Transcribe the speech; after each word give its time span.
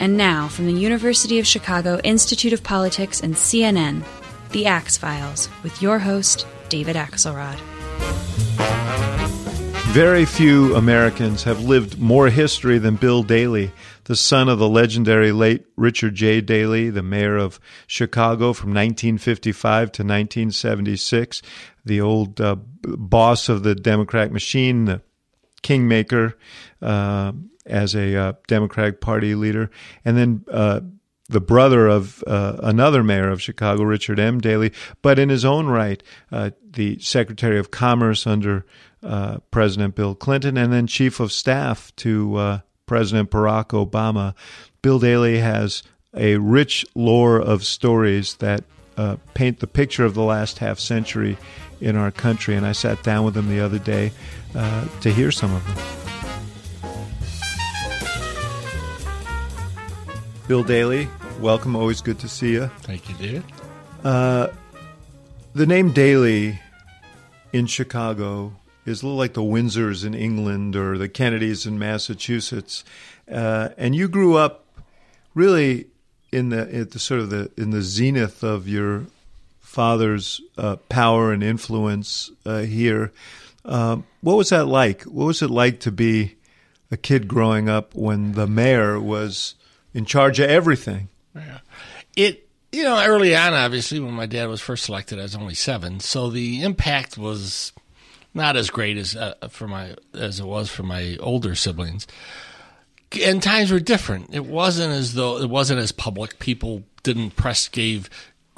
And 0.00 0.16
now, 0.16 0.48
from 0.48 0.64
the 0.64 0.72
University 0.72 1.38
of 1.40 1.46
Chicago 1.46 2.00
Institute 2.02 2.54
of 2.54 2.62
Politics 2.62 3.20
and 3.20 3.34
CNN, 3.34 4.02
The 4.50 4.64
Axe 4.64 4.96
Files, 4.96 5.50
with 5.62 5.82
your 5.82 5.98
host, 5.98 6.46
David 6.70 6.96
Axelrod. 6.96 7.60
Very 9.92 10.24
few 10.24 10.74
Americans 10.74 11.42
have 11.42 11.64
lived 11.64 11.98
more 11.98 12.30
history 12.30 12.78
than 12.78 12.96
Bill 12.96 13.22
Daley, 13.22 13.72
the 14.04 14.16
son 14.16 14.48
of 14.48 14.58
the 14.58 14.70
legendary 14.70 15.32
late 15.32 15.66
Richard 15.76 16.14
J. 16.14 16.40
Daley, 16.40 16.88
the 16.88 17.02
mayor 17.02 17.36
of 17.36 17.60
Chicago 17.86 18.54
from 18.54 18.70
1955 18.70 19.92
to 19.92 20.02
1976, 20.02 21.42
the 21.84 22.00
old 22.00 22.40
uh, 22.40 22.56
boss 22.82 23.50
of 23.50 23.64
the 23.64 23.74
Democratic 23.74 24.32
machine, 24.32 24.86
the 24.86 25.02
kingmaker 25.60 26.38
uh, 26.80 27.32
as 27.66 27.94
a 27.94 28.16
uh, 28.16 28.32
Democratic 28.46 29.00
Party 29.00 29.34
leader, 29.34 29.70
and 30.04 30.16
then 30.16 30.44
uh, 30.50 30.80
the 31.28 31.40
brother 31.40 31.86
of 31.86 32.24
uh, 32.26 32.56
another 32.62 33.02
mayor 33.02 33.30
of 33.30 33.42
Chicago, 33.42 33.82
Richard 33.84 34.18
M. 34.18 34.40
Daley, 34.40 34.72
but 35.02 35.18
in 35.18 35.28
his 35.28 35.44
own 35.44 35.66
right, 35.66 36.02
uh, 36.32 36.50
the 36.72 36.98
Secretary 36.98 37.58
of 37.58 37.70
Commerce 37.70 38.26
under 38.26 38.64
uh, 39.02 39.38
President 39.50 39.94
Bill 39.94 40.14
Clinton, 40.14 40.56
and 40.56 40.72
then 40.72 40.86
Chief 40.86 41.20
of 41.20 41.32
Staff 41.32 41.94
to 41.96 42.36
uh, 42.36 42.60
President 42.86 43.30
Barack 43.30 43.68
Obama. 43.68 44.34
Bill 44.82 44.98
Daley 44.98 45.38
has 45.38 45.82
a 46.14 46.36
rich 46.36 46.84
lore 46.94 47.38
of 47.40 47.64
stories 47.64 48.34
that 48.36 48.64
paint 49.32 49.60
the 49.60 49.66
picture 49.66 50.04
of 50.04 50.12
the 50.12 50.22
last 50.22 50.58
half 50.58 50.78
century 50.78 51.38
in 51.80 51.96
our 51.96 52.10
country, 52.10 52.54
and 52.54 52.66
I 52.66 52.72
sat 52.72 53.02
down 53.02 53.24
with 53.24 53.34
him 53.34 53.48
the 53.48 53.60
other 53.60 53.78
day 53.78 54.12
to 54.52 55.12
hear 55.12 55.30
some 55.30 55.54
of 55.54 55.64
them. 55.66 56.09
Bill 60.50 60.64
Daley, 60.64 61.08
welcome. 61.38 61.76
Always 61.76 62.00
good 62.00 62.18
to 62.18 62.28
see 62.28 62.54
you. 62.54 62.66
Thank 62.80 63.08
you, 63.08 63.14
David. 63.14 63.44
Uh, 64.02 64.48
the 65.54 65.64
name 65.64 65.92
Daley 65.92 66.60
in 67.52 67.66
Chicago 67.66 68.56
is 68.84 69.00
a 69.00 69.06
little 69.06 69.16
like 69.16 69.34
the 69.34 69.42
Windsors 69.42 70.04
in 70.04 70.12
England 70.12 70.74
or 70.74 70.98
the 70.98 71.08
Kennedys 71.08 71.66
in 71.66 71.78
Massachusetts. 71.78 72.82
Uh, 73.30 73.68
and 73.78 73.94
you 73.94 74.08
grew 74.08 74.36
up 74.36 74.64
really 75.36 75.86
in 76.32 76.48
the 76.48 76.62
at 76.74 76.90
the 76.90 76.98
sort 76.98 77.20
of 77.20 77.30
the 77.30 77.52
in 77.56 77.70
the 77.70 77.80
zenith 77.82 78.42
of 78.42 78.66
your 78.66 79.06
father's 79.60 80.40
uh, 80.58 80.74
power 80.88 81.32
and 81.32 81.44
influence 81.44 82.28
uh, 82.44 82.62
here. 82.62 83.12
Um, 83.64 84.04
what 84.20 84.36
was 84.36 84.48
that 84.48 84.66
like? 84.66 85.02
What 85.02 85.26
was 85.26 85.42
it 85.42 85.50
like 85.50 85.78
to 85.78 85.92
be 85.92 86.34
a 86.90 86.96
kid 86.96 87.28
growing 87.28 87.68
up 87.68 87.94
when 87.94 88.32
the 88.32 88.48
mayor 88.48 88.98
was 89.00 89.54
in 89.94 90.04
charge 90.04 90.40
of 90.40 90.48
everything? 90.48 91.08
Yeah. 91.34 91.58
It 92.16 92.48
you 92.72 92.84
know 92.84 93.02
early 93.04 93.34
on, 93.34 93.54
obviously, 93.54 94.00
when 94.00 94.14
my 94.14 94.26
dad 94.26 94.46
was 94.46 94.60
first 94.60 94.88
elected, 94.88 95.18
I 95.18 95.22
was 95.22 95.36
only 95.36 95.54
seven, 95.54 96.00
so 96.00 96.30
the 96.30 96.62
impact 96.62 97.18
was 97.18 97.72
not 98.34 98.56
as 98.56 98.70
great 98.70 98.96
as 98.96 99.16
uh, 99.16 99.34
for 99.48 99.66
my 99.66 99.94
as 100.14 100.40
it 100.40 100.46
was 100.46 100.70
for 100.70 100.82
my 100.82 101.16
older 101.20 101.54
siblings. 101.54 102.06
And 103.24 103.42
times 103.42 103.72
were 103.72 103.80
different. 103.80 104.32
It 104.32 104.46
wasn't 104.46 104.92
as 104.92 105.14
though 105.14 105.38
it 105.38 105.50
wasn't 105.50 105.80
as 105.80 105.90
public. 105.90 106.38
People 106.38 106.84
didn't 107.02 107.32
press 107.32 107.66
gave 107.68 108.08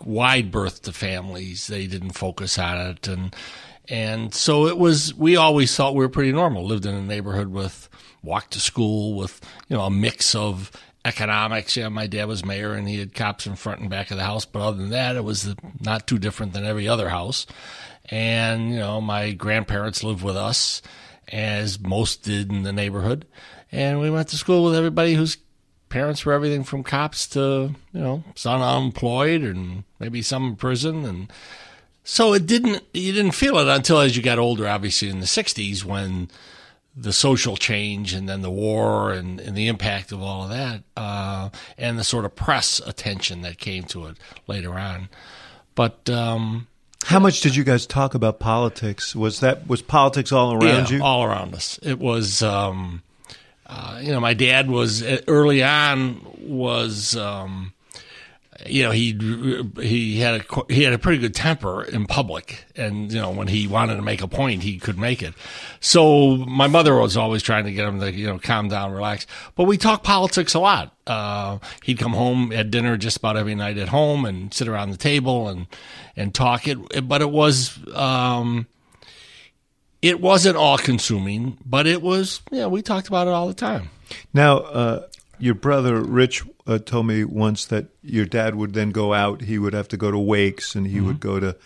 wide 0.04 0.50
berth 0.50 0.82
to 0.82 0.92
families. 0.92 1.66
They 1.68 1.86
didn't 1.86 2.10
focus 2.10 2.58
on 2.58 2.78
it, 2.78 3.08
and 3.08 3.34
and 3.88 4.34
so 4.34 4.66
it 4.66 4.76
was. 4.76 5.14
We 5.14 5.36
always 5.36 5.74
thought 5.74 5.94
we 5.94 6.04
were 6.04 6.10
pretty 6.10 6.32
normal. 6.32 6.64
Lived 6.64 6.86
in 6.86 6.94
a 6.94 7.02
neighborhood 7.02 7.48
with 7.48 7.88
walked 8.22 8.52
to 8.52 8.60
school 8.60 9.14
with 9.14 9.40
you 9.68 9.76
know 9.76 9.84
a 9.84 9.90
mix 9.90 10.34
of 10.34 10.70
economics. 11.04 11.76
Yeah, 11.76 11.88
my 11.88 12.06
dad 12.06 12.26
was 12.26 12.44
mayor 12.44 12.74
and 12.74 12.88
he 12.88 12.98
had 12.98 13.14
cops 13.14 13.46
in 13.46 13.56
front 13.56 13.80
and 13.80 13.90
back 13.90 14.10
of 14.10 14.16
the 14.16 14.24
house, 14.24 14.44
but 14.44 14.60
other 14.60 14.78
than 14.78 14.90
that, 14.90 15.16
it 15.16 15.24
was 15.24 15.54
not 15.80 16.06
too 16.06 16.18
different 16.18 16.52
than 16.52 16.64
every 16.64 16.88
other 16.88 17.08
house. 17.08 17.46
And, 18.06 18.70
you 18.70 18.78
know, 18.78 19.00
my 19.00 19.32
grandparents 19.32 20.02
lived 20.02 20.22
with 20.22 20.36
us, 20.36 20.82
as 21.28 21.80
most 21.80 22.22
did 22.22 22.50
in 22.50 22.62
the 22.62 22.72
neighborhood. 22.72 23.26
And 23.70 24.00
we 24.00 24.10
went 24.10 24.28
to 24.28 24.36
school 24.36 24.64
with 24.64 24.74
everybody 24.74 25.14
whose 25.14 25.38
parents 25.88 26.24
were 26.24 26.32
everything 26.32 26.64
from 26.64 26.82
cops 26.82 27.26
to, 27.28 27.74
you 27.92 28.00
know, 28.00 28.24
some 28.34 28.60
unemployed 28.60 29.42
and 29.42 29.84
maybe 29.98 30.22
some 30.22 30.48
in 30.48 30.56
prison. 30.56 31.04
And 31.04 31.32
so 32.04 32.32
it 32.32 32.46
didn't, 32.46 32.82
you 32.92 33.12
didn't 33.12 33.32
feel 33.32 33.58
it 33.58 33.68
until 33.68 34.00
as 34.00 34.16
you 34.16 34.22
got 34.22 34.38
older, 34.38 34.68
obviously 34.68 35.08
in 35.08 35.20
the 35.20 35.26
60s 35.26 35.84
when 35.84 36.28
the 36.96 37.12
social 37.12 37.56
change 37.56 38.12
and 38.12 38.28
then 38.28 38.42
the 38.42 38.50
war 38.50 39.12
and, 39.12 39.40
and 39.40 39.56
the 39.56 39.68
impact 39.68 40.12
of 40.12 40.22
all 40.22 40.44
of 40.44 40.50
that, 40.50 40.82
uh, 40.96 41.48
and 41.78 41.98
the 41.98 42.04
sort 42.04 42.24
of 42.24 42.36
press 42.36 42.80
attention 42.86 43.42
that 43.42 43.58
came 43.58 43.84
to 43.84 44.06
it 44.06 44.16
later 44.46 44.74
on. 44.74 45.08
But, 45.74 46.10
um, 46.10 46.66
how 47.04 47.18
much 47.18 47.40
did 47.40 47.56
you 47.56 47.64
guys 47.64 47.84
talk 47.86 48.14
about 48.14 48.38
politics? 48.38 49.16
Was 49.16 49.40
that 49.40 49.66
was 49.66 49.82
politics 49.82 50.30
all 50.30 50.52
around 50.52 50.90
yeah, 50.90 50.98
you? 50.98 51.02
All 51.02 51.24
around 51.24 51.52
us. 51.54 51.78
It 51.82 51.98
was. 51.98 52.42
Um, 52.42 53.02
uh, 53.66 53.98
you 54.00 54.12
know, 54.12 54.20
my 54.20 54.34
dad 54.34 54.70
was 54.70 55.02
early 55.26 55.64
on 55.64 56.24
was. 56.38 57.16
Um, 57.16 57.72
you 58.66 58.82
know, 58.82 58.90
he 58.90 59.18
he 59.80 60.20
had 60.20 60.40
a 60.40 60.72
he 60.72 60.82
had 60.82 60.92
a 60.92 60.98
pretty 60.98 61.18
good 61.18 61.34
temper 61.34 61.82
in 61.82 62.06
public, 62.06 62.64
and 62.76 63.12
you 63.12 63.20
know 63.20 63.30
when 63.30 63.48
he 63.48 63.66
wanted 63.66 63.96
to 63.96 64.02
make 64.02 64.22
a 64.22 64.28
point, 64.28 64.62
he 64.62 64.78
could 64.78 64.98
make 64.98 65.22
it. 65.22 65.34
So 65.80 66.36
my 66.36 66.66
mother 66.66 66.94
was 66.94 67.16
always 67.16 67.42
trying 67.42 67.64
to 67.64 67.72
get 67.72 67.86
him 67.86 68.00
to 68.00 68.12
you 68.12 68.26
know 68.26 68.38
calm 68.38 68.68
down, 68.68 68.92
relax. 68.92 69.26
But 69.54 69.64
we 69.64 69.78
talked 69.78 70.04
politics 70.04 70.54
a 70.54 70.60
lot. 70.60 70.94
Uh, 71.06 71.58
he'd 71.82 71.98
come 71.98 72.12
home 72.12 72.52
at 72.52 72.70
dinner 72.70 72.96
just 72.96 73.16
about 73.16 73.36
every 73.36 73.54
night 73.54 73.78
at 73.78 73.88
home 73.88 74.24
and 74.24 74.52
sit 74.52 74.68
around 74.68 74.90
the 74.90 74.96
table 74.96 75.48
and 75.48 75.66
and 76.16 76.34
talk 76.34 76.68
it. 76.68 77.08
But 77.08 77.22
it 77.22 77.30
was 77.30 77.78
um, 77.94 78.66
it 80.00 80.20
wasn't 80.20 80.56
all 80.56 80.78
consuming, 80.78 81.58
but 81.64 81.86
it 81.86 82.02
was 82.02 82.42
yeah. 82.50 82.66
we 82.66 82.82
talked 82.82 83.08
about 83.08 83.26
it 83.26 83.30
all 83.30 83.48
the 83.48 83.54
time. 83.54 83.90
Now, 84.34 84.58
uh, 84.58 85.06
your 85.42 85.56
brother 85.56 86.00
Rich 86.00 86.44
uh, 86.68 86.78
told 86.78 87.08
me 87.08 87.24
once 87.24 87.64
that 87.64 87.86
your 88.00 88.26
dad 88.26 88.54
would 88.54 88.74
then 88.74 88.92
go 88.92 89.12
out. 89.12 89.40
He 89.40 89.58
would 89.58 89.72
have 89.72 89.88
to 89.88 89.96
go 89.96 90.12
to 90.12 90.18
wakes 90.18 90.76
and 90.76 90.86
he 90.86 90.98
mm-hmm. 90.98 91.06
would 91.08 91.18
go 91.18 91.40
to 91.40 91.56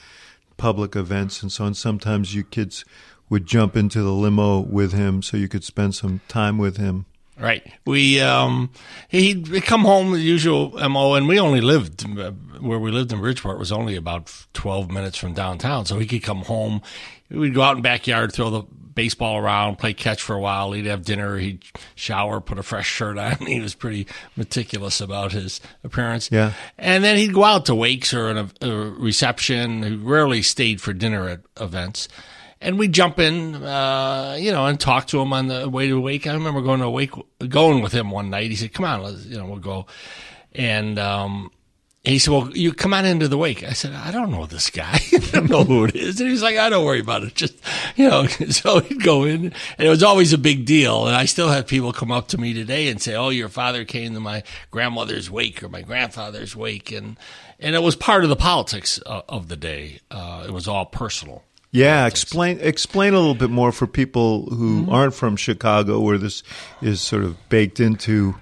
public 0.56 0.96
events 0.96 1.42
and 1.42 1.52
so 1.52 1.66
on. 1.66 1.74
Sometimes 1.74 2.34
you 2.34 2.42
kids 2.42 2.86
would 3.28 3.44
jump 3.44 3.76
into 3.76 4.02
the 4.02 4.12
limo 4.12 4.60
with 4.60 4.94
him 4.94 5.20
so 5.20 5.36
you 5.36 5.46
could 5.46 5.62
spend 5.62 5.94
some 5.94 6.22
time 6.26 6.56
with 6.56 6.78
him. 6.78 7.04
Right. 7.38 7.70
We 7.84 8.18
um 8.18 8.70
he'd 9.10 9.62
come 9.64 9.82
home 9.82 10.12
the 10.12 10.20
usual 10.20 10.70
mo, 10.88 11.12
and 11.12 11.28
we 11.28 11.38
only 11.38 11.60
lived 11.60 12.02
uh, 12.18 12.30
where 12.60 12.78
we 12.78 12.90
lived 12.90 13.12
in 13.12 13.20
Bridgeport 13.20 13.58
was 13.58 13.72
only 13.72 13.94
about 13.94 14.32
twelve 14.54 14.90
minutes 14.90 15.18
from 15.18 15.34
downtown, 15.34 15.84
so 15.84 15.98
he 15.98 16.06
could 16.06 16.22
come 16.22 16.44
home. 16.44 16.80
We'd 17.28 17.52
go 17.52 17.60
out 17.60 17.72
in 17.72 17.82
the 17.82 17.82
backyard, 17.82 18.32
throw 18.32 18.48
the 18.48 18.62
baseball 18.96 19.36
around, 19.36 19.76
play 19.76 19.94
catch 19.94 20.20
for 20.20 20.34
a 20.34 20.40
while. 20.40 20.72
He'd 20.72 20.86
have 20.86 21.04
dinner, 21.04 21.36
he'd 21.36 21.62
shower, 21.94 22.40
put 22.40 22.58
a 22.58 22.64
fresh 22.64 22.88
shirt 22.88 23.16
on. 23.16 23.36
He 23.46 23.60
was 23.60 23.74
pretty 23.74 24.08
meticulous 24.34 25.00
about 25.00 25.30
his 25.30 25.60
appearance. 25.84 26.30
Yeah. 26.32 26.54
And 26.76 27.04
then 27.04 27.16
he'd 27.16 27.32
go 27.32 27.44
out 27.44 27.66
to 27.66 27.74
wakes 27.74 28.12
or 28.12 28.30
a, 28.30 28.50
a 28.60 28.70
reception. 28.70 29.82
He 29.84 29.94
rarely 29.94 30.42
stayed 30.42 30.80
for 30.80 30.92
dinner 30.92 31.28
at 31.28 31.40
events. 31.60 32.08
And 32.60 32.78
we'd 32.78 32.92
jump 32.92 33.18
in, 33.18 33.54
uh, 33.54 34.36
you 34.40 34.50
know, 34.50 34.66
and 34.66 34.80
talk 34.80 35.06
to 35.08 35.20
him 35.20 35.32
on 35.32 35.46
the 35.46 35.68
way 35.68 35.86
to 35.88 35.98
a 35.98 36.00
wake. 36.00 36.26
I 36.26 36.32
remember 36.32 36.62
going 36.62 36.80
to 36.80 36.86
a 36.86 36.90
wake, 36.90 37.12
going 37.48 37.82
with 37.82 37.92
him 37.92 38.10
one 38.10 38.30
night. 38.30 38.50
He 38.50 38.56
said, 38.56 38.72
"Come 38.72 38.86
on, 38.86 39.02
let's, 39.02 39.26
you 39.26 39.36
know, 39.36 39.44
we'll 39.44 39.58
go." 39.58 39.86
And 40.54 40.98
um, 40.98 41.50
he 42.06 42.18
said, 42.18 42.32
"Well, 42.32 42.50
you 42.56 42.72
come 42.72 42.94
on 42.94 43.04
into 43.04 43.26
the 43.26 43.36
wake." 43.36 43.64
I 43.64 43.72
said, 43.72 43.92
"I 43.92 44.10
don't 44.10 44.30
know 44.30 44.46
this 44.46 44.70
guy. 44.70 45.00
I 45.12 45.18
don't 45.32 45.50
know 45.50 45.64
who 45.64 45.84
it 45.84 45.96
is." 45.96 46.20
And 46.20 46.30
he's 46.30 46.42
like, 46.42 46.56
"I 46.56 46.68
don't 46.68 46.84
worry 46.84 47.00
about 47.00 47.24
it. 47.24 47.34
Just, 47.34 47.54
you 47.96 48.08
know." 48.08 48.26
So 48.56 48.80
he'd 48.80 49.02
go 49.02 49.24
in, 49.24 49.52
and 49.76 49.86
it 49.86 49.88
was 49.88 50.02
always 50.02 50.32
a 50.32 50.38
big 50.38 50.64
deal. 50.64 51.06
And 51.06 51.16
I 51.16 51.24
still 51.24 51.48
have 51.48 51.66
people 51.66 51.92
come 51.92 52.12
up 52.12 52.28
to 52.28 52.38
me 52.38 52.54
today 52.54 52.88
and 52.88 53.02
say, 53.02 53.14
"Oh, 53.14 53.30
your 53.30 53.48
father 53.48 53.84
came 53.84 54.14
to 54.14 54.20
my 54.20 54.44
grandmother's 54.70 55.30
wake 55.30 55.62
or 55.62 55.68
my 55.68 55.82
grandfather's 55.82 56.54
wake," 56.54 56.92
and 56.92 57.16
and 57.58 57.74
it 57.74 57.82
was 57.82 57.96
part 57.96 58.22
of 58.22 58.30
the 58.30 58.36
politics 58.36 58.98
of, 58.98 59.24
of 59.28 59.48
the 59.48 59.56
day. 59.56 60.00
Uh, 60.10 60.44
it 60.46 60.52
was 60.52 60.68
all 60.68 60.86
personal. 60.86 61.42
Yeah, 61.72 62.02
politics. 62.02 62.22
explain 62.22 62.58
explain 62.60 63.14
a 63.14 63.18
little 63.18 63.34
bit 63.34 63.50
more 63.50 63.72
for 63.72 63.86
people 63.86 64.46
who 64.46 64.82
mm-hmm. 64.82 64.90
aren't 64.90 65.14
from 65.14 65.36
Chicago, 65.36 66.00
where 66.00 66.18
this 66.18 66.42
is 66.80 67.00
sort 67.00 67.24
of 67.24 67.48
baked 67.48 67.80
into 67.80 68.36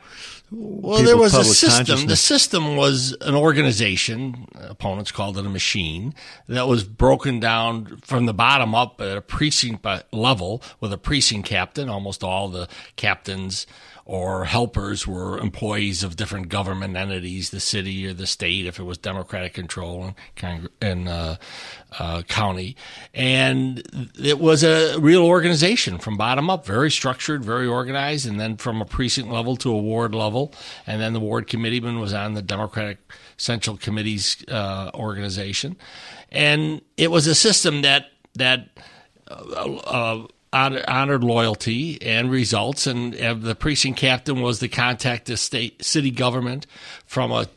well, 0.50 1.02
there 1.02 1.17
was 1.17 1.35
a 1.35 1.44
system. 1.44 2.06
The 2.06 2.17
system 2.17 2.76
was 2.76 3.17
an 3.20 3.35
organization. 3.35 4.46
Opponents 4.55 5.11
called 5.11 5.38
it 5.38 5.46
a 5.46 5.49
machine 5.49 6.14
that 6.49 6.69
was 6.69 6.85
broken 6.85 7.41
down 7.41 7.99
from 8.02 8.26
the 8.26 8.35
bottom 8.35 8.75
up 8.75 9.00
at 9.00 9.17
a 9.17 9.20
precinct 9.20 9.87
level 10.12 10.62
with 10.81 10.93
a 10.93 10.99
precinct 10.99 11.49
captain. 11.49 11.88
Almost 11.88 12.23
all 12.23 12.49
the 12.49 12.69
captains 12.96 13.67
or 14.06 14.44
helpers 14.44 15.06
were 15.06 15.38
employees 15.38 16.02
of 16.02 16.16
different 16.16 16.48
government 16.48 16.94
entities, 16.94 17.50
the 17.50 17.60
city 17.60 18.06
or 18.06 18.12
the 18.12 18.26
state, 18.26 18.66
if 18.66 18.78
it 18.78 18.82
was 18.82 18.98
Democratic 18.98 19.54
control, 19.54 20.14
and, 20.80 21.08
uh, 21.08 21.36
uh, 21.98 22.22
county, 22.22 22.76
and 23.14 24.10
it 24.22 24.38
was 24.38 24.62
a 24.62 24.98
real 24.98 25.24
organization 25.24 25.98
from 25.98 26.18
bottom 26.18 26.50
up, 26.50 26.66
very 26.66 26.90
structured, 26.90 27.42
very 27.44 27.66
organized, 27.66 28.26
and 28.26 28.38
then 28.38 28.56
from 28.56 28.82
a 28.82 28.84
precinct 28.84 29.30
level 29.30 29.56
to 29.56 29.70
a 29.70 29.78
ward 29.78 30.14
level, 30.14 30.52
and 30.86 31.00
then 31.00 31.14
the 31.14 31.20
ward 31.20 31.46
committeeman 31.46 31.98
was 31.98 32.12
on 32.12 32.34
the 32.34 32.42
Democratic 32.42 32.98
Central 33.38 33.76
Committee's 33.76 34.44
uh, 34.48 34.90
organization, 34.94 35.76
and 36.30 36.82
it 36.98 37.10
was 37.10 37.26
a 37.26 37.34
system 37.34 37.82
that 37.82 38.10
that. 38.34 38.68
Uh, 39.26 39.76
uh 39.76 40.26
honored 40.54 41.24
loyalty 41.24 42.00
and 42.00 42.30
results, 42.30 42.86
and 42.86 43.14
the 43.14 43.54
precinct 43.54 43.98
captain 43.98 44.40
was 44.40 44.60
the 44.60 44.68
contact 44.68 45.26
to 45.26 45.36
state 45.36 45.84
city 45.84 46.10
government 46.10 46.66
from 47.06 47.32
a 47.32 47.48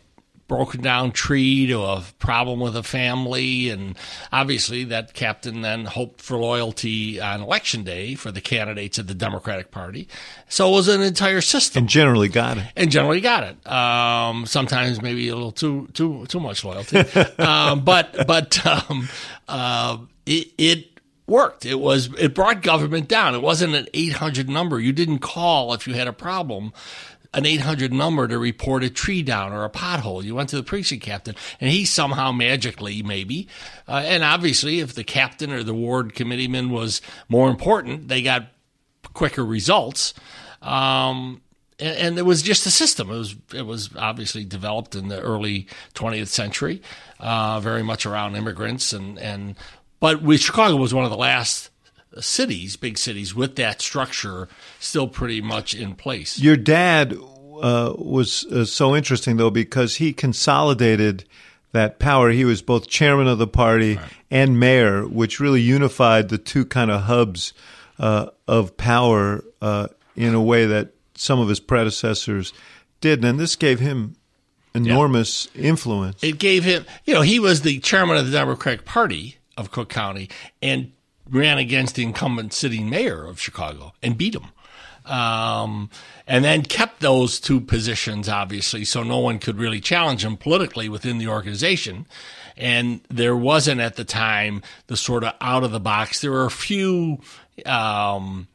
broken 0.48 0.82
down 0.82 1.12
tree 1.12 1.68
to 1.68 1.82
a 1.82 2.04
problem 2.20 2.60
with 2.60 2.76
a 2.76 2.84
family. 2.84 3.70
And 3.70 3.98
obviously, 4.32 4.84
that 4.86 5.14
captain 5.14 5.62
then 5.62 5.86
hoped 5.86 6.22
for 6.22 6.38
loyalty 6.38 7.20
on 7.20 7.42
election 7.42 7.84
day 7.84 8.16
for 8.16 8.32
the 8.32 8.42
candidates 8.42 8.98
of 8.98 9.08
the 9.08 9.14
Democratic 9.14 9.72
Party. 9.72 10.08
So 10.48 10.70
it 10.70 10.74
was 10.74 10.88
an 10.88 11.02
entire 11.02 11.42
system. 11.42 11.82
And 11.82 11.90
generally 11.90 12.30
got 12.30 12.58
it. 12.58 12.66
And 12.76 12.90
generally 12.90 13.22
got 13.22 13.44
it. 13.44 13.72
Um, 13.72 14.46
sometimes 14.46 15.02
maybe 15.02 15.28
a 15.30 15.36
little 15.36 15.52
too 15.52 15.88
too 15.94 16.26
too 16.28 16.40
much 16.40 16.64
loyalty. 16.64 17.00
um, 17.40 17.84
but 17.84 18.26
but 18.26 18.66
um, 18.66 19.10
uh, 19.48 19.98
it, 20.26 20.48
it 20.58 20.97
worked. 21.28 21.66
It 21.66 21.80
was 21.80 22.10
it 22.18 22.34
brought 22.34 22.62
government 22.62 23.08
down. 23.08 23.36
It 23.36 23.42
wasn't 23.42 23.76
an 23.76 23.88
800 23.94 24.50
number. 24.50 24.80
You 24.80 24.94
didn't 24.94 25.20
call 25.20 25.74
if 25.74 25.88
you 25.88 25.94
had 25.94 26.08
a 26.08 26.14
problem 26.14 26.74
an 27.34 27.46
800 27.46 27.94
number 27.94 28.28
to 28.28 28.38
report 28.40 28.84
a 28.84 28.90
tree 28.90 29.22
down 29.22 29.54
or 29.54 29.64
a 29.64 29.70
pothole. 29.70 30.24
You 30.24 30.36
went 30.36 30.50
to 30.50 30.56
the 30.56 30.64
precinct 30.64 31.04
captain, 31.04 31.36
and 31.60 31.70
he 31.70 31.86
somehow 31.86 32.32
magically, 32.32 33.04
maybe, 33.04 33.48
uh, 33.88 34.02
and 34.06 34.24
obviously, 34.24 34.80
if 34.80 34.96
the 34.96 35.04
captain 35.04 35.52
or 35.52 35.64
the 35.64 35.74
ward 35.74 36.16
committeeman 36.16 36.70
was 36.70 37.02
more 37.30 37.50
important, 37.50 38.08
they 38.08 38.22
got 38.22 38.48
quicker 39.14 39.46
results. 39.46 40.14
Um, 40.62 41.42
and, 41.80 42.18
it 42.18 42.26
was 42.26 42.42
just 42.42 42.66
a 42.66 42.72
system. 42.72 43.12
It 43.12 43.18
was 43.18 43.36
it 43.54 43.66
was 43.66 43.90
obviously 43.96 44.44
developed 44.44 44.96
in 44.96 45.10
the 45.10 45.22
early 45.22 45.68
20th 45.94 46.30
century, 46.30 46.82
uh, 47.20 47.60
very 47.60 47.84
much 47.84 48.06
around 48.06 48.36
immigrants 48.36 48.94
and 48.94 49.20
and. 49.20 49.56
But 50.00 50.22
we, 50.22 50.38
Chicago 50.38 50.76
was 50.76 50.94
one 50.94 51.06
of 51.06 51.12
the 51.12 51.18
last 51.18 51.70
cities, 52.20 52.76
big 52.76 52.98
cities, 52.98 53.36
with 53.36 53.56
that 53.56 53.82
structure 53.82 54.48
still 54.80 55.08
pretty 55.08 55.42
much 55.42 55.74
in 55.74 55.96
place. 55.96 56.40
Your 56.40 56.58
dad 56.58 57.14
uh, 57.14 57.94
was 57.98 58.46
uh, 58.46 58.66
so 58.66 58.96
interesting, 58.96 59.38
though, 59.38 59.50
because 59.50 59.96
he 59.96 60.14
consolidated 60.14 61.26
that 61.72 62.00
power. 62.00 62.32
He 62.32 62.46
was 62.46 62.62
both 62.62 62.88
chairman 62.88 63.28
of 63.28 63.38
the 63.38 63.48
party 63.48 63.96
right. 63.96 64.06
and 64.32 64.60
mayor, 64.60 65.08
which 65.08 65.40
really 65.40 65.62
unified 65.62 66.30
the 66.30 66.38
two 66.38 66.66
kind 66.66 66.92
of 66.92 67.04
hubs 67.04 67.54
uh, 68.00 68.28
of 68.48 68.78
power 68.78 69.44
uh, 69.62 69.88
in 70.16 70.34
a 70.34 70.42
way 70.42 70.66
that 70.66 70.90
some 71.16 71.40
of 71.40 71.50
his 71.50 71.60
predecessors 71.60 72.54
did. 73.02 73.24
And 73.24 73.40
this 73.40 73.56
gave 73.56 73.80
him 73.80 74.16
enormous 74.74 75.50
yeah. 75.54 75.64
influence. 75.70 76.24
It 76.24 76.40
gave 76.40 76.64
him, 76.64 76.86
you 77.06 77.14
know, 77.14 77.22
he 77.22 77.40
was 77.40 77.62
the 77.62 77.80
chairman 77.80 78.18
of 78.18 78.26
the 78.26 78.32
Democratic 78.32 78.86
Party 78.86 79.37
of 79.58 79.72
Cook 79.72 79.90
County, 79.90 80.30
and 80.62 80.92
ran 81.30 81.58
against 81.58 81.96
the 81.96 82.04
incumbent 82.04 82.54
sitting 82.54 82.90
mayor 82.90 83.26
of 83.26 83.42
Chicago 83.42 83.94
and 84.02 84.18
beat 84.18 84.36
him. 84.36 84.46
Um, 85.06 85.90
and 86.26 86.44
then 86.44 86.64
kept 86.64 87.00
those 87.00 87.40
two 87.40 87.62
positions, 87.62 88.28
obviously, 88.28 88.84
so 88.84 89.04
no 89.04 89.20
one 89.20 89.40
could 89.40 89.58
really 89.58 89.80
challenge 89.80 90.26
him 90.26 90.36
politically 90.36 90.90
within 90.90 91.18
the 91.18 91.30
organization. 91.30 92.06
And 92.58 93.02
there 93.10 93.36
wasn't 93.36 93.80
at 93.80 93.96
the 93.96 94.04
time 94.04 94.62
the 94.88 94.98
sort 94.98 95.24
of 95.24 95.34
out 95.40 95.64
of 95.64 95.72
the 95.72 95.80
box. 95.80 96.20
There 96.20 96.32
were 96.32 96.46
a 96.46 96.52
few 96.52 97.20
um, 97.66 98.48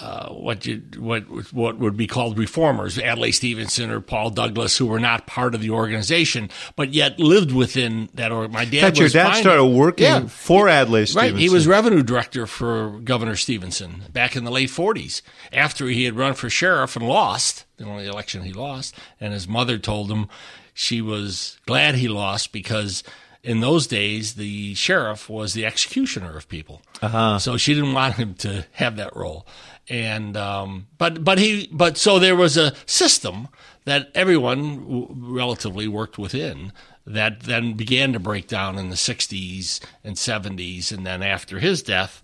uh, 0.00 0.32
what 0.32 0.64
you 0.64 0.82
what 0.98 1.22
what 1.52 1.78
would 1.78 1.96
be 1.96 2.06
called 2.06 2.38
reformers, 2.38 2.98
Adlai 2.98 3.30
Stevenson 3.30 3.90
or 3.90 4.00
Paul 4.00 4.30
Douglas, 4.30 4.76
who 4.76 4.86
were 4.86 5.00
not 5.00 5.26
part 5.26 5.54
of 5.54 5.60
the 5.60 5.70
organization, 5.70 6.50
but 6.76 6.94
yet 6.94 7.18
lived 7.18 7.52
within 7.52 8.08
that. 8.14 8.30
Or 8.30 8.46
my 8.48 8.64
dad. 8.64 8.96
your 8.96 9.08
dad 9.08 9.24
finding, 9.24 9.42
started 9.42 9.64
working 9.64 10.04
yeah, 10.04 10.26
for 10.26 10.68
Adlai 10.68 11.04
Stevenson. 11.04 11.34
Right, 11.34 11.40
he 11.40 11.48
was 11.48 11.66
revenue 11.66 12.02
director 12.02 12.46
for 12.46 13.00
Governor 13.00 13.34
Stevenson 13.34 14.04
back 14.12 14.36
in 14.36 14.44
the 14.44 14.52
late 14.52 14.70
'40s. 14.70 15.22
After 15.52 15.86
he 15.86 16.04
had 16.04 16.16
run 16.16 16.34
for 16.34 16.48
sheriff 16.48 16.94
and 16.94 17.06
lost 17.06 17.64
the 17.76 17.84
only 17.84 18.06
election 18.06 18.42
he 18.42 18.52
lost, 18.52 18.94
and 19.20 19.32
his 19.32 19.48
mother 19.48 19.78
told 19.78 20.10
him 20.10 20.28
she 20.74 21.00
was 21.00 21.58
glad 21.66 21.96
he 21.96 22.06
lost 22.06 22.52
because 22.52 23.02
in 23.42 23.60
those 23.60 23.86
days, 23.86 24.34
the 24.34 24.74
sheriff 24.74 25.28
was 25.28 25.54
the 25.54 25.64
executioner 25.64 26.36
of 26.36 26.48
people. 26.48 26.82
Uh-huh. 27.00 27.38
So 27.38 27.56
she 27.56 27.74
didn't 27.74 27.94
want 27.94 28.14
him 28.14 28.34
to 28.34 28.66
have 28.72 28.96
that 28.96 29.16
role 29.16 29.46
and 29.88 30.36
um, 30.36 30.86
but 30.98 31.24
but 31.24 31.38
he 31.38 31.68
but 31.72 31.96
so 31.96 32.18
there 32.18 32.36
was 32.36 32.56
a 32.56 32.74
system 32.86 33.48
that 33.84 34.10
everyone 34.14 34.80
w- 34.80 35.06
relatively 35.10 35.88
worked 35.88 36.18
within 36.18 36.72
that 37.06 37.40
then 37.40 37.72
began 37.72 38.12
to 38.12 38.20
break 38.20 38.46
down 38.46 38.78
in 38.78 38.90
the 38.90 38.96
60s 38.96 39.80
and 40.04 40.16
70s 40.16 40.92
and 40.92 41.06
then 41.06 41.22
after 41.22 41.58
his 41.58 41.82
death 41.82 42.22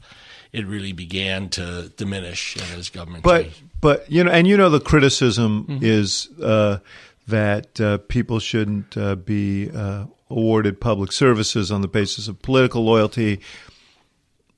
it 0.53 0.67
really 0.67 0.93
began 0.93 1.49
to 1.49 1.91
diminish 1.97 2.57
as 2.75 2.91
government 2.91 3.25
but 3.25 3.45
changed. 3.45 3.63
but 3.81 4.11
you 4.11 4.23
know 4.23 4.31
and 4.31 4.47
you 4.47 4.57
know 4.57 4.69
the 4.69 4.81
criticism 4.81 5.65
mm-hmm. 5.65 5.85
is 5.85 6.29
uh, 6.43 6.79
that 7.27 7.81
uh, 7.81 7.99
people 8.09 8.39
shouldn't 8.39 8.97
uh, 8.97 9.15
be 9.15 9.71
uh, 9.71 10.05
awarded 10.29 10.81
public 10.81 11.13
services 11.13 11.73
on 11.73 11.81
the 11.81 11.89
basis 11.89 12.29
of 12.29 12.41
political 12.43 12.85
loyalty 12.85 13.41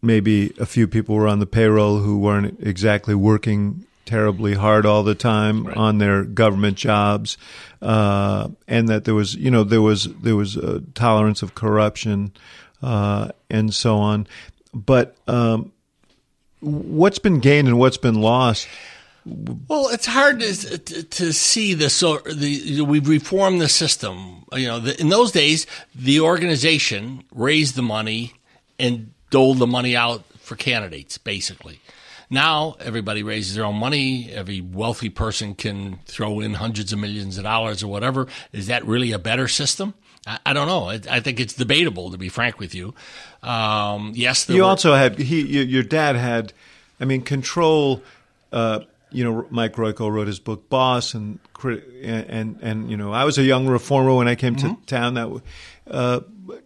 maybe 0.03 0.53
a 0.59 0.67
few 0.67 0.87
people 0.87 1.15
were 1.15 1.29
on 1.29 1.39
the 1.39 1.47
payroll 1.47 1.99
who 1.99 2.19
weren't 2.19 2.59
exactly 2.61 3.15
working 3.15 3.87
terribly 4.07 4.55
hard 4.55 4.87
all 4.87 5.03
the 5.03 5.15
time 5.15 5.67
right. 5.67 5.77
on 5.77 5.99
their 5.99 6.23
government 6.23 6.77
jobs, 6.77 7.37
uh, 7.83 8.49
and 8.67 8.89
that 8.89 9.05
there 9.05 9.15
was, 9.15 9.35
you 9.35 9.51
know, 9.51 9.65
there 9.65 9.83
was 9.83 10.05
there 10.05 10.37
was 10.37 10.57
a 10.57 10.81
tolerance 10.95 11.43
of 11.43 11.55
corruption 11.55 12.33
uh, 12.83 13.29
and 13.51 13.75
so 13.75 13.97
on. 13.99 14.27
But 14.73 15.17
um, 15.27 15.73
what's 16.61 17.19
been 17.19 17.41
gained 17.41 17.69
and 17.69 17.79
what's 17.79 17.97
been 17.97 18.21
lost? 18.21 18.69
Well, 19.69 19.89
it's 19.89 20.07
hard 20.07 20.39
to, 20.39 20.79
to, 20.79 21.03
to 21.03 21.33
see 21.33 21.75
the 21.75 21.91
so 21.91 22.19
the 22.19 22.81
we've 22.83 23.09
reformed 23.09 23.61
the 23.61 23.69
system. 23.69 24.45
You 24.53 24.69
know, 24.69 24.79
the, 24.79 25.01
in 25.01 25.09
those 25.09 25.33
days, 25.33 25.67
the 25.95 26.21
organization 26.21 27.25
raised 27.35 27.75
the 27.75 27.83
money 27.83 28.35
and 28.79 29.13
doled 29.31 29.59
the 29.59 29.67
money 29.67 29.97
out 29.97 30.25
for 30.39 30.57
candidates, 30.57 31.19
basically. 31.19 31.81
Now 32.29 32.77
everybody 32.81 33.23
raises 33.23 33.55
their 33.55 33.65
own 33.65 33.77
money. 33.77 34.31
Every 34.33 34.61
wealthy 34.61 35.11
person 35.11 35.55
can 35.55 36.01
throw 36.07 36.41
in 36.41 36.55
hundreds 36.55 36.93
of 36.93 36.99
millions 36.99 37.39
of 37.39 37.45
dollars 37.45 37.83
or 37.83 37.89
whatever. 37.89 38.27
Is 38.53 38.67
that 38.67 38.85
really 38.85 39.13
a 39.13 39.19
better 39.19 39.47
system? 39.47 39.95
I, 40.27 40.39
I 40.47 40.53
don't 40.53 40.67
know. 40.67 40.91
I, 40.91 41.01
I, 41.11 41.21
think 41.21 41.39
it's 41.39 41.55
debatable, 41.55 42.11
to 42.11 42.19
be 42.19 42.29
frank 42.29 42.59
with 42.59 42.75
you. 42.75 42.95
Um, 43.43 44.13
yes, 44.15 44.49
you 44.49 44.63
were, 44.63 44.69
also 44.69 44.95
had 44.95 45.19
he. 45.19 45.63
Your 45.63 45.85
dad 45.85 46.17
had, 46.17 46.53
I 47.01 47.05
mean, 47.05 47.23
control. 47.23 48.03
Uh, 48.53 48.81
you 49.13 49.23
know, 49.23 49.47
Mike 49.51 49.75
Royko 49.75 50.11
wrote 50.11 50.27
his 50.27 50.41
book 50.41 50.69
Boss, 50.69 51.15
and 51.15 51.39
and 51.63 52.59
and 52.61 52.91
you 52.91 52.97
know, 52.97 53.13
I 53.13 53.25
was 53.25 53.39
a 53.39 53.45
young 53.45 53.69
reformer 53.69 54.15
when 54.15 54.27
I 54.27 54.35
came 54.35 54.57
to 54.57 54.67
mm-hmm. 54.67 54.85
town. 54.85 55.15
That, 55.15 55.43
uh, 55.89 56.21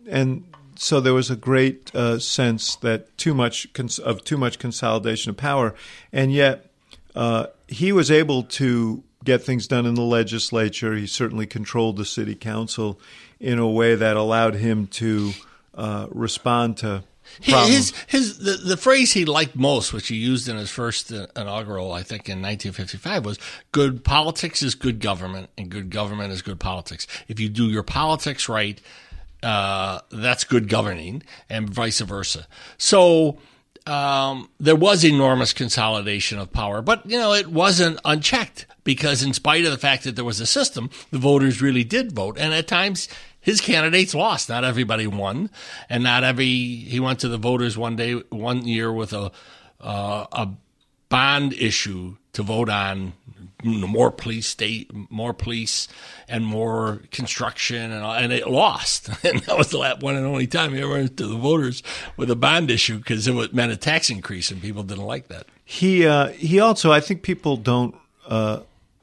and 0.09 0.45
so 0.83 0.99
there 0.99 1.13
was 1.13 1.31
a 1.31 1.37
great 1.37 1.95
uh, 1.95 2.19
sense 2.19 2.75
that 2.77 3.17
too 3.19 3.35
much 3.35 3.71
cons- 3.75 3.99
of 3.99 4.25
too 4.25 4.39
much 4.39 4.59
consolidation 4.59 5.29
of 5.29 5.37
power, 5.37 5.75
and 6.11 6.33
yet 6.33 6.71
uh, 7.15 7.49
he 7.69 7.93
was 7.93 8.11
able 8.11 8.45
to 8.45 9.03
get 9.23 9.43
things 9.43 9.67
done 9.67 9.85
in 9.85 9.95
the 9.95 10.01
legislature. 10.01 10.95
He 10.95 11.07
certainly 11.07 11.47
controlled 11.47 11.99
the 11.99 12.07
city 12.07 12.35
council 12.35 12.99
in 13.39 13.59
a 13.59 13.69
way 13.69 13.95
that 13.95 14.17
allowed 14.17 14.55
him 14.55 14.87
to 14.87 15.33
uh, 15.75 16.07
respond 16.11 16.79
to. 16.79 17.05
Problems. 17.43 17.69
His 17.69 17.93
his 18.07 18.39
the, 18.39 18.53
the 18.57 18.77
phrase 18.79 19.13
he 19.13 19.27
liked 19.27 19.55
most, 19.55 19.93
which 19.93 20.09
he 20.09 20.17
used 20.17 20.49
in 20.49 20.57
his 20.57 20.71
first 20.71 21.13
uh, 21.13 21.27
inaugural, 21.37 21.93
I 21.93 22.03
think 22.03 22.27
in 22.27 22.41
1955, 22.41 23.27
was 23.27 23.39
"Good 23.71 24.03
politics 24.03 24.63
is 24.63 24.75
good 24.75 24.99
government, 24.99 25.51
and 25.59 25.69
good 25.69 25.91
government 25.91 26.33
is 26.33 26.41
good 26.41 26.59
politics." 26.59 27.07
If 27.29 27.39
you 27.39 27.51
do 27.51 27.67
your 27.67 27.83
politics 27.83 28.49
right, 28.49 28.81
uh, 29.43 30.01
that's 30.11 30.45
good 30.45 30.69
governing, 30.69 31.23
and 31.49 31.69
vice 31.69 32.01
versa. 32.01 32.47
So 32.79 33.39
um, 33.87 34.51
there 34.59 34.77
was 34.77 35.05
enormous 35.05 35.53
consolidation 35.53 36.39
of 36.39 36.53
power, 36.53 36.83
but 36.83 37.05
you 37.09 37.19
know 37.19 37.33
it 37.33 37.49
wasn't 37.49 38.01
unchecked 38.05 38.67
because, 38.85 39.23
in 39.23 39.33
spite 39.33 39.65
of 39.65 39.71
the 39.71 39.79
fact 39.79 40.05
that 40.05 40.17
there 40.17 40.25
was 40.25 40.41
a 40.41 40.47
system, 40.47 40.91
the 41.11 41.19
voters 41.19 41.63
really 41.63 41.85
did 41.85 42.13
vote, 42.13 42.39
and 42.39 42.53
at 42.53 42.69
times 42.69 43.09
his 43.41 43.61
candidates 43.61 44.15
lost. 44.15 44.49
Not 44.49 44.65
everybody 44.65 45.07
won, 45.07 45.51
and 45.89 46.03
not 46.03 46.25
every 46.25 46.47
he 46.47 47.01
went 47.01 47.21
to 47.21 47.29
the 47.29 47.39
voters 47.39 47.79
one 47.79 47.97
day, 47.97 48.15
one 48.31 48.67
year 48.67 48.93
with 48.93 49.13
a 49.13 49.33
uh, 49.81 50.27
a 50.33 50.49
bond 51.09 51.53
issue 51.55 52.17
to 52.33 52.43
vote 52.43 52.69
on 52.69 53.15
more 53.65 54.11
police 54.11 54.47
state, 54.47 54.91
more 55.11 55.33
police, 55.33 55.89
and 56.29 56.45
more 56.45 57.01
construction, 57.11 57.91
and 57.93 58.05
and 58.05 58.33
it 58.33 58.49
lost. 58.49 59.09
And 59.25 59.41
that 59.43 59.59
was 59.59 59.69
the 59.69 59.79
last 59.79 60.03
one 60.03 60.17
and 60.17 60.27
only 60.27 60.47
time 60.47 60.73
he 60.73 60.81
ever 60.81 60.91
went 60.93 61.17
to 61.19 61.27
the 61.27 61.37
voters 61.37 61.83
with 62.17 62.31
a 62.31 62.37
bond 62.37 62.71
issue 62.71 62.99
because 62.99 63.29
it 63.29 63.35
was, 63.35 63.53
meant 63.53 63.71
a 63.71 63.77
tax 63.77 64.11
increase, 64.11 64.51
and 64.51 64.61
people 64.61 64.83
didn't 64.83 65.05
like 65.05 65.29
that. 65.29 65.47
He 65.65 66.07
uh, 66.07 66.29
he 66.29 66.59
also, 66.59 66.91
I 66.91 67.01
think 67.01 67.23
people 67.23 67.57
don't. 67.57 67.95
Uh, 68.27 68.61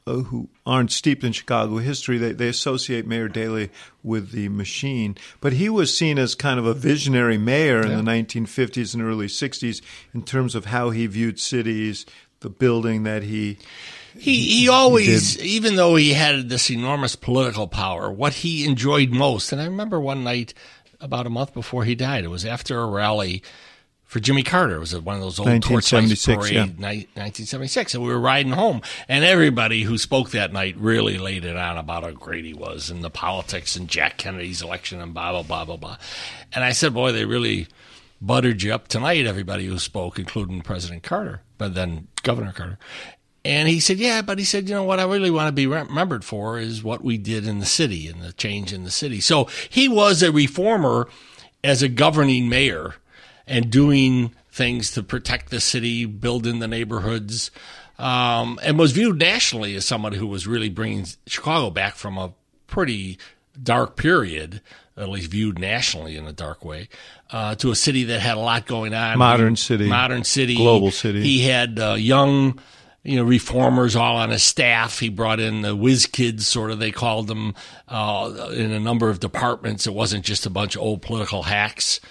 uh, 0.07 0.23
who 0.23 0.47
aren't 0.65 0.91
steeped 0.91 1.25
in 1.25 1.33
Chicago 1.33 1.77
history, 1.79 2.17
they, 2.17 2.31
they 2.31 2.47
associate 2.47 3.05
Mayor 3.05 3.27
Daley 3.27 3.69
with 4.03 4.31
the 4.31 4.47
machine. 4.47 5.17
But 5.41 5.53
he 5.53 5.67
was 5.67 5.95
seen 5.95 6.17
as 6.17 6.33
kind 6.33 6.59
of 6.59 6.65
a 6.65 6.73
visionary 6.73 7.37
mayor 7.37 7.81
in 7.81 7.89
the 7.89 8.09
1950s 8.09 8.93
and 8.93 9.03
early 9.03 9.27
60s 9.27 9.81
in 10.13 10.21
terms 10.23 10.55
of 10.55 10.65
how 10.65 10.91
he 10.91 11.07
viewed 11.07 11.41
cities, 11.41 12.05
the 12.39 12.49
building 12.49 13.03
that 13.03 13.23
he. 13.23 13.57
He 14.19 14.62
he 14.62 14.69
always, 14.69 15.39
even 15.43 15.75
though 15.75 15.95
he 15.95 16.13
had 16.13 16.50
this 16.50 16.69
enormous 16.69 17.15
political 17.15 17.67
power, 17.67 18.12
what 18.12 18.33
he 18.33 18.65
enjoyed 18.65 19.09
most, 19.09 19.51
and 19.51 19.62
I 19.62 19.65
remember 19.65 20.00
one 20.00 20.24
night 20.24 20.53
about 21.00 21.27
a 21.27 21.29
month 21.29 21.53
before 21.53 21.83
he 21.83 21.95
died, 21.95 22.24
it 22.24 22.29
was 22.29 22.45
after 22.45 22.79
a 22.79 22.86
rally 22.88 23.43
for 24.05 24.19
Jimmy 24.19 24.43
Carter. 24.43 24.77
It 24.77 24.79
was 24.79 25.00
one 25.00 25.15
of 25.15 25.21
those 25.21 25.39
old 25.39 25.47
torch 25.62 25.91
lights 25.91 25.93
1976, 25.93 26.38
parade, 26.38 26.53
yeah. 26.53 26.63
ni- 26.63 27.07
1976, 27.13 27.93
and 27.93 28.03
we 28.03 28.09
were 28.09 28.19
riding 28.19 28.53
home, 28.53 28.81
and 29.07 29.24
everybody 29.24 29.83
who 29.83 29.97
spoke 29.97 30.31
that 30.31 30.51
night 30.51 30.75
really 30.77 31.17
laid 31.17 31.45
it 31.45 31.55
on 31.55 31.77
about 31.77 32.03
how 32.03 32.12
great 32.12 32.45
he 32.45 32.53
was 32.53 32.89
and 32.89 33.03
the 33.03 33.09
politics 33.09 33.75
and 33.75 33.88
Jack 33.88 34.17
Kennedy's 34.17 34.62
election 34.62 35.01
and 35.01 35.13
blah 35.13 35.31
blah 35.31 35.43
blah 35.43 35.65
blah 35.65 35.77
blah. 35.77 35.97
And 36.53 36.63
I 36.63 36.71
said, 36.71 36.93
boy, 36.93 37.12
they 37.12 37.25
really 37.25 37.67
buttered 38.21 38.63
you 38.63 38.74
up 38.74 38.88
tonight. 38.88 39.25
Everybody 39.25 39.65
who 39.65 39.77
spoke, 39.77 40.17
including 40.17 40.62
President 40.62 41.03
Carter, 41.03 41.41
but 41.57 41.75
then 41.75 42.07
Governor 42.24 42.53
Carter. 42.53 42.79
And 43.47 43.69
he 43.69 43.79
said, 43.79 43.97
Yeah, 43.97 44.21
but 44.21 44.39
he 44.39 44.43
said, 44.43 44.67
You 44.67 44.75
know 44.75 44.83
what 44.83 44.99
I 44.99 45.05
really 45.05 45.31
want 45.31 45.47
to 45.47 45.53
be 45.53 45.67
remembered 45.67 46.25
for 46.25 46.59
is 46.59 46.83
what 46.83 47.01
we 47.01 47.17
did 47.17 47.47
in 47.47 47.59
the 47.59 47.65
city 47.65 48.09
and 48.09 48.21
the 48.21 48.33
change 48.33 48.73
in 48.73 48.83
the 48.83 48.91
city. 48.91 49.21
So 49.21 49.45
he 49.69 49.87
was 49.87 50.21
a 50.21 50.33
reformer 50.33 51.07
as 51.63 51.81
a 51.81 51.87
governing 51.87 52.49
mayor 52.49 52.95
and 53.47 53.71
doing 53.71 54.35
things 54.51 54.91
to 54.91 55.03
protect 55.03 55.49
the 55.49 55.61
city, 55.61 56.03
build 56.03 56.45
in 56.45 56.59
the 56.59 56.67
neighborhoods, 56.67 57.49
um, 57.97 58.59
and 58.63 58.77
was 58.77 58.91
viewed 58.91 59.17
nationally 59.17 59.75
as 59.75 59.85
somebody 59.85 60.17
who 60.17 60.27
was 60.27 60.45
really 60.45 60.69
bringing 60.69 61.05
Chicago 61.25 61.69
back 61.69 61.95
from 61.95 62.17
a 62.17 62.33
pretty 62.67 63.17
dark 63.63 63.95
period, 63.95 64.61
at 64.97 65.07
least 65.07 65.31
viewed 65.31 65.57
nationally 65.57 66.17
in 66.17 66.25
a 66.27 66.33
dark 66.33 66.65
way, 66.65 66.89
uh, 67.31 67.55
to 67.55 67.71
a 67.71 67.75
city 67.75 68.03
that 68.03 68.19
had 68.19 68.35
a 68.35 68.41
lot 68.41 68.65
going 68.65 68.93
on. 68.93 69.17
Modern 69.17 69.55
city. 69.55 69.87
Modern 69.87 70.25
city. 70.25 70.55
Global 70.55 70.91
city. 70.91 71.21
He 71.21 71.43
had 71.43 71.79
uh, 71.79 71.93
young, 71.93 72.59
you 73.07 73.15
know, 73.15 73.23
reformers 73.23 73.95
all 73.95 74.17
on 74.17 74.31
his 74.31 74.43
staff. 74.43 74.99
He 74.99 75.07
brought 75.07 75.39
in 75.39 75.61
the 75.61 75.73
whiz 75.75 76.05
kids, 76.05 76.45
sort 76.45 76.71
of 76.71 76.79
they 76.79 76.91
called 76.91 77.27
them, 77.27 77.55
uh, 77.87 78.49
in 78.53 78.71
a 78.71 78.81
number 78.81 79.09
of 79.09 79.21
departments. 79.21 79.87
It 79.87 79.93
wasn't 79.93 80.25
just 80.25 80.45
a 80.45 80.49
bunch 80.49 80.75
of 80.75 80.81
old 80.81 81.01
political 81.01 81.43
hacks, 81.43 82.01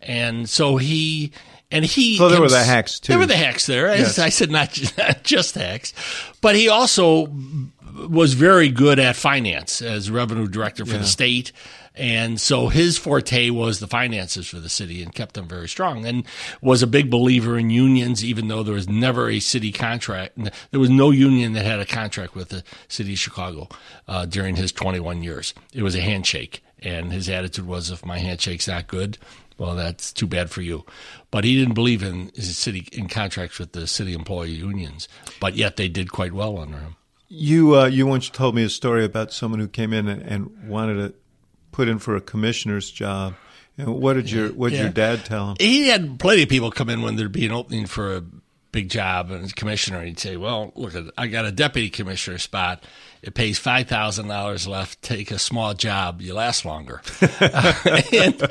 and 0.00 0.48
so 0.48 0.76
he. 0.76 1.32
And 1.70 1.86
he, 1.86 2.18
So 2.18 2.28
there 2.28 2.42
were 2.42 2.50
the 2.50 2.62
hacks, 2.62 3.00
too. 3.00 3.12
There 3.12 3.18
were 3.18 3.24
the 3.24 3.34
hacks 3.34 3.64
there. 3.64 3.86
Yes. 3.96 4.18
I 4.18 4.28
said, 4.28 4.50
not 4.50 4.78
not 4.98 5.22
just 5.24 5.54
hacks, 5.54 5.94
but 6.42 6.54
he 6.54 6.68
also 6.68 7.28
was 8.08 8.34
very 8.34 8.68
good 8.68 8.98
at 8.98 9.16
finance 9.16 9.82
as 9.82 10.10
revenue 10.10 10.48
director 10.48 10.84
for 10.84 10.98
the 10.98 11.04
state. 11.04 11.52
And 11.94 12.40
so 12.40 12.68
his 12.68 12.96
forte 12.96 13.50
was 13.50 13.78
the 13.78 13.86
finances 13.86 14.48
for 14.48 14.58
the 14.58 14.70
city 14.70 15.02
and 15.02 15.14
kept 15.14 15.34
them 15.34 15.46
very 15.46 15.68
strong 15.68 16.06
and 16.06 16.24
was 16.62 16.82
a 16.82 16.86
big 16.86 17.10
believer 17.10 17.58
in 17.58 17.68
unions, 17.68 18.24
even 18.24 18.48
though 18.48 18.62
there 18.62 18.74
was 18.74 18.88
never 18.88 19.28
a 19.28 19.40
city 19.40 19.72
contract. 19.72 20.38
There 20.70 20.80
was 20.80 20.90
no 20.90 21.10
union 21.10 21.52
that 21.52 21.66
had 21.66 21.80
a 21.80 21.86
contract 21.86 22.34
with 22.34 22.48
the 22.48 22.64
city 22.88 23.12
of 23.12 23.18
Chicago 23.18 23.68
uh, 24.08 24.24
during 24.24 24.56
his 24.56 24.72
21 24.72 25.22
years. 25.22 25.52
It 25.74 25.82
was 25.82 25.94
a 25.94 26.00
handshake. 26.00 26.62
And 26.80 27.12
his 27.12 27.28
attitude 27.28 27.66
was 27.66 27.90
if 27.90 28.04
my 28.04 28.18
handshake's 28.18 28.66
not 28.66 28.88
good, 28.88 29.18
well, 29.58 29.76
that's 29.76 30.12
too 30.12 30.26
bad 30.26 30.50
for 30.50 30.62
you. 30.62 30.84
But 31.30 31.44
he 31.44 31.56
didn't 31.56 31.74
believe 31.74 32.02
in 32.02 32.32
his 32.34 32.58
city 32.58 32.88
in 32.92 33.08
contracts 33.08 33.58
with 33.58 33.72
the 33.72 33.86
city 33.86 34.14
employee 34.14 34.50
unions, 34.50 35.08
but 35.40 35.54
yet 35.54 35.76
they 35.76 35.88
did 35.88 36.10
quite 36.10 36.32
well 36.32 36.58
under 36.58 36.78
him. 36.78 36.96
You 37.34 37.76
uh, 37.76 37.86
you 37.86 38.06
once 38.06 38.28
told 38.28 38.54
me 38.54 38.62
a 38.62 38.68
story 38.68 39.06
about 39.06 39.32
someone 39.32 39.58
who 39.58 39.66
came 39.66 39.94
in 39.94 40.06
and, 40.06 40.20
and 40.20 40.68
wanted 40.68 40.94
to 40.96 41.14
put 41.70 41.88
in 41.88 41.98
for 41.98 42.14
a 42.14 42.20
commissioner's 42.20 42.90
job. 42.90 43.32
And 43.78 43.94
what 43.94 44.12
did 44.14 44.30
your 44.30 44.48
what 44.52 44.68
did 44.68 44.76
Yeah. 44.76 44.82
your 44.82 44.92
dad 44.92 45.24
tell 45.24 45.50
him? 45.50 45.56
He 45.58 45.88
had 45.88 46.18
plenty 46.20 46.42
of 46.42 46.50
people 46.50 46.70
come 46.70 46.90
in 46.90 47.00
when 47.00 47.16
there'd 47.16 47.32
be 47.32 47.46
an 47.46 47.52
opening 47.52 47.86
for 47.86 48.16
a 48.16 48.22
big 48.70 48.90
job 48.90 49.30
and 49.30 49.54
commissioner. 49.56 50.02
He'd 50.02 50.18
say, 50.18 50.36
"Well, 50.36 50.72
look, 50.74 50.92
I 51.16 51.26
got 51.26 51.46
a 51.46 51.52
deputy 51.52 51.88
commissioner 51.88 52.36
spot. 52.36 52.84
It 53.22 53.32
pays 53.32 53.58
five 53.58 53.88
thousand 53.88 54.28
dollars 54.28 54.66
left. 54.66 55.00
Take 55.00 55.30
a 55.30 55.38
small 55.38 55.72
job. 55.72 56.20
You 56.20 56.34
last 56.34 56.66
longer." 56.66 57.00
and, 57.40 58.42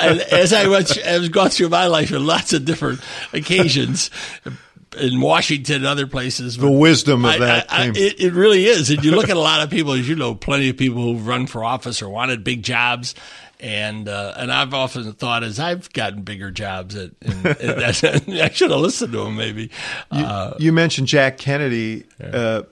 and 0.00 0.20
as 0.32 0.54
I 0.54 0.66
went, 0.66 0.96
I 1.04 1.18
was 1.18 1.28
going 1.28 1.50
through 1.50 1.68
my 1.68 1.88
life 1.88 2.10
on 2.10 2.26
lots 2.26 2.54
of 2.54 2.64
different 2.64 3.00
occasions. 3.34 4.08
In 4.98 5.20
Washington 5.20 5.76
and 5.76 5.86
other 5.86 6.06
places, 6.08 6.56
The 6.56 6.68
wisdom 6.70 7.24
of 7.24 7.32
I- 7.32 7.38
that. 7.38 7.72
I, 7.72 7.84
I, 7.84 7.88
it, 7.94 8.20
it 8.20 8.32
really 8.32 8.66
is. 8.66 8.90
And 8.90 9.04
you 9.04 9.10
look 9.16 9.28
at 9.28 9.36
a 9.36 9.40
lot 9.40 9.62
of 9.62 9.70
people, 9.70 9.92
as 9.92 10.08
you 10.08 10.16
know, 10.16 10.34
plenty 10.34 10.68
of 10.68 10.76
people 10.76 11.02
who've 11.02 11.26
run 11.26 11.46
for 11.46 11.62
office 11.62 12.02
or 12.02 12.08
wanted 12.08 12.42
big 12.42 12.62
jobs. 12.64 13.14
And 13.60 14.08
uh, 14.08 14.32
and 14.38 14.50
I've 14.50 14.72
often 14.72 15.12
thought 15.12 15.44
as 15.44 15.60
I've 15.60 15.92
gotten 15.92 16.22
bigger 16.22 16.50
jobs, 16.50 16.96
at, 16.96 17.10
and, 17.20 17.46
and 17.46 17.82
I 17.82 17.92
should 17.92 18.70
have 18.70 18.80
listened 18.80 19.12
to 19.12 19.20
him 19.26 19.36
maybe. 19.36 19.70
Uh, 20.10 20.54
you 20.58 20.72
mentioned 20.72 21.08
Jack 21.08 21.36
Kennedy. 21.36 22.04
Uh, 22.22 22.62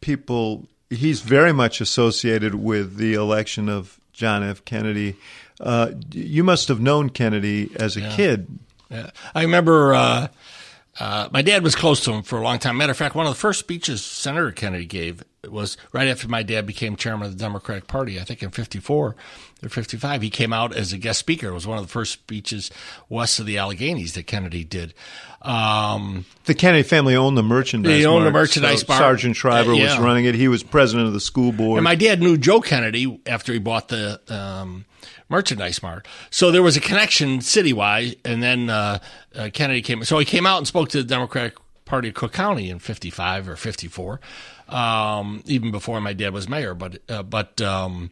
people, 0.00 0.66
he's 0.90 1.20
very 1.20 1.52
much 1.52 1.80
associated 1.80 2.56
with 2.56 2.96
the 2.96 3.14
election 3.14 3.68
of 3.68 4.00
John 4.12 4.42
F. 4.42 4.64
Kennedy. 4.64 5.14
Uh, 5.60 5.92
you 6.10 6.42
must 6.42 6.66
have 6.66 6.80
known 6.80 7.08
Kennedy 7.10 7.70
as 7.76 7.96
a 7.96 8.00
kid. 8.10 8.48
yeah. 8.90 9.10
I 9.36 9.42
remember 9.42 10.28
uh, 11.02 11.28
my 11.32 11.42
dad 11.42 11.64
was 11.64 11.74
close 11.74 12.00
to 12.04 12.12
him 12.12 12.22
for 12.22 12.38
a 12.38 12.42
long 12.42 12.58
time. 12.60 12.76
Matter 12.76 12.92
of 12.92 12.96
fact, 12.96 13.14
one 13.16 13.26
of 13.26 13.32
the 13.32 13.38
first 13.40 13.58
speeches 13.58 14.04
Senator 14.04 14.52
Kennedy 14.52 14.86
gave 14.86 15.24
was 15.50 15.76
right 15.92 16.06
after 16.06 16.28
my 16.28 16.44
dad 16.44 16.64
became 16.66 16.94
chairman 16.94 17.26
of 17.26 17.36
the 17.36 17.42
Democratic 17.42 17.88
Party. 17.88 18.20
I 18.20 18.24
think 18.24 18.42
in 18.44 18.50
'54 18.50 19.16
or 19.64 19.68
'55, 19.68 20.22
he 20.22 20.30
came 20.30 20.52
out 20.52 20.72
as 20.76 20.92
a 20.92 20.98
guest 20.98 21.18
speaker. 21.18 21.48
It 21.48 21.54
was 21.54 21.66
one 21.66 21.78
of 21.78 21.84
the 21.84 21.90
first 21.90 22.12
speeches 22.12 22.70
west 23.08 23.40
of 23.40 23.46
the 23.46 23.56
Alleghenies 23.56 24.12
that 24.14 24.28
Kennedy 24.28 24.62
did. 24.62 24.94
Um, 25.42 26.24
The 26.44 26.54
Kennedy 26.54 26.84
family 26.84 27.16
owned 27.16 27.36
the 27.36 27.42
merchandise. 27.42 27.90
They 27.90 28.06
owned 28.06 28.24
the 28.26 28.30
merchandise 28.30 28.80
so 28.82 28.86
mart. 28.88 29.00
Sargent 29.00 29.34
Shriver 29.36 29.72
Uh, 29.72 29.76
was 29.78 29.98
running 29.98 30.24
it. 30.26 30.34
He 30.36 30.46
was 30.48 30.62
president 30.62 31.08
of 31.08 31.12
the 31.14 31.20
school 31.20 31.50
board. 31.52 31.78
And 31.78 31.84
my 31.84 31.96
dad 31.96 32.20
knew 32.20 32.36
Joe 32.36 32.60
Kennedy 32.60 33.20
after 33.26 33.52
he 33.52 33.58
bought 33.58 33.88
the 33.88 34.20
um, 34.28 34.84
merchandise 35.32 35.82
mart. 35.82 36.06
So 36.30 36.52
there 36.52 36.62
was 36.62 36.76
a 36.76 36.80
connection 36.80 37.38
citywide. 37.38 38.18
And 38.24 38.42
then 38.42 38.70
uh, 38.70 38.98
uh, 39.34 39.50
Kennedy 39.52 39.82
came. 39.82 40.04
So 40.04 40.18
he 40.18 40.24
came 40.24 40.46
out 40.46 40.58
and 40.58 40.68
spoke 40.68 40.90
to 40.90 40.98
the 40.98 41.08
Democratic 41.08 41.56
Party 41.84 42.08
of 42.08 42.14
Cook 42.14 42.32
County 42.32 42.70
in 42.70 42.78
55 42.78 43.48
or 43.48 43.56
54, 43.56 44.20
um, 44.68 45.42
even 45.46 45.70
before 45.72 46.00
my 46.00 46.12
dad 46.12 46.32
was 46.32 46.48
mayor. 46.48 46.74
But, 46.74 46.98
uh, 47.08 47.22
but, 47.24 47.60
um, 47.60 48.10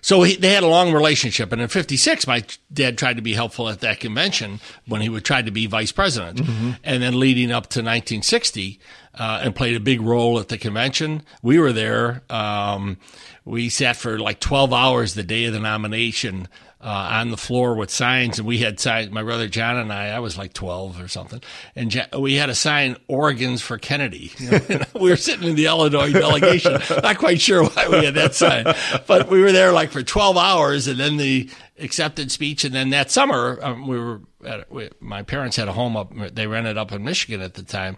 so 0.00 0.22
he, 0.22 0.36
they 0.36 0.50
had 0.54 0.62
a 0.62 0.68
long 0.68 0.92
relationship. 0.92 1.52
And 1.52 1.60
in 1.60 1.68
56, 1.68 2.26
my 2.26 2.44
dad 2.72 2.96
tried 2.96 3.16
to 3.16 3.22
be 3.22 3.34
helpful 3.34 3.68
at 3.68 3.80
that 3.80 3.98
convention 3.98 4.60
when 4.86 5.00
he 5.00 5.08
would 5.08 5.24
try 5.24 5.42
to 5.42 5.50
be 5.50 5.66
vice 5.66 5.90
president. 5.92 6.40
And 6.84 7.02
then 7.02 7.18
leading 7.18 7.50
up 7.50 7.64
to 7.70 7.80
1960, 7.80 8.78
uh, 9.18 9.40
and 9.42 9.54
played 9.54 9.76
a 9.76 9.80
big 9.80 10.00
role 10.00 10.38
at 10.38 10.48
the 10.48 10.58
convention. 10.58 11.22
We 11.42 11.58
were 11.58 11.72
there. 11.72 12.22
Um, 12.30 12.98
we 13.44 13.68
sat 13.68 13.96
for 13.96 14.18
like 14.18 14.40
12 14.40 14.72
hours 14.72 15.14
the 15.14 15.22
day 15.22 15.46
of 15.46 15.52
the 15.52 15.60
nomination 15.60 16.48
uh, 16.80 17.08
on 17.12 17.30
the 17.30 17.36
floor 17.36 17.74
with 17.74 17.90
signs, 17.90 18.38
and 18.38 18.46
we 18.46 18.58
had 18.58 18.78
signs. 18.78 19.10
My 19.10 19.22
brother 19.22 19.48
John 19.48 19.76
and 19.76 19.92
I, 19.92 20.10
I 20.10 20.20
was 20.20 20.38
like 20.38 20.52
12 20.52 21.00
or 21.00 21.08
something, 21.08 21.42
and 21.74 21.92
Ja- 21.92 22.18
we 22.18 22.34
had 22.34 22.50
a 22.50 22.54
sign 22.54 22.96
"Oregon's 23.08 23.62
for 23.62 23.78
Kennedy." 23.78 24.30
You 24.38 24.50
know, 24.50 24.84
we 25.00 25.10
were 25.10 25.16
sitting 25.16 25.48
in 25.48 25.56
the 25.56 25.66
Illinois 25.66 26.12
delegation, 26.12 26.74
not 27.02 27.18
quite 27.18 27.40
sure 27.40 27.64
why 27.64 27.88
we 27.88 28.04
had 28.04 28.14
that 28.14 28.34
sign, 28.34 28.64
but 29.08 29.28
we 29.28 29.40
were 29.40 29.50
there 29.50 29.72
like 29.72 29.90
for 29.90 30.02
12 30.04 30.36
hours, 30.36 30.86
and 30.86 31.00
then 31.00 31.16
the 31.16 31.50
acceptance 31.80 32.32
speech, 32.32 32.64
and 32.64 32.74
then 32.74 32.90
that 32.90 33.10
summer 33.10 33.58
um, 33.62 33.86
we 33.88 33.98
were. 33.98 34.20
At, 34.46 34.70
we, 34.70 34.88
my 35.00 35.24
parents 35.24 35.56
had 35.56 35.66
a 35.66 35.72
home 35.72 35.96
up; 35.96 36.12
they 36.32 36.46
rented 36.46 36.78
up 36.78 36.92
in 36.92 37.02
Michigan 37.02 37.40
at 37.40 37.54
the 37.54 37.64
time, 37.64 37.96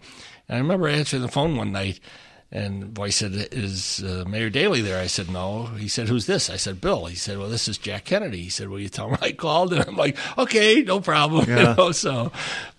and 0.50 0.56
I 0.56 0.60
remember 0.60 0.88
answering 0.88 1.22
the 1.22 1.28
phone 1.28 1.56
one 1.56 1.72
night. 1.72 2.00
And 2.52 2.82
the 2.82 2.86
voice 2.86 3.14
said, 3.14 3.30
"Is 3.52 4.02
uh, 4.02 4.24
Mayor 4.26 4.50
Daley 4.50 4.80
there?" 4.80 5.00
I 5.00 5.06
said, 5.06 5.30
"No." 5.30 5.66
He 5.66 5.86
said, 5.86 6.08
"Who's 6.08 6.26
this?" 6.26 6.50
I 6.50 6.56
said, 6.56 6.80
"Bill." 6.80 7.06
He 7.06 7.14
said, 7.14 7.38
"Well, 7.38 7.48
this 7.48 7.68
is 7.68 7.78
Jack 7.78 8.06
Kennedy." 8.06 8.42
He 8.42 8.50
said, 8.50 8.68
"Will 8.68 8.80
you 8.80 8.88
tell 8.88 9.08
him 9.08 9.18
I 9.22 9.30
called?" 9.30 9.72
And 9.72 9.86
I'm 9.86 9.94
like, 9.96 10.16
"Okay, 10.36 10.82
no 10.82 11.00
problem." 11.00 11.44
You 11.48 11.54
know, 11.54 11.92
so, 11.92 12.32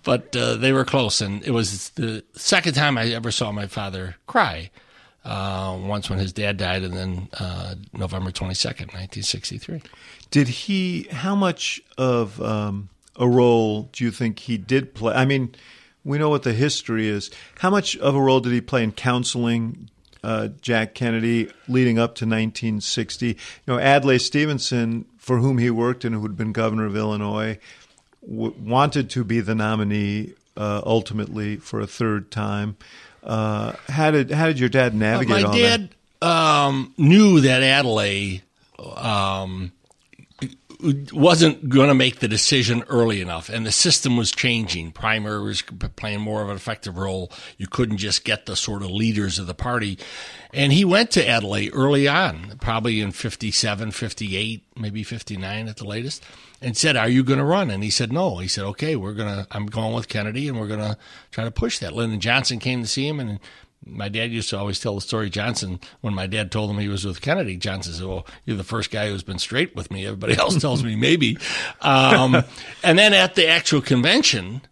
but 0.04 0.36
uh, 0.36 0.56
they 0.56 0.74
were 0.74 0.84
close, 0.84 1.22
and 1.22 1.42
it 1.42 1.52
was 1.52 1.88
the 1.90 2.22
second 2.34 2.74
time 2.74 2.98
I 2.98 3.06
ever 3.12 3.30
saw 3.30 3.50
my 3.50 3.66
father 3.66 4.16
cry. 4.26 4.70
Uh, 5.24 5.78
once 5.80 6.10
when 6.10 6.18
his 6.18 6.34
dad 6.34 6.58
died, 6.58 6.82
and 6.82 6.94
then 6.94 7.28
uh, 7.40 7.74
November 7.94 8.30
twenty 8.30 8.52
second, 8.54 8.92
nineteen 8.92 9.22
sixty 9.22 9.56
three. 9.56 9.80
Did 10.30 10.48
he? 10.48 11.04
How 11.10 11.34
much 11.34 11.80
of 11.96 12.42
um, 12.42 12.90
a 13.16 13.26
role 13.26 13.84
do 13.84 14.04
you 14.04 14.10
think 14.10 14.40
he 14.40 14.58
did 14.58 14.92
play? 14.92 15.14
I 15.14 15.24
mean, 15.24 15.54
we 16.04 16.18
know 16.18 16.28
what 16.28 16.42
the 16.42 16.52
history 16.52 17.08
is. 17.08 17.30
How 17.58 17.70
much 17.70 17.96
of 17.96 18.14
a 18.14 18.20
role 18.20 18.40
did 18.40 18.52
he 18.52 18.60
play 18.60 18.82
in 18.82 18.92
counseling 18.92 19.88
uh, 20.24 20.48
Jack 20.60 20.94
Kennedy 20.94 21.50
leading 21.68 21.98
up 21.98 22.14
to 22.16 22.24
1960. 22.24 23.26
You 23.26 23.36
know, 23.66 23.78
Adlai 23.78 24.18
Stevenson, 24.18 25.04
for 25.18 25.38
whom 25.38 25.58
he 25.58 25.70
worked 25.70 26.04
and 26.04 26.14
who 26.14 26.22
had 26.22 26.36
been 26.36 26.52
governor 26.52 26.86
of 26.86 26.96
Illinois, 26.96 27.58
w- 28.24 28.54
wanted 28.58 29.10
to 29.10 29.24
be 29.24 29.40
the 29.40 29.54
nominee 29.54 30.34
uh, 30.56 30.82
ultimately 30.84 31.56
for 31.56 31.80
a 31.80 31.86
third 31.86 32.30
time. 32.30 32.76
Uh, 33.22 33.72
how 33.88 34.10
did 34.10 34.30
how 34.32 34.46
did 34.46 34.58
your 34.58 34.68
dad 34.68 34.94
navigate 34.94 35.44
my 35.44 35.56
dad 35.56 35.90
um, 36.20 36.92
knew 36.98 37.40
that 37.40 37.62
Adlai 37.62 38.42
um, 38.96 39.72
wasn't 41.12 41.68
going 41.68 41.88
to 41.88 41.94
make 41.94 42.20
the 42.20 42.28
decision 42.28 42.82
early 42.88 43.20
enough, 43.20 43.48
and 43.48 43.64
the 43.64 43.72
system 43.72 44.16
was 44.16 44.30
changing. 44.30 44.92
Primary 44.92 45.42
was 45.42 45.62
playing 45.96 46.20
more 46.20 46.42
of 46.42 46.48
an 46.48 46.56
effective 46.56 46.98
role. 46.98 47.30
You 47.56 47.66
couldn't 47.66 47.98
just 47.98 48.24
get 48.24 48.46
the 48.46 48.56
sort 48.56 48.82
of 48.82 48.90
leaders 48.90 49.38
of 49.38 49.46
the 49.46 49.54
party. 49.54 49.98
And 50.52 50.72
he 50.72 50.84
went 50.84 51.10
to 51.12 51.26
Adlai 51.26 51.70
early 51.72 52.08
on, 52.08 52.58
probably 52.60 53.00
in 53.00 53.12
57, 53.12 53.92
58, 53.92 54.64
maybe 54.76 55.02
59 55.02 55.68
at 55.68 55.76
the 55.76 55.86
latest, 55.86 56.24
and 56.60 56.76
said, 56.76 56.96
Are 56.96 57.08
you 57.08 57.22
going 57.24 57.38
to 57.38 57.44
run? 57.44 57.70
And 57.70 57.82
he 57.82 57.90
said, 57.90 58.12
No. 58.12 58.38
He 58.38 58.48
said, 58.48 58.64
Okay, 58.64 58.96
we're 58.96 59.14
going 59.14 59.34
to, 59.34 59.46
I'm 59.50 59.66
going 59.66 59.94
with 59.94 60.08
Kennedy, 60.08 60.48
and 60.48 60.58
we're 60.58 60.68
going 60.68 60.80
to 60.80 60.96
try 61.30 61.44
to 61.44 61.50
push 61.50 61.78
that. 61.78 61.92
Lyndon 61.92 62.20
Johnson 62.20 62.58
came 62.58 62.82
to 62.82 62.88
see 62.88 63.06
him, 63.06 63.20
and 63.20 63.40
my 63.84 64.08
dad 64.08 64.30
used 64.30 64.50
to 64.50 64.58
always 64.58 64.78
tell 64.78 64.94
the 64.94 65.00
story. 65.00 65.30
Johnson, 65.30 65.80
when 66.00 66.14
my 66.14 66.26
dad 66.26 66.52
told 66.52 66.70
him 66.70 66.78
he 66.78 66.88
was 66.88 67.04
with 67.04 67.20
Kennedy, 67.20 67.56
Johnson 67.56 67.94
said, 67.94 68.06
"Well, 68.06 68.26
you're 68.44 68.56
the 68.56 68.64
first 68.64 68.90
guy 68.90 69.08
who's 69.08 69.22
been 69.22 69.38
straight 69.38 69.74
with 69.74 69.90
me. 69.90 70.06
Everybody 70.06 70.34
else 70.38 70.60
tells 70.60 70.84
me 70.84 70.96
maybe." 70.96 71.38
Um, 71.80 72.36
and 72.82 72.98
then 72.98 73.12
at 73.12 73.34
the 73.34 73.48
actual 73.48 73.80
convention, 73.80 74.62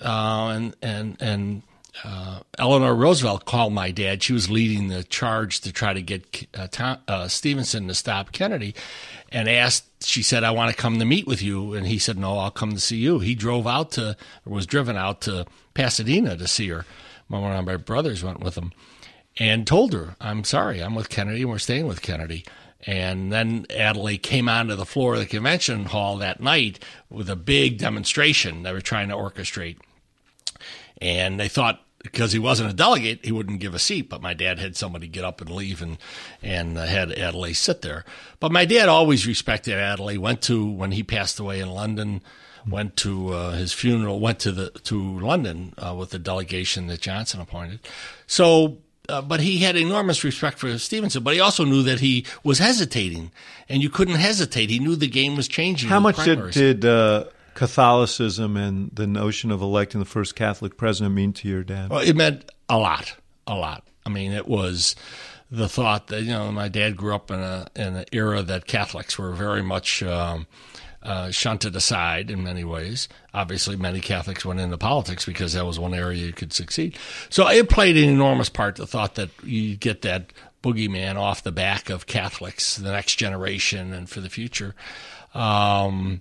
uh, 0.00 0.52
and 0.54 0.76
and 0.82 1.16
and 1.20 1.62
uh, 2.04 2.40
Eleanor 2.58 2.94
Roosevelt 2.94 3.44
called 3.44 3.72
my 3.72 3.90
dad. 3.90 4.22
She 4.22 4.32
was 4.32 4.50
leading 4.50 4.88
the 4.88 5.04
charge 5.04 5.60
to 5.60 5.72
try 5.72 5.92
to 5.92 6.02
get 6.02 6.46
uh, 6.54 6.68
Tom, 6.70 6.98
uh, 7.08 7.28
Stevenson 7.28 7.88
to 7.88 7.94
stop 7.94 8.32
Kennedy, 8.32 8.74
and 9.32 9.48
asked. 9.48 9.84
She 10.02 10.22
said, 10.22 10.44
"I 10.44 10.50
want 10.50 10.70
to 10.70 10.76
come 10.80 10.98
to 10.98 11.04
meet 11.04 11.26
with 11.26 11.42
you," 11.42 11.72
and 11.74 11.86
he 11.86 11.98
said, 11.98 12.18
"No, 12.18 12.38
I'll 12.38 12.50
come 12.50 12.72
to 12.72 12.80
see 12.80 12.96
you." 12.96 13.20
He 13.20 13.34
drove 13.34 13.66
out 13.66 13.92
to, 13.92 14.16
was 14.44 14.66
driven 14.66 14.96
out 14.96 15.22
to 15.22 15.46
Pasadena 15.74 16.36
to 16.36 16.46
see 16.46 16.68
her 16.68 16.84
one 17.38 17.52
of 17.52 17.64
my 17.64 17.76
brothers 17.76 18.24
went 18.24 18.40
with 18.40 18.56
him 18.56 18.72
and 19.38 19.66
told 19.66 19.92
her, 19.92 20.16
I'm 20.20 20.44
sorry, 20.44 20.80
I'm 20.80 20.94
with 20.94 21.08
Kennedy 21.08 21.42
and 21.42 21.50
we're 21.50 21.58
staying 21.58 21.86
with 21.86 22.02
Kennedy. 22.02 22.44
And 22.86 23.30
then 23.30 23.66
Adlai 23.70 24.16
came 24.16 24.48
onto 24.48 24.74
the 24.74 24.86
floor 24.86 25.14
of 25.14 25.20
the 25.20 25.26
convention 25.26 25.84
hall 25.86 26.16
that 26.16 26.40
night 26.40 26.82
with 27.08 27.28
a 27.28 27.36
big 27.36 27.78
demonstration 27.78 28.62
they 28.62 28.72
were 28.72 28.80
trying 28.80 29.08
to 29.08 29.14
orchestrate. 29.14 29.76
And 31.00 31.38
they 31.38 31.48
thought 31.48 31.82
because 32.02 32.32
he 32.32 32.38
wasn't 32.38 32.70
a 32.70 32.74
delegate, 32.74 33.24
he 33.24 33.32
wouldn't 33.32 33.60
give 33.60 33.74
a 33.74 33.78
seat. 33.78 34.08
But 34.08 34.22
my 34.22 34.32
dad 34.32 34.58
had 34.58 34.76
somebody 34.76 35.06
get 35.06 35.24
up 35.24 35.40
and 35.40 35.50
leave 35.50 35.82
and 35.82 35.98
and 36.42 36.76
had 36.76 37.10
Adlai 37.10 37.52
sit 37.52 37.82
there. 37.82 38.04
But 38.40 38.52
my 38.52 38.64
dad 38.64 38.88
always 38.88 39.26
respected 39.26 39.74
Adlai. 39.74 40.16
Went 40.16 40.40
to 40.42 40.66
when 40.66 40.92
he 40.92 41.02
passed 41.02 41.38
away 41.38 41.60
in 41.60 41.70
London 41.70 42.22
went 42.66 42.96
to 42.98 43.32
uh, 43.32 43.52
his 43.52 43.72
funeral, 43.72 44.20
went 44.20 44.38
to 44.40 44.52
the 44.52 44.70
to 44.84 45.18
London 45.18 45.74
uh, 45.78 45.94
with 45.98 46.10
the 46.10 46.18
delegation 46.18 46.86
that 46.88 47.00
Johnson 47.00 47.40
appointed. 47.40 47.80
So, 48.26 48.78
uh, 49.08 49.22
but 49.22 49.40
he 49.40 49.58
had 49.58 49.76
enormous 49.76 50.24
respect 50.24 50.58
for 50.58 50.76
Stevenson, 50.78 51.22
but 51.22 51.34
he 51.34 51.40
also 51.40 51.64
knew 51.64 51.82
that 51.82 52.00
he 52.00 52.26
was 52.44 52.58
hesitating, 52.58 53.32
and 53.68 53.82
you 53.82 53.90
couldn't 53.90 54.16
hesitate. 54.16 54.70
He 54.70 54.78
knew 54.78 54.96
the 54.96 55.08
game 55.08 55.36
was 55.36 55.48
changing. 55.48 55.88
How 55.88 56.00
much 56.00 56.22
did, 56.24 56.50
did 56.50 56.84
uh, 56.84 57.24
Catholicism 57.54 58.56
and 58.56 58.90
the 58.94 59.06
notion 59.06 59.50
of 59.50 59.62
electing 59.62 60.00
the 60.00 60.06
first 60.06 60.36
Catholic 60.36 60.76
president 60.76 61.14
mean 61.14 61.32
to 61.34 61.48
your 61.48 61.62
dad? 61.62 61.90
Well, 61.90 62.00
it 62.00 62.16
meant 62.16 62.50
a 62.68 62.78
lot, 62.78 63.14
a 63.46 63.54
lot. 63.54 63.86
I 64.06 64.08
mean, 64.08 64.32
it 64.32 64.48
was 64.48 64.96
the 65.50 65.68
thought 65.68 66.08
that 66.08 66.22
you 66.22 66.30
know 66.30 66.50
my 66.52 66.68
dad 66.68 66.96
grew 66.96 67.14
up 67.14 67.30
in 67.30 67.40
a 67.40 67.66
in 67.74 67.96
an 67.96 68.04
era 68.12 68.42
that 68.42 68.66
Catholics 68.66 69.18
were 69.18 69.32
very 69.32 69.62
much. 69.62 70.02
Um, 70.02 70.46
uh, 71.02 71.30
shunted 71.30 71.74
aside 71.76 72.30
in 72.30 72.42
many 72.42 72.64
ways. 72.64 73.08
Obviously, 73.32 73.76
many 73.76 74.00
Catholics 74.00 74.44
went 74.44 74.60
into 74.60 74.76
politics 74.76 75.24
because 75.24 75.54
that 75.54 75.66
was 75.66 75.78
one 75.78 75.94
area 75.94 76.26
you 76.26 76.32
could 76.32 76.52
succeed. 76.52 76.98
So 77.28 77.48
it 77.48 77.68
played 77.70 77.96
an 77.96 78.08
enormous 78.08 78.48
part. 78.48 78.76
The 78.76 78.86
thought 78.86 79.14
that 79.14 79.30
you 79.42 79.76
get 79.76 80.02
that 80.02 80.32
boogeyman 80.62 81.16
off 81.16 81.42
the 81.42 81.52
back 81.52 81.88
of 81.88 82.06
Catholics, 82.06 82.76
the 82.76 82.92
next 82.92 83.16
generation, 83.16 83.92
and 83.92 84.08
for 84.10 84.20
the 84.20 84.28
future. 84.28 84.74
Um, 85.34 86.20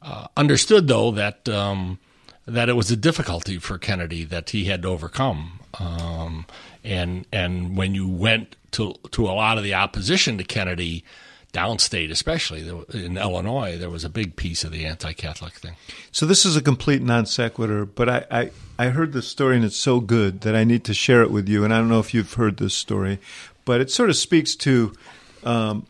uh, 0.00 0.26
understood 0.36 0.88
though 0.88 1.10
that 1.12 1.48
um, 1.48 1.98
that 2.46 2.68
it 2.68 2.74
was 2.74 2.90
a 2.90 2.96
difficulty 2.96 3.58
for 3.58 3.78
Kennedy 3.78 4.24
that 4.24 4.50
he 4.50 4.64
had 4.64 4.82
to 4.82 4.88
overcome. 4.88 5.60
Um, 5.78 6.46
and 6.84 7.26
and 7.32 7.76
when 7.76 7.94
you 7.94 8.08
went 8.08 8.56
to 8.72 8.94
to 9.12 9.26
a 9.26 9.32
lot 9.32 9.58
of 9.58 9.64
the 9.64 9.74
opposition 9.74 10.38
to 10.38 10.44
Kennedy 10.44 11.04
downstate, 11.52 12.10
especially 12.10 12.66
in 12.94 13.18
Illinois, 13.18 13.76
there 13.76 13.90
was 13.90 14.04
a 14.04 14.08
big 14.08 14.36
piece 14.36 14.64
of 14.64 14.72
the 14.72 14.86
anti-Catholic 14.86 15.52
thing. 15.54 15.74
So 16.10 16.24
this 16.24 16.46
is 16.46 16.56
a 16.56 16.62
complete 16.62 17.02
non 17.02 17.26
sequitur, 17.26 17.84
but 17.84 18.08
I, 18.08 18.24
I, 18.30 18.50
I 18.78 18.88
heard 18.88 19.12
this 19.12 19.28
story 19.28 19.56
and 19.56 19.64
it's 19.64 19.76
so 19.76 20.00
good 20.00 20.40
that 20.42 20.56
I 20.56 20.64
need 20.64 20.84
to 20.84 20.94
share 20.94 21.22
it 21.22 21.30
with 21.30 21.48
you. 21.48 21.64
And 21.64 21.72
I 21.72 21.78
don't 21.78 21.88
know 21.88 22.00
if 22.00 22.14
you've 22.14 22.32
heard 22.34 22.56
this 22.56 22.74
story, 22.74 23.18
but 23.64 23.80
it 23.80 23.90
sort 23.90 24.08
of 24.08 24.16
speaks 24.16 24.56
to 24.56 24.94
um, 25.44 25.86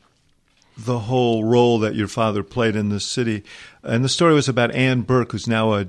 the 0.76 1.00
whole 1.00 1.44
role 1.44 1.78
that 1.80 1.94
your 1.94 2.08
father 2.08 2.42
played 2.42 2.74
in 2.74 2.88
this 2.88 3.04
city. 3.04 3.44
And 3.82 4.04
the 4.04 4.08
story 4.08 4.34
was 4.34 4.48
about 4.48 4.74
Ann 4.74 5.02
Burke, 5.02 5.32
who's 5.32 5.46
now 5.46 5.74
a 5.74 5.86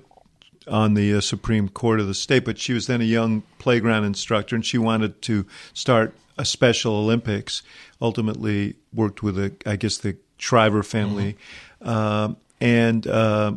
on 0.65 0.93
the 0.93 1.15
uh, 1.15 1.19
Supreme 1.19 1.67
Court 1.67 1.99
of 1.99 2.07
the 2.07 2.13
state, 2.13 2.45
but 2.45 2.57
she 2.57 2.71
was 2.71 2.87
then 2.87 3.01
a 3.01 3.05
young 3.05 3.43
playground 3.59 4.05
instructor, 4.05 4.55
and 4.55 4.65
she 4.65 4.77
wanted 4.77 5.21
to 5.23 5.45
start 5.73 6.13
a 6.37 6.45
Special 6.45 6.95
Olympics. 6.95 7.63
Ultimately, 8.03 8.75
worked 8.93 9.23
with 9.23 9.57
I 9.65 9.77
guess 9.77 9.97
the 9.97 10.17
Shriver 10.37 10.83
family, 10.83 11.37
mm-hmm. 11.81 12.33
and 12.59 13.07
uh, 13.07 13.53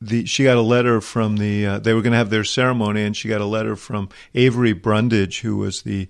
the 0.00 0.26
she 0.26 0.44
got 0.44 0.56
a 0.56 0.62
letter 0.62 1.00
from 1.00 1.36
the 1.36 1.66
uh, 1.66 1.78
they 1.78 1.94
were 1.94 2.02
going 2.02 2.12
to 2.12 2.18
have 2.18 2.30
their 2.30 2.44
ceremony, 2.44 3.04
and 3.04 3.16
she 3.16 3.28
got 3.28 3.40
a 3.40 3.46
letter 3.46 3.76
from 3.76 4.08
Avery 4.34 4.72
Brundage, 4.72 5.40
who 5.40 5.58
was 5.58 5.82
the 5.82 6.08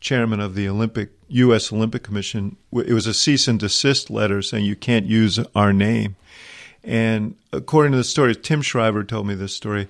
chairman 0.00 0.40
of 0.40 0.54
the 0.54 0.68
Olympic 0.68 1.10
U.S. 1.28 1.72
Olympic 1.72 2.04
Commission. 2.04 2.56
It 2.72 2.92
was 2.92 3.06
a 3.06 3.14
cease 3.14 3.48
and 3.48 3.58
desist 3.58 4.08
letter 4.08 4.40
saying 4.40 4.64
you 4.64 4.76
can't 4.76 5.06
use 5.06 5.38
our 5.54 5.72
name. 5.72 6.16
And 6.84 7.36
according 7.52 7.92
to 7.92 7.98
the 7.98 8.04
story, 8.04 8.34
Tim 8.34 8.62
Shriver 8.62 9.04
told 9.04 9.26
me 9.26 9.34
this 9.34 9.54
story. 9.54 9.88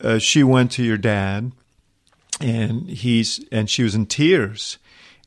Uh, 0.00 0.18
she 0.18 0.44
went 0.44 0.70
to 0.72 0.84
your 0.84 0.96
dad 0.96 1.52
and 2.40 2.88
he's 2.88 3.44
and 3.50 3.68
she 3.68 3.82
was 3.82 3.94
in 3.94 4.06
tears 4.06 4.78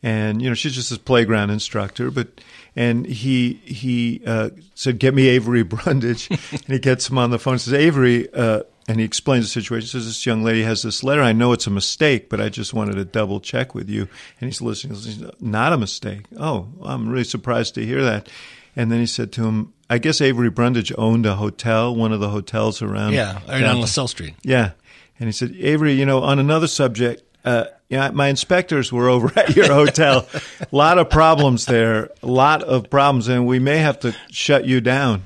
and 0.04 0.42
you 0.42 0.50
know 0.50 0.54
she's 0.54 0.76
just 0.76 0.92
a 0.92 1.00
playground 1.00 1.50
instructor 1.50 2.12
but 2.12 2.28
and 2.76 3.08
he 3.08 3.54
he 3.66 4.22
uh, 4.26 4.52
said 4.76 5.00
get 5.00 5.14
me 5.14 5.28
avery 5.28 5.64
brundage. 5.64 6.30
And 6.30 6.64
he 6.68 6.80
gets 6.80 7.10
him 7.10 7.18
on 7.18 7.32
the 7.32 7.40
phone 7.40 7.54
and 7.54 7.62
says 7.62 7.74
avery 7.74 8.32
uh, 8.34 8.62
and 8.90 9.00
he 9.00 9.06
explains 9.06 9.44
the 9.44 9.50
situation. 9.50 9.82
He 9.82 9.88
says 9.88 10.06
this 10.06 10.26
young 10.26 10.44
lady 10.44 10.62
has 10.62 10.82
this 10.84 11.04
letter. 11.04 11.22
I 11.22 11.34
know 11.34 11.52
it's 11.52 11.68
a 11.68 11.72
mistake 11.72 12.30
but 12.30 12.40
i 12.40 12.50
just 12.50 12.74
wanted 12.74 12.96
to 12.96 13.06
double 13.06 13.40
check 13.40 13.74
with 13.74 13.90
you. 13.90 14.08
And 14.40 14.48
he's 14.48 14.62
listening 14.62 14.96
he's 14.96 15.24
not 15.42 15.74
a 15.74 15.78
mistake. 15.78 16.26
Oh 16.40 16.68
i'm 16.84 17.10
really 17.10 17.24
surprised 17.24 17.76
to 17.76 17.86
hear 17.86 18.04
that. 18.04 18.30
And 18.76 18.92
then 18.92 19.00
he 19.00 19.08
said 19.08 19.32
to 19.34 19.46
him 19.46 19.74
i 19.90 19.98
guess 19.98 20.22
avery 20.22 20.50
brundage 20.50 20.94
owned 20.98 21.26
a 21.26 21.36
hotel 21.36 21.96
one 21.96 22.12
of 22.12 22.20
the 22.20 22.30
hotels 22.30 22.82
around 22.82 23.14
yeah 23.14 23.40
right 23.48 23.64
on 23.64 23.82
lasalle 23.82 24.08
street. 24.08 24.36
Yeah. 24.44 24.72
And 25.20 25.28
he 25.28 25.32
said, 25.32 25.56
Avery, 25.58 25.94
you 25.94 26.06
know, 26.06 26.22
on 26.22 26.38
another 26.38 26.68
subject, 26.68 27.24
uh, 27.48 27.66
know, 27.90 28.12
my 28.12 28.28
inspectors 28.28 28.92
were 28.92 29.10
over 29.10 29.32
at 29.40 29.56
your 29.56 29.72
hotel. 29.72 30.28
a 30.60 30.68
lot 30.76 30.98
of 30.98 31.10
problems 31.10 31.66
there, 31.66 32.10
a 32.22 32.28
lot 32.28 32.64
of 32.64 32.90
problems, 32.90 33.30
and 33.30 33.48
we 33.48 33.60
may 33.60 33.78
have 33.78 34.00
to 34.02 34.16
shut 34.30 34.66
you 34.66 34.82
down. 34.82 35.24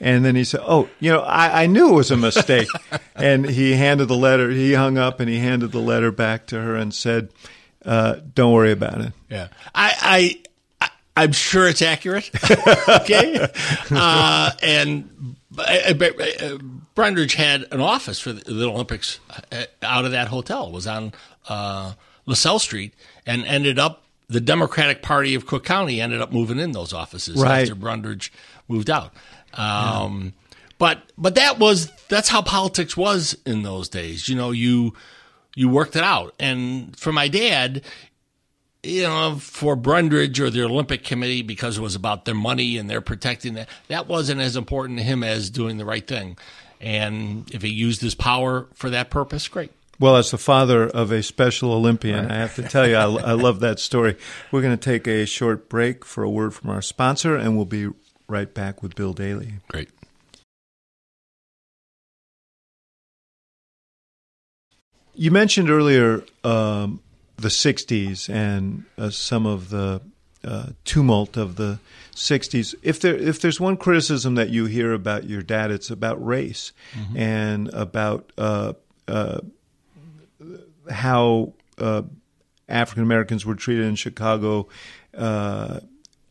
And 0.00 0.24
then 0.24 0.34
he 0.34 0.44
said, 0.44 0.60
"Oh, 0.64 0.88
you 0.98 1.12
know, 1.12 1.20
I, 1.20 1.62
I 1.62 1.66
knew 1.66 1.90
it 1.90 1.94
was 1.94 2.10
a 2.10 2.16
mistake." 2.16 2.68
and 3.14 3.48
he 3.48 3.74
handed 3.74 4.06
the 4.06 4.16
letter. 4.16 4.50
He 4.50 4.74
hung 4.74 4.98
up 4.98 5.20
and 5.20 5.28
he 5.28 5.38
handed 5.38 5.72
the 5.72 5.80
letter 5.80 6.10
back 6.10 6.46
to 6.48 6.60
her 6.60 6.74
and 6.74 6.92
said, 6.92 7.30
uh, 7.84 8.16
"Don't 8.34 8.52
worry 8.52 8.72
about 8.72 9.00
it." 9.00 9.12
Yeah, 9.30 9.48
I, 9.74 10.42
I, 10.80 10.90
I 11.16 11.24
am 11.24 11.32
sure 11.32 11.68
it's 11.68 11.82
accurate. 11.82 12.30
okay, 12.88 13.48
uh, 13.90 14.50
and 14.62 15.36
uh, 15.56 15.62
uh, 15.62 16.58
Brundage 16.94 17.34
had 17.34 17.66
an 17.72 17.80
office 17.80 18.20
for 18.20 18.32
the, 18.32 18.64
Olympics 18.66 19.20
uh, 19.52 19.64
out 19.82 20.04
of 20.04 20.12
that 20.12 20.28
hotel. 20.28 20.66
It 20.66 20.72
was 20.72 20.86
on 20.86 21.12
uh, 21.50 21.92
LaSalle 22.26 22.60
Street 22.60 22.94
and 23.26 23.44
ended 23.44 23.78
up 23.78 24.04
the 24.28 24.40
Democratic 24.40 25.02
Party 25.02 25.34
of 25.34 25.44
Cook 25.44 25.64
County 25.64 26.00
ended 26.00 26.22
up 26.22 26.32
moving 26.32 26.58
in 26.58 26.70
those 26.70 26.92
offices 26.92 27.42
right. 27.42 27.62
after 27.62 27.74
Brundage 27.74 28.32
moved 28.68 28.88
out. 28.88 29.12
Um, 29.54 30.22
yeah. 30.24 30.30
But 30.78 31.12
but 31.18 31.34
that 31.34 31.58
was 31.58 31.90
that's 32.08 32.28
how 32.28 32.40
politics 32.40 32.96
was 32.96 33.36
in 33.44 33.62
those 33.62 33.88
days. 33.88 34.28
You 34.28 34.36
know, 34.36 34.52
you 34.52 34.94
you 35.54 35.68
worked 35.68 35.96
it 35.96 36.04
out. 36.04 36.34
And 36.38 36.96
for 36.96 37.12
my 37.12 37.28
dad, 37.28 37.82
you 38.82 39.02
know, 39.02 39.36
for 39.40 39.76
Brundage 39.76 40.40
or 40.40 40.48
the 40.48 40.62
Olympic 40.64 41.04
Committee 41.04 41.42
because 41.42 41.76
it 41.76 41.82
was 41.82 41.96
about 41.96 42.24
their 42.24 42.34
money 42.34 42.78
and 42.78 42.88
they're 42.88 43.02
protecting 43.02 43.54
that. 43.54 43.68
That 43.88 44.06
wasn't 44.06 44.40
as 44.40 44.56
important 44.56 45.00
to 45.00 45.04
him 45.04 45.22
as 45.22 45.50
doing 45.50 45.76
the 45.76 45.84
right 45.84 46.06
thing. 46.06 46.38
And 46.80 47.52
if 47.52 47.60
he 47.60 47.68
used 47.68 48.00
his 48.00 48.14
power 48.14 48.68
for 48.72 48.88
that 48.88 49.10
purpose, 49.10 49.48
great. 49.48 49.72
Well, 50.00 50.16
as 50.16 50.30
the 50.30 50.38
father 50.38 50.88
of 50.88 51.12
a 51.12 51.22
Special 51.22 51.72
Olympian, 51.72 52.24
right. 52.24 52.30
I 52.30 52.38
have 52.38 52.54
to 52.54 52.62
tell 52.62 52.88
you, 52.88 52.96
I, 52.96 53.02
I 53.02 53.32
love 53.32 53.60
that 53.60 53.78
story. 53.78 54.16
We're 54.50 54.62
going 54.62 54.76
to 54.76 54.82
take 54.82 55.06
a 55.06 55.26
short 55.26 55.68
break 55.68 56.06
for 56.06 56.24
a 56.24 56.30
word 56.30 56.54
from 56.54 56.70
our 56.70 56.80
sponsor, 56.80 57.36
and 57.36 57.54
we'll 57.54 57.66
be 57.66 57.90
right 58.26 58.52
back 58.52 58.82
with 58.82 58.94
Bill 58.94 59.12
Daley. 59.12 59.56
Great. 59.68 59.90
You 65.14 65.30
mentioned 65.30 65.68
earlier 65.68 66.24
um, 66.44 67.00
the 67.36 67.48
60s 67.48 68.32
and 68.32 68.84
uh, 68.96 69.10
some 69.10 69.44
of 69.44 69.68
the 69.68 70.00
uh, 70.42 70.68
tumult 70.86 71.36
of 71.36 71.56
the 71.56 71.78
60s. 72.14 72.74
If 72.82 73.00
there 73.00 73.14
if 73.14 73.38
there's 73.42 73.60
one 73.60 73.76
criticism 73.76 74.36
that 74.36 74.48
you 74.48 74.64
hear 74.64 74.94
about 74.94 75.24
your 75.24 75.42
dad, 75.42 75.70
it's 75.70 75.90
about 75.90 76.24
race 76.24 76.72
mm-hmm. 76.94 77.18
and 77.18 77.68
about 77.74 78.32
uh, 78.38 78.72
uh 79.06 79.40
how 80.90 81.52
uh, 81.78 82.02
African 82.68 83.02
Americans 83.02 83.44
were 83.46 83.54
treated 83.54 83.84
in 83.84 83.94
Chicago, 83.94 84.68
uh, 85.16 85.80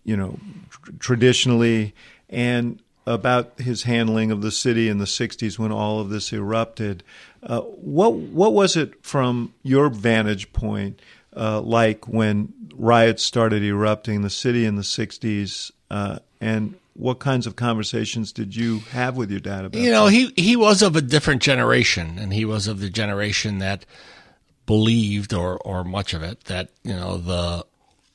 you 0.03 0.15
know, 0.15 0.39
tr- 0.69 0.91
traditionally, 0.99 1.93
and 2.29 2.81
about 3.05 3.59
his 3.59 3.83
handling 3.83 4.31
of 4.31 4.41
the 4.41 4.51
city 4.51 4.87
in 4.87 4.99
the 4.99 5.05
'60s 5.05 5.57
when 5.57 5.71
all 5.71 5.99
of 5.99 6.09
this 6.09 6.31
erupted. 6.31 7.03
Uh, 7.41 7.61
what 7.61 8.13
what 8.13 8.53
was 8.53 8.75
it 8.75 9.03
from 9.03 9.53
your 9.63 9.89
vantage 9.89 10.51
point 10.53 11.01
uh, 11.35 11.61
like 11.61 12.07
when 12.07 12.53
riots 12.75 13.23
started 13.23 13.63
erupting 13.63 14.15
in 14.15 14.21
the 14.21 14.29
city 14.29 14.65
in 14.65 14.75
the 14.75 14.81
'60s, 14.81 15.71
uh, 15.89 16.19
and 16.39 16.75
what 16.93 17.19
kinds 17.19 17.47
of 17.47 17.55
conversations 17.55 18.33
did 18.33 18.55
you 18.55 18.79
have 18.91 19.15
with 19.15 19.31
your 19.31 19.39
dad 19.39 19.65
about? 19.65 19.79
You 19.81 19.89
know, 19.89 20.05
that? 20.05 20.11
he 20.11 20.33
he 20.35 20.55
was 20.55 20.81
of 20.81 20.95
a 20.95 21.01
different 21.01 21.41
generation, 21.41 22.17
and 22.19 22.33
he 22.33 22.45
was 22.45 22.67
of 22.67 22.79
the 22.79 22.89
generation 22.89 23.59
that 23.59 23.85
believed, 24.69 25.33
or 25.33 25.57
or 25.65 25.83
much 25.83 26.13
of 26.13 26.21
it, 26.21 26.43
that 26.43 26.69
you 26.83 26.93
know 26.93 27.17
the 27.17 27.65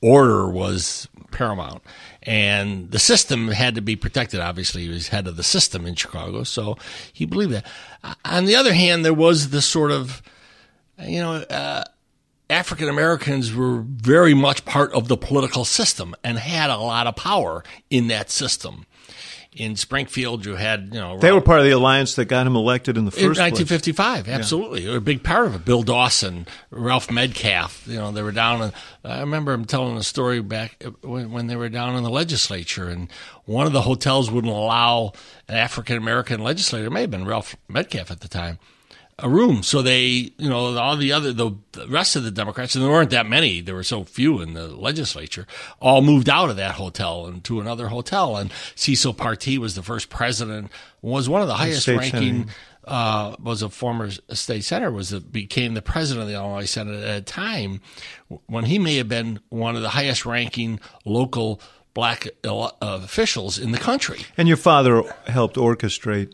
order 0.01 0.47
was 0.47 1.05
paramount, 1.31 1.83
and 2.23 2.91
the 2.91 2.97
system 2.97 3.49
had 3.49 3.75
to 3.75 3.81
be 3.81 3.97
protected. 3.97 4.39
Obviously, 4.39 4.83
he 4.83 4.87
was 4.87 5.09
head 5.09 5.27
of 5.27 5.35
the 5.35 5.43
system 5.43 5.85
in 5.85 5.95
Chicago, 5.95 6.43
so 6.43 6.77
he 7.11 7.25
believed 7.25 7.51
that. 7.51 7.65
On 8.23 8.45
the 8.45 8.55
other 8.55 8.73
hand, 8.73 9.03
there 9.03 9.13
was 9.13 9.49
this 9.49 9.65
sort 9.65 9.91
of, 9.91 10.21
you 10.99 11.19
know. 11.19 11.33
Uh, 11.33 11.83
African 12.47 12.89
Americans 12.89 13.55
were 13.55 13.81
very 13.81 14.35
much 14.35 14.65
part 14.65 14.93
of 14.93 15.07
the 15.07 15.17
political 15.17 15.65
system 15.65 16.13
and 16.23 16.37
had 16.37 16.69
a 16.69 16.77
lot 16.77 17.07
of 17.07 17.15
power 17.15 17.63
in 17.89 18.05
that 18.09 18.29
system 18.29 18.85
in 19.55 19.75
Springfield, 19.77 20.45
you 20.45 20.55
had 20.55 20.89
you 20.93 20.99
know 20.99 21.17
they 21.17 21.31
were 21.31 21.41
part 21.41 21.59
of 21.59 21.65
the 21.65 21.71
alliance 21.71 22.15
that 22.15 22.25
got 22.25 22.45
him 22.45 22.55
elected 22.55 22.97
in 22.97 23.05
the 23.05 23.11
first 23.11 23.23
in 23.23 23.29
1955. 23.29 24.25
Place. 24.25 24.35
Absolutely, 24.35 24.81
yeah. 24.81 24.87
they 24.87 24.91
were 24.91 24.97
a 24.97 25.01
big 25.01 25.23
part 25.23 25.47
of 25.47 25.55
it. 25.55 25.65
Bill 25.65 25.81
Dawson, 25.81 26.45
Ralph 26.71 27.09
Metcalfe. 27.09 27.87
You 27.87 27.95
know, 27.95 28.11
they 28.11 28.21
were 28.21 28.31
down. 28.31 28.61
In, 28.61 28.73
I 29.03 29.21
remember 29.21 29.53
him 29.53 29.65
telling 29.65 29.97
a 29.97 30.03
story 30.03 30.41
back 30.41 30.83
when, 31.01 31.31
when 31.31 31.47
they 31.47 31.55
were 31.55 31.69
down 31.69 31.95
in 31.95 32.03
the 32.03 32.09
legislature, 32.09 32.89
and 32.89 33.09
one 33.45 33.65
of 33.65 33.73
the 33.73 33.81
hotels 33.81 34.29
wouldn't 34.29 34.53
allow 34.53 35.13
an 35.47 35.55
African 35.55 35.97
American 35.97 36.41
legislator. 36.41 36.87
It 36.87 36.91
may 36.91 37.01
have 37.01 37.11
been 37.11 37.25
Ralph 37.25 37.55
Metcalfe 37.67 38.11
at 38.11 38.19
the 38.19 38.27
time 38.27 38.59
a 39.19 39.29
room. 39.29 39.63
So 39.63 39.81
they, 39.81 40.33
you 40.37 40.49
know, 40.49 40.77
all 40.77 40.97
the 40.97 41.13
other, 41.13 41.31
the, 41.31 41.51
rest 41.87 42.15
of 42.15 42.23
the 42.23 42.31
Democrats, 42.31 42.75
and 42.75 42.83
there 42.83 42.91
weren't 42.91 43.11
that 43.11 43.25
many, 43.25 43.61
there 43.61 43.75
were 43.75 43.83
so 43.83 44.03
few 44.03 44.41
in 44.41 44.53
the 44.53 44.67
legislature, 44.67 45.47
all 45.79 46.01
moved 46.01 46.29
out 46.29 46.49
of 46.49 46.57
that 46.57 46.75
hotel 46.75 47.25
and 47.25 47.43
to 47.45 47.61
another 47.61 47.87
hotel. 47.87 48.35
And 48.35 48.51
Cecil 48.75 49.13
Partee 49.13 49.57
was 49.57 49.75
the 49.75 49.83
first 49.83 50.09
president, 50.09 50.69
was 51.01 51.29
one 51.29 51.41
of 51.41 51.47
the 51.47 51.55
highest 51.55 51.87
ranking, 51.87 52.49
uh, 52.83 53.35
was 53.41 53.61
a 53.61 53.69
former 53.69 54.11
state 54.31 54.65
senator, 54.65 54.91
was 54.91 55.13
a, 55.13 55.21
became 55.21 55.75
the 55.75 55.81
president 55.81 56.23
of 56.23 56.27
the 56.27 56.35
Illinois 56.35 56.65
Senate 56.65 57.03
at 57.03 57.17
a 57.17 57.21
time 57.21 57.79
when 58.47 58.65
he 58.65 58.79
may 58.79 58.97
have 58.97 59.07
been 59.07 59.39
one 59.49 59.77
of 59.77 59.81
the 59.81 59.89
highest 59.89 60.25
ranking 60.25 60.79
local 61.05 61.61
black 61.93 62.27
uh, 62.43 62.69
officials 62.81 63.57
in 63.57 63.71
the 63.71 63.77
country. 63.77 64.25
And 64.37 64.49
your 64.49 64.57
father 64.57 65.03
helped 65.27 65.55
orchestrate 65.55 66.33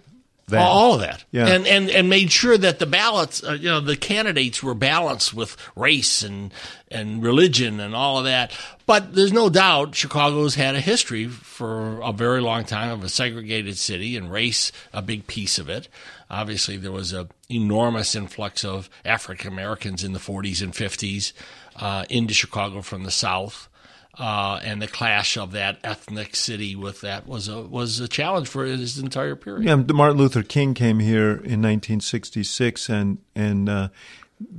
that. 0.52 0.62
All 0.62 0.96
of 0.96 1.02
that, 1.02 1.24
yeah, 1.32 1.48
and 1.48 1.68
and 1.68 1.90
and 1.90 2.10
made 2.10 2.32
sure 2.32 2.58
that 2.58 2.80
the 2.80 2.86
ballots, 2.86 3.44
uh, 3.44 3.54
you 3.54 3.70
know, 3.70 3.80
the 3.80 3.98
candidates 3.98 4.62
were 4.64 4.74
balanced 4.74 5.34
with 5.34 5.58
race 5.76 6.24
and 6.24 6.54
and 6.90 7.24
religion 7.24 7.80
and 7.80 7.96
all 7.96 8.20
of 8.20 8.26
that. 8.26 8.52
But 8.86 9.16
there's 9.16 9.34
no 9.34 9.50
doubt 9.50 9.96
Chicago's 9.96 10.56
had 10.56 10.76
a 10.76 10.82
history 10.82 11.28
for 11.28 12.02
a 12.02 12.12
very 12.12 12.42
long 12.42 12.66
time 12.66 12.92
of 12.92 13.04
a 13.04 13.10
segregated 13.10 13.78
city 13.78 14.18
and 14.18 14.32
race 14.32 14.72
a 14.94 15.02
big 15.02 15.28
piece 15.28 15.58
of 15.58 15.70
it. 15.70 15.88
Obviously, 16.30 16.78
there 16.78 16.92
was 16.92 17.14
an 17.14 17.30
enormous 17.50 18.16
influx 18.16 18.64
of 18.64 18.90
African 19.04 19.52
Americans 19.52 20.04
in 20.04 20.14
the 20.14 20.20
40s 20.20 20.62
and 20.62 20.74
50s 20.74 21.34
uh, 21.78 22.06
into 22.10 22.34
Chicago 22.34 22.82
from 22.82 23.04
the 23.04 23.12
South 23.12 23.68
uh, 24.18 24.60
and 24.64 24.82
the 24.82 24.88
clash 24.88 25.38
of 25.38 25.52
that 25.54 25.80
ethnic 25.84 26.36
city 26.36 26.76
with 26.76 27.02
that 27.02 27.28
was 27.28 27.48
a 27.48 27.62
was 27.62 28.00
a 28.00 28.08
challenge 28.08 28.48
for 28.48 28.66
his 28.66 28.98
entire 28.98 29.36
period. 29.36 29.66
Yeah, 29.66 29.76
Martin 29.76 30.18
Luther 30.18 30.44
King 30.44 30.74
came 30.74 31.00
here 31.00 31.30
in 31.32 31.62
1966, 31.62 32.90
and 32.90 33.20
and 33.36 33.70
uh, 33.70 33.88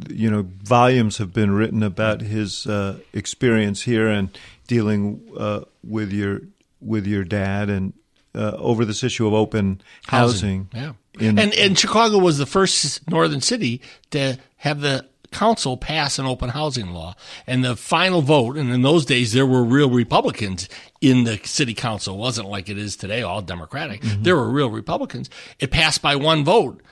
you 0.08 0.30
know 0.30 0.46
volumes 0.62 1.18
have 1.18 1.32
been 1.32 1.50
written 1.50 1.82
about 1.82 2.22
his 2.22 2.66
uh, 2.66 2.98
experience 3.12 3.82
here 3.82 4.08
and 4.08 4.36
dealing 4.66 5.20
uh, 5.38 5.60
with 5.84 6.12
your 6.12 6.40
with 6.80 7.06
your 7.06 7.24
dad 7.24 7.68
and 7.68 7.92
uh, 8.34 8.52
over 8.56 8.84
this 8.84 9.04
issue 9.04 9.26
of 9.26 9.34
open 9.34 9.82
housing. 10.06 10.68
housing. 10.72 10.96
Yeah, 11.18 11.28
in, 11.28 11.38
and 11.38 11.54
and 11.54 11.78
Chicago 11.78 12.18
was 12.18 12.38
the 12.38 12.46
first 12.46 13.08
northern 13.10 13.42
city 13.42 13.82
to 14.10 14.38
have 14.56 14.80
the 14.80 15.06
council 15.32 15.76
pass 15.76 16.18
an 16.18 16.26
open 16.26 16.50
housing 16.50 16.92
law. 16.92 17.14
And 17.46 17.64
the 17.64 17.76
final 17.76 18.22
vote, 18.22 18.56
and 18.56 18.70
in 18.70 18.82
those 18.82 19.04
days 19.04 19.32
there 19.32 19.46
were 19.46 19.64
real 19.64 19.90
Republicans 19.90 20.68
in 21.00 21.24
the 21.24 21.40
city 21.44 21.74
council. 21.74 22.14
It 22.14 22.18
wasn't 22.18 22.48
like 22.48 22.68
it 22.68 22.78
is 22.78 22.96
today, 22.96 23.22
all 23.22 23.42
Democratic. 23.42 24.02
Mm-hmm. 24.02 24.22
There 24.22 24.36
were 24.36 24.50
real 24.50 24.70
Republicans. 24.70 25.28
It 25.58 25.70
passed 25.70 26.02
by 26.02 26.16
one 26.16 26.44
vote. 26.44 26.82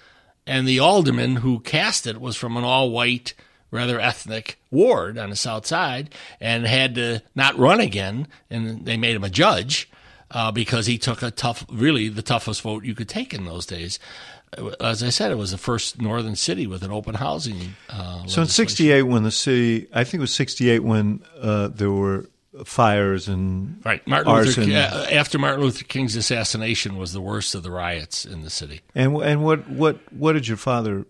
And 0.47 0.67
the 0.67 0.81
alderman 0.81 1.37
who 1.37 1.61
cast 1.61 2.07
it 2.07 2.21
was 2.21 2.37
from 2.37 2.57
an 2.57 2.65
all 2.65 2.91
white, 2.91 3.35
rather 3.71 4.01
ethnic 4.01 4.59
ward 4.71 5.17
on 5.17 5.31
the 5.31 5.37
south 5.37 5.65
side 5.67 6.13
and 6.41 6.67
had 6.67 6.97
to 6.97 7.23
not 7.37 7.57
run 7.57 7.79
again. 7.79 8.27
And 8.49 8.85
they 8.85 8.97
made 8.97 9.15
him 9.15 9.25
a 9.25 9.31
judge. 9.31 9.89
Uh, 10.33 10.53
because 10.53 10.87
he 10.87 10.97
took 10.97 11.23
a 11.23 11.31
tough, 11.33 11.67
really 11.69 12.09
the 12.09 12.23
toughest 12.23 12.63
vote 12.63 12.85
you 12.85 12.95
could 12.95 13.09
take 13.09 13.35
in 13.35 13.47
those 13.47 13.67
days 13.67 13.99
as 14.81 15.03
I 15.03 15.11
said, 15.11 15.31
it 15.31 15.37
was 15.37 15.53
the 15.53 15.59
first 15.59 16.01
northern 16.01 16.37
city 16.37 16.67
with 16.67 16.83
an 16.83 16.91
open 16.91 17.15
housing. 17.15 17.75
Uh, 17.89 18.27
so 18.27 18.43
in 18.43 18.49
'68, 18.49 19.03
when 19.03 19.23
the 19.23 19.31
city, 19.31 19.87
I 19.93 20.05
think 20.05 20.15
it 20.15 20.21
was 20.21 20.35
'68 20.35 20.81
when 20.81 21.23
uh, 21.41 21.69
there 21.69 21.91
were 21.91 22.27
fires 22.65 23.29
and 23.29 23.81
right. 23.85 24.05
Martin 24.07 24.33
arson. 24.33 24.65
Luther, 24.65 24.79
uh, 24.79 25.07
after 25.11 25.39
Martin 25.39 25.61
Luther 25.61 25.85
King's 25.85 26.17
assassination 26.17 26.97
was 26.97 27.13
the 27.13 27.21
worst 27.21 27.55
of 27.55 27.63
the 27.63 27.71
riots 27.71 28.25
in 28.25 28.43
the 28.43 28.51
city. 28.51 28.81
And 28.95 29.17
and 29.23 29.45
what 29.45 29.69
what 29.69 29.99
what 30.13 30.33
did 30.33 30.49
your 30.49 30.57
father? 30.57 31.07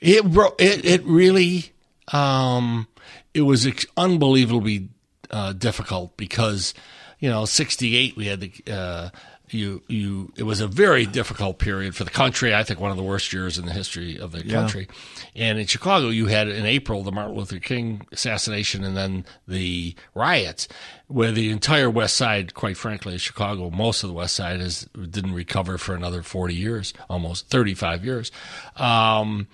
It 0.00 0.24
it 0.58 0.84
it 0.84 1.04
really 1.04 1.72
um, 2.12 2.88
it 3.32 3.42
was 3.42 3.68
unbelievably 3.96 4.88
uh, 5.30 5.52
difficult 5.52 6.16
because 6.16 6.74
you 7.20 7.30
know 7.30 7.44
'68 7.44 8.16
we 8.16 8.26
had 8.26 8.40
the 8.40 8.52
uh, 8.70 9.10
you 9.50 9.82
you 9.88 10.32
it 10.36 10.44
was 10.44 10.60
a 10.60 10.66
very 10.66 11.04
difficult 11.04 11.58
period 11.58 11.94
for 11.94 12.04
the 12.04 12.10
country. 12.10 12.54
I 12.54 12.64
think 12.64 12.80
one 12.80 12.90
of 12.90 12.96
the 12.96 13.02
worst 13.02 13.32
years 13.32 13.58
in 13.58 13.66
the 13.66 13.72
history 13.72 14.18
of 14.18 14.32
the 14.32 14.42
country. 14.42 14.88
Yeah. 15.34 15.48
And 15.48 15.58
in 15.58 15.66
Chicago, 15.66 16.08
you 16.08 16.26
had 16.26 16.48
in 16.48 16.64
April 16.64 17.02
the 17.02 17.12
Martin 17.12 17.36
Luther 17.36 17.58
King 17.58 18.06
assassination, 18.10 18.84
and 18.84 18.96
then 18.96 19.26
the 19.46 19.94
riots, 20.14 20.66
where 21.08 21.30
the 21.30 21.50
entire 21.50 21.90
West 21.90 22.16
Side, 22.16 22.54
quite 22.54 22.76
frankly, 22.76 23.18
Chicago, 23.18 23.70
most 23.70 24.02
of 24.02 24.08
the 24.08 24.14
West 24.14 24.34
Side 24.34 24.60
has 24.60 24.84
didn't 25.10 25.34
recover 25.34 25.76
for 25.78 25.94
another 25.94 26.22
forty 26.22 26.54
years, 26.54 26.94
almost 27.10 27.48
thirty 27.48 27.74
five 27.74 28.04
years. 28.04 28.32
Um, 28.76 29.46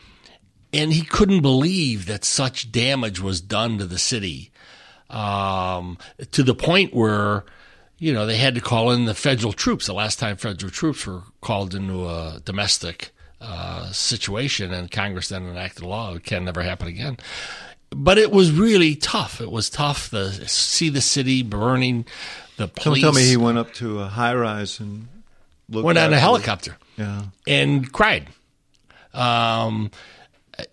and 0.72 0.92
he 0.92 1.02
couldn't 1.02 1.42
believe 1.42 2.06
that 2.06 2.24
such 2.24 2.70
damage 2.70 3.20
was 3.20 3.40
done 3.40 3.78
to 3.78 3.86
the 3.86 3.98
city, 3.98 4.52
um, 5.10 5.98
to 6.30 6.44
the 6.44 6.54
point 6.54 6.94
where 6.94 7.44
you 8.00 8.14
know, 8.14 8.24
they 8.26 8.38
had 8.38 8.54
to 8.54 8.60
call 8.62 8.90
in 8.90 9.04
the 9.04 9.14
federal 9.14 9.52
troops. 9.52 9.86
The 9.86 9.92
last 9.92 10.18
time 10.18 10.36
federal 10.36 10.70
troops 10.70 11.06
were 11.06 11.22
called 11.42 11.74
into 11.74 12.08
a 12.08 12.40
domestic 12.44 13.10
uh, 13.40 13.92
situation, 13.92 14.72
and 14.72 14.90
Congress 14.90 15.28
then 15.28 15.46
enacted 15.46 15.84
a 15.84 15.86
law, 15.86 16.14
it 16.14 16.24
can 16.24 16.44
never 16.46 16.62
happen 16.62 16.88
again. 16.88 17.18
But 17.90 18.18
it 18.18 18.32
was 18.32 18.52
really 18.52 18.94
tough. 18.94 19.40
It 19.40 19.50
was 19.50 19.68
tough 19.68 20.10
to 20.10 20.48
see 20.48 20.88
the 20.88 21.02
city 21.02 21.42
burning. 21.42 22.06
The 22.56 22.68
police. 22.68 23.02
Don't 23.02 23.12
tell 23.12 23.22
me 23.22 23.28
he 23.28 23.36
went 23.36 23.58
up 23.58 23.74
to 23.74 24.00
a 24.00 24.06
high 24.06 24.34
rise 24.34 24.80
and 24.80 25.08
went 25.68 25.98
on 25.98 26.12
a 26.12 26.18
helicopter. 26.18 26.78
Yeah, 26.96 27.24
and 27.46 27.92
cried. 27.92 28.28
Um, 29.12 29.90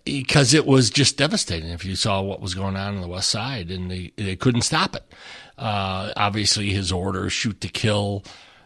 because 0.04 0.54
it 0.54 0.64
was 0.64 0.90
just 0.90 1.16
devastating. 1.16 1.70
If 1.70 1.84
you 1.84 1.96
saw 1.96 2.22
what 2.22 2.40
was 2.40 2.54
going 2.54 2.76
on 2.76 2.94
on 2.94 3.00
the 3.00 3.08
west 3.08 3.30
side, 3.30 3.70
and 3.70 3.90
they, 3.90 4.12
they 4.16 4.36
couldn't 4.36 4.62
stop 4.62 4.94
it. 4.94 5.02
Uh, 5.58 6.12
obviously, 6.16 6.70
his 6.70 6.92
order, 6.92 7.28
shoot 7.28 7.60
to 7.62 7.68
kill, 7.68 8.22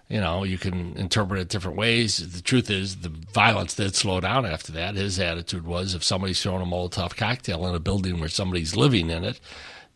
You 0.08 0.20
know, 0.20 0.44
you 0.44 0.58
can 0.58 0.94
interpret 0.98 1.40
it 1.40 1.48
different 1.48 1.78
ways. 1.78 2.18
The 2.18 2.42
truth 2.42 2.70
is, 2.70 2.96
the 2.96 3.08
violence 3.08 3.74
did 3.76 3.94
slow 3.96 4.20
down 4.20 4.44
after 4.44 4.72
that. 4.72 4.94
His 4.94 5.18
attitude 5.18 5.66
was 5.66 5.94
if 5.94 6.04
somebody's 6.04 6.42
throwing 6.42 6.60
a 6.60 6.66
Molotov 6.66 7.16
cocktail 7.16 7.66
in 7.66 7.74
a 7.74 7.80
building 7.80 8.20
where 8.20 8.28
somebody's 8.28 8.76
living 8.76 9.08
in 9.08 9.24
it, 9.24 9.40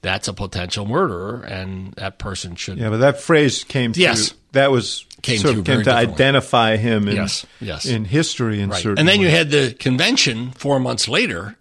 that's 0.01 0.27
a 0.27 0.33
potential 0.33 0.87
murderer, 0.87 1.43
and 1.43 1.93
that 1.95 2.19
person 2.19 2.55
should. 2.55 2.79
Yeah, 2.79 2.91
but 2.91 2.99
that 2.99 3.21
phrase 3.21 3.65
came 3.65 3.93
through. 3.93 4.05
Yes. 4.05 4.33
That 4.53 4.71
was 4.71 5.05
Came 5.21 5.39
sort 5.39 5.59
of 5.59 5.65
came 5.65 5.83
to 5.83 5.93
identify 5.93 6.77
him 6.77 7.09
in, 7.09 7.17
Yes, 7.17 7.45
yes. 7.61 7.85
in 7.85 8.05
history 8.07 8.61
in 8.61 8.71
Right. 8.71 8.85
And 8.87 9.07
then 9.07 9.21
you 9.21 9.29
had 9.29 9.51
the 9.51 9.75
convention 9.79 10.53
four 10.53 10.79
months 10.81 11.09
later 11.09 11.57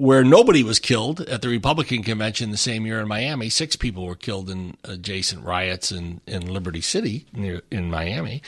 where 0.00 0.24
nobody 0.24 0.62
was 0.62 0.78
killed 0.78 1.20
at 1.22 1.42
the 1.42 1.48
Republican 1.48 2.02
convention 2.02 2.50
the 2.50 2.56
same 2.56 2.86
year 2.86 3.00
in 3.00 3.08
Miami. 3.08 3.48
Six 3.50 3.76
people 3.76 4.06
were 4.06 4.14
killed 4.16 4.48
in 4.48 4.76
adjacent 4.84 5.44
riots 5.44 5.92
in, 5.92 6.20
in 6.26 6.46
Liberty 6.52 6.80
City 6.80 7.26
near 7.32 7.62
in 7.70 7.90
Miami. 7.90 8.40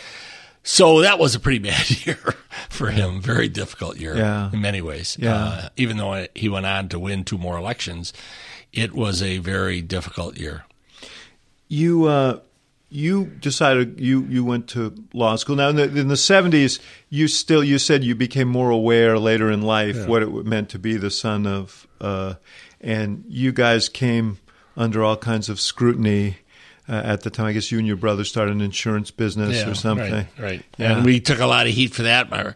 So 0.65 1.01
that 1.03 1.19
was 1.19 1.35
a 1.35 1.41
pretty 1.41 1.59
bad 1.71 2.07
year 2.07 2.19
for 2.71 2.91
him. 2.91 3.21
Very 3.21 3.49
difficult 3.49 3.99
year 3.99 4.17
Yeah. 4.17 4.51
in 4.53 4.61
many 4.61 4.81
ways. 4.81 5.17
Yeah. 5.21 5.35
Uh, 5.37 5.69
even 5.77 5.97
though 5.99 6.27
he 6.35 6.49
went 6.49 6.67
on 6.67 6.89
to 6.89 6.99
win 6.99 7.25
two 7.25 7.39
more 7.39 7.57
elections, 7.59 8.13
it 8.73 8.93
was 8.93 9.21
a 9.23 9.39
very 9.39 9.83
difficult 9.83 10.39
year. 10.39 10.65
you 11.69 12.05
uh, 12.07 12.39
you 12.93 13.27
decided 13.41 13.99
you 13.99 14.23
you 14.25 14.45
went 14.45 14.69
to 14.69 14.95
law 15.15 15.37
school. 15.37 15.57
Now 15.57 15.71
in 15.71 15.77
the, 15.77 15.85
in 15.85 16.09
the 16.09 16.17
seventies, 16.17 16.79
you 17.09 17.27
still 17.27 17.65
you 17.65 17.79
said 17.79 18.05
you 18.05 18.15
became 18.15 18.49
more 18.49 18.71
aware 18.71 19.19
later 19.19 19.51
in 19.51 19.63
life 19.63 20.07
what 20.07 20.23
it 20.23 20.29
meant 20.45 20.69
to 20.71 20.79
be 20.79 20.97
the 20.97 21.11
son 21.11 21.47
of, 21.47 21.87
uh, 22.01 22.35
and 22.81 23.25
you 23.29 23.53
guys 23.53 23.89
came 23.89 24.39
under 24.77 25.03
all 25.03 25.17
kinds 25.17 25.49
of 25.49 25.59
scrutiny. 25.59 26.37
Uh, 26.89 26.95
at 26.95 27.23
the 27.23 27.31
time, 27.31 27.47
I 27.47 27.53
guess 27.53 27.71
you 27.71 27.79
and 27.79 27.87
your 27.87 27.97
brother 27.97 28.25
started 28.25 28.55
an 28.57 28.61
insurance 28.61 29.13
business 29.13 29.65
or 29.65 29.75
something. 29.75 30.13
Right, 30.13 30.27
right. 30.39 30.63
Yeah. 30.79 30.97
And 30.97 31.05
we 31.05 31.21
took 31.21 31.39
a 31.39 31.47
lot 31.47 31.67
of 31.67 31.73
heat 31.73 31.95
for 31.95 32.03
that. 32.03 32.29
My 32.29 32.55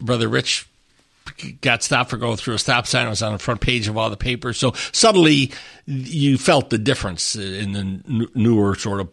brother 0.00 0.28
Rich 0.28 0.68
got 1.60 1.84
stopped 1.84 2.10
for 2.10 2.16
going 2.16 2.36
through 2.36 2.54
a 2.54 2.58
stop 2.58 2.86
sign. 2.88 3.06
It 3.06 3.10
was 3.10 3.22
on 3.22 3.32
the 3.32 3.38
front 3.38 3.60
page 3.60 3.86
of 3.86 3.96
all 3.96 4.10
the 4.10 4.16
papers. 4.16 4.58
So 4.58 4.72
suddenly 4.92 5.52
you 5.86 6.38
felt 6.38 6.70
the 6.70 6.78
difference 6.78 7.36
in 7.36 7.72
the 7.72 7.78
n- 7.78 8.26
newer 8.34 8.74
sort 8.74 9.00
of 9.00 9.08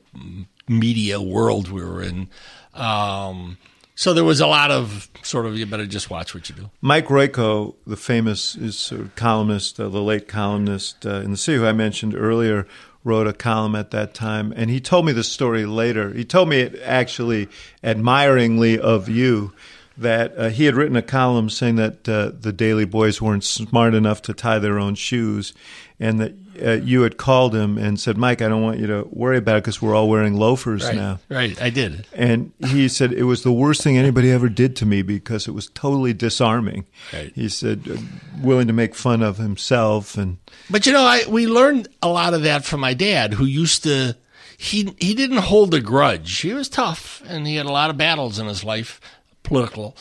media 0.68 1.22
world 1.22 1.70
we 1.70 1.84
were 1.84 2.02
in. 2.02 2.30
Um, 2.74 3.58
so 3.96 4.14
there 4.14 4.26
was 4.26 4.42
a 4.42 4.48
lot 4.48 4.72
of 4.72 5.10
sort 5.24 5.46
of, 5.46 5.58
you 5.58 5.66
better 5.66 5.86
just 5.86 6.10
watch 6.10 6.34
what 6.34 6.50
you 6.50 6.56
do. 6.56 6.70
Mike 6.82 7.08
Royko, 7.08 7.76
the 7.88 7.96
famous 7.96 8.92
columnist, 9.16 9.80
uh, 9.80 9.88
the 9.88 10.02
late 10.02 10.28
columnist 10.28 11.06
uh, 11.06 11.22
in 11.22 11.32
the 11.32 11.38
city 11.38 11.58
who 11.58 11.66
I 11.66 11.72
mentioned 11.72 12.14
earlier, 12.14 12.68
wrote 13.06 13.28
a 13.28 13.34
column 13.34 13.76
at 13.76 13.92
that 13.92 14.14
time, 14.16 14.52
and 14.56 14.70
he 14.70 14.82
told 14.82 15.06
me 15.06 15.12
the 15.12 15.24
story 15.24 15.66
later. 15.66 16.12
He 16.12 16.26
told 16.26 16.50
me 16.50 16.62
it 16.62 16.82
actually 16.82 17.48
admiringly 17.84 18.80
of 18.80 19.08
you 19.08 19.54
that 19.98 20.38
uh, 20.38 20.50
he 20.50 20.66
had 20.66 20.76
written 20.76 20.98
a 20.98 21.02
column 21.02 21.50
saying 21.50 21.76
that 21.76 22.10
uh, 22.10 22.32
the 22.38 22.52
Daley 22.52 22.84
Boys 22.84 23.22
weren't 23.22 23.44
smart 23.44 23.94
enough 23.94 24.24
to 24.24 24.34
tie 24.34 24.60
their 24.60 24.80
own 24.80 24.96
shoes, 24.96 25.54
and 26.00 26.20
that 26.20 26.34
uh, 26.62 26.72
you 26.84 27.02
had 27.02 27.18
called 27.18 27.56
him 27.56 27.78
and 27.78 28.00
said, 28.00 28.18
"Mike, 28.18 28.42
I 28.42 28.48
don't 28.48 28.62
want 28.62 28.80
you 28.80 28.88
to 28.88 29.08
worry 29.12 29.38
about 29.38 29.58
it 29.58 29.64
because 29.64 29.82
we're 29.82 29.96
all 29.96 30.10
wearing 30.10 30.36
loafers 30.36 30.84
Right, 30.84 30.96
now." 30.96 31.20
right. 31.30 31.60
I 31.62 31.70
did. 31.70 32.08
And 32.14 32.52
he 32.68 32.88
said 32.88 33.14
it 33.14 33.24
was 33.24 33.44
the 33.44 33.52
worst 33.52 33.82
thing 33.84 33.98
anybody 33.98 34.32
ever 34.32 34.50
did 34.50 34.76
to 34.78 34.86
me 34.86 35.02
because 35.02 35.48
it 35.48 35.52
was 35.52 35.68
totally 35.68 36.14
disarming. 36.14 36.86
Right. 37.14 37.32
He 37.36 37.50
said 37.50 37.88
uh, 37.90 37.98
willing 38.42 38.68
to 38.68 38.74
make 38.74 38.96
fun 38.96 39.22
of 39.22 39.38
himself 39.38 40.18
and 40.18 40.38
But 40.70 40.86
you 40.86 40.94
know, 40.94 41.04
I 41.04 41.24
we 41.28 41.48
learned 41.48 41.88
a 42.02 42.08
lot 42.08 42.34
of 42.34 42.44
that 42.44 42.66
from 42.66 42.80
my 42.80 42.94
dad, 42.94 43.34
who 43.34 43.46
used 43.46 43.84
to 43.84 44.16
he 44.58 44.94
he 45.00 45.14
didn't 45.14 45.38
hold 45.38 45.74
a 45.74 45.82
grudge. 45.82 46.40
He 46.40 46.54
was 46.54 46.70
tough, 46.70 47.22
and 47.28 47.46
he 47.46 47.56
had 47.56 47.66
a 47.66 47.72
lot 47.72 47.90
of 47.90 47.98
battles 47.98 48.40
in 48.40 48.48
his 48.48 48.64
life, 48.64 49.02
political, 49.44 49.96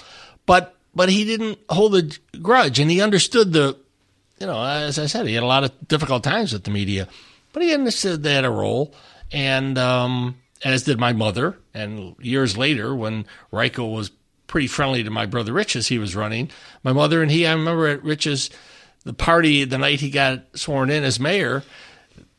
but 0.46 0.76
but 0.94 1.08
he 1.08 1.24
didn't 1.24 1.58
hold 1.68 1.96
a 1.96 2.02
grudge, 2.38 2.78
and 2.78 2.88
he 2.90 3.00
understood 3.00 3.52
the, 3.52 3.76
you 4.44 4.50
know, 4.50 4.62
as 4.62 4.98
I 4.98 5.06
said, 5.06 5.26
he 5.26 5.32
had 5.32 5.42
a 5.42 5.46
lot 5.46 5.64
of 5.64 5.88
difficult 5.88 6.22
times 6.22 6.52
with 6.52 6.64
the 6.64 6.70
media, 6.70 7.08
but 7.54 7.62
he 7.62 7.72
understood 7.72 8.22
they 8.22 8.34
had 8.34 8.44
a 8.44 8.50
role, 8.50 8.94
and 9.32 9.78
um, 9.78 10.36
as 10.62 10.82
did 10.82 11.00
my 11.00 11.14
mother. 11.14 11.56
And 11.72 12.14
years 12.20 12.54
later, 12.54 12.94
when 12.94 13.24
Royko 13.50 13.90
was 13.90 14.10
pretty 14.46 14.66
friendly 14.66 15.02
to 15.02 15.08
my 15.08 15.24
brother 15.24 15.54
Rich 15.54 15.76
as 15.76 15.88
he 15.88 15.98
was 15.98 16.14
running, 16.14 16.50
my 16.82 16.92
mother 16.92 17.22
and 17.22 17.30
he, 17.30 17.46
I 17.46 17.54
remember 17.54 17.86
at 17.86 18.04
Rich's 18.04 18.50
the 19.04 19.14
party 19.14 19.64
the 19.64 19.78
night 19.78 20.00
he 20.00 20.10
got 20.10 20.44
sworn 20.54 20.90
in 20.90 21.04
as 21.04 21.18
mayor. 21.18 21.62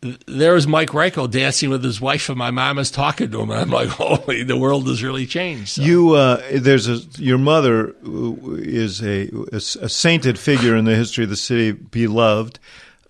Th- 0.05 0.19
There 0.27 0.53
was 0.53 0.67
Mike 0.67 0.89
Royko 0.89 1.29
dancing 1.29 1.69
with 1.69 1.83
his 1.83 1.99
wife, 1.99 2.29
and 2.29 2.37
my 2.37 2.51
mom 2.51 2.77
is 2.79 2.91
talking 2.91 3.31
to 3.31 3.41
him. 3.41 3.49
And 3.51 3.59
I'm 3.59 3.69
like, 3.69 3.89
"Holy, 4.01 4.43
the 4.43 4.57
world 4.57 4.87
has 4.87 5.01
really 5.03 5.25
changed." 5.25 5.69
So- 5.69 5.81
you 5.81 6.11
uh, 6.13 6.41
there's 6.53 6.87
a 6.87 6.99
your 7.17 7.37
mother 7.37 7.89
uh, 8.05 8.33
is 8.57 9.01
a, 9.01 9.29
a 9.51 9.55
a 9.57 9.89
sainted 9.89 10.37
figure 10.39 10.75
in 10.75 10.85
the 10.85 10.95
history 10.95 11.23
of 11.23 11.29
the 11.29 11.35
city 11.35 11.71
beloved 11.71 12.59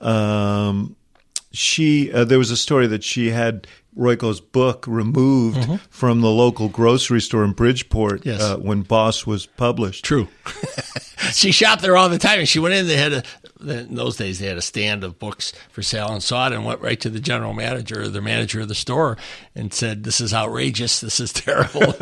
um, 0.02 0.96
she 1.52 2.12
uh, 2.12 2.24
there 2.26 2.38
was 2.38 2.52
a 2.52 2.58
story 2.58 2.88
that 2.88 3.04
she 3.04 3.30
had 3.30 3.68
Royko's 3.98 4.42
book 4.42 4.86
removed 4.88 5.80
from 5.90 6.22
the 6.22 6.30
local 6.30 6.68
grocery 6.70 7.22
store 7.22 7.44
in 7.44 7.52
Bridgeport 7.54 8.22
Mm-hmm. 8.22 8.30
Yes. 8.30 8.42
uh, 8.42 8.58
when 8.58 8.82
Boss 8.82 9.26
was 9.26 9.46
published 9.46 10.04
True. 10.06 10.28
she 11.32 11.52
shopped 11.52 11.82
there 11.82 11.96
all 11.98 12.10
the 12.10 12.18
time, 12.18 12.40
and 12.40 12.48
she 12.48 12.60
went 12.60 12.74
in. 12.76 12.88
They 12.88 12.98
had 12.98 13.14
a 13.14 13.24
in 13.62 13.96
those 13.96 14.18
days 14.18 14.38
they 14.40 14.46
had 14.48 14.58
a 14.58 14.62
stand 14.62 15.04
of 15.04 15.18
books 15.18 15.52
for 15.72 15.82
sale 15.82 16.10
and 16.12 16.22
saw 16.22 16.46
it 16.48 16.54
and 16.54 16.66
went 16.66 16.82
right 16.82 17.00
to 17.00 17.10
the 17.10 17.22
general 17.22 17.54
manager 17.54 18.02
or 18.04 18.10
the 18.10 18.22
manager 18.22 18.60
of 18.62 18.68
the 18.68 18.76
store 18.76 19.18
and 19.56 19.74
said, 19.74 20.04
"This 20.04 20.20
is 20.22 20.34
outrageous. 20.34 21.00
This 21.00 21.20
is 21.20 21.32
terrible." 21.34 21.96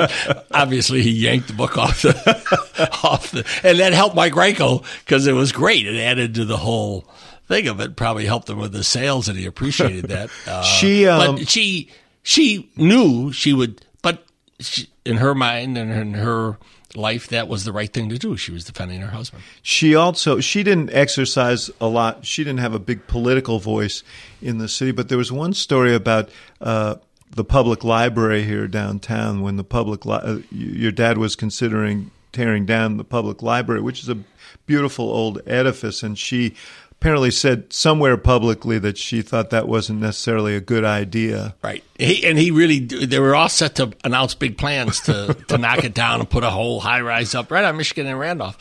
Obviously, 0.51 1.03
he 1.03 1.11
yanked 1.11 1.47
the 1.47 1.53
book 1.53 1.77
off 1.77 2.01
the 2.01 2.89
off 3.03 3.31
the, 3.31 3.45
and 3.63 3.79
that 3.79 3.93
helped 3.93 4.15
Mike 4.15 4.33
Royko 4.33 4.83
because 5.05 5.27
it 5.27 5.33
was 5.33 5.51
great. 5.51 5.85
It 5.87 5.99
added 5.99 6.35
to 6.35 6.45
the 6.45 6.57
whole 6.57 7.05
thing 7.47 7.67
of 7.67 7.79
it. 7.79 7.95
Probably 7.95 8.25
helped 8.25 8.49
him 8.49 8.57
with 8.59 8.71
the 8.73 8.83
sales, 8.83 9.27
and 9.29 9.37
he 9.37 9.45
appreciated 9.45 10.05
that. 10.09 10.29
Uh, 10.47 10.61
She, 10.63 11.07
um, 11.07 11.35
but 11.35 11.49
she 11.49 11.89
she 12.23 12.69
knew 12.75 13.31
she 13.31 13.53
would, 13.53 13.85
but 14.01 14.25
she, 14.59 14.87
in 15.05 15.17
her 15.17 15.35
mind 15.35 15.77
and 15.77 15.91
in 15.91 16.13
her 16.15 16.57
life, 16.95 17.27
that 17.29 17.47
was 17.47 17.65
the 17.65 17.71
right 17.73 17.91
thing 17.91 18.07
to 18.09 18.17
do. 18.17 18.37
She 18.37 18.51
was 18.51 18.63
defending 18.65 19.01
her 19.01 19.07
husband. 19.11 19.43
She 19.61 19.95
also 19.95 20.39
she 20.39 20.63
didn't 20.63 20.91
exercise 20.93 21.69
a 21.81 21.87
lot. 21.87 22.25
She 22.25 22.43
didn't 22.43 22.59
have 22.59 22.73
a 22.73 22.79
big 22.79 23.07
political 23.07 23.59
voice 23.59 24.03
in 24.41 24.57
the 24.59 24.67
city. 24.67 24.91
But 24.91 25.09
there 25.09 25.17
was 25.17 25.31
one 25.31 25.53
story 25.53 25.93
about 25.95 26.29
uh, 26.61 26.95
the 27.31 27.43
public 27.43 27.83
library 27.83 28.43
here 28.43 28.67
downtown 28.67 29.41
when 29.41 29.55
the 29.57 29.63
public 29.63 30.05
li- 30.05 30.19
uh, 30.23 30.37
your 30.51 30.91
dad 30.91 31.17
was 31.17 31.35
considering 31.35 32.11
tearing 32.31 32.65
down 32.65 32.97
the 32.97 33.03
public 33.03 33.41
library, 33.43 33.81
which 33.81 34.01
is 34.01 34.09
a 34.09 34.17
beautiful 34.65 35.05
old 35.09 35.39
edifice, 35.45 36.01
and 36.03 36.17
she 36.17 36.55
apparently 37.03 37.31
said 37.31 37.73
somewhere 37.73 38.15
publicly 38.15 38.79
that 38.79 38.97
she 38.97 39.21
thought 39.21 39.49
that 39.49 39.67
wasn't 39.67 39.99
necessarily 39.99 40.55
a 40.55 40.61
good 40.61 40.85
idea. 40.85 41.53
Right. 41.61 41.83
He, 41.99 42.25
and 42.25 42.39
he 42.39 42.49
really, 42.49 42.79
they 42.79 43.19
were 43.19 43.35
all 43.35 43.49
set 43.49 43.75
to 43.75 43.91
announce 44.05 44.35
big 44.35 44.57
plans 44.57 45.01
to, 45.01 45.33
to 45.49 45.57
knock 45.57 45.83
it 45.83 45.93
down 45.93 46.21
and 46.21 46.29
put 46.29 46.45
a 46.45 46.49
whole 46.49 46.79
high 46.79 47.01
rise 47.01 47.35
up 47.35 47.51
right 47.51 47.65
on 47.65 47.75
Michigan 47.75 48.07
and 48.07 48.17
Randolph. 48.17 48.57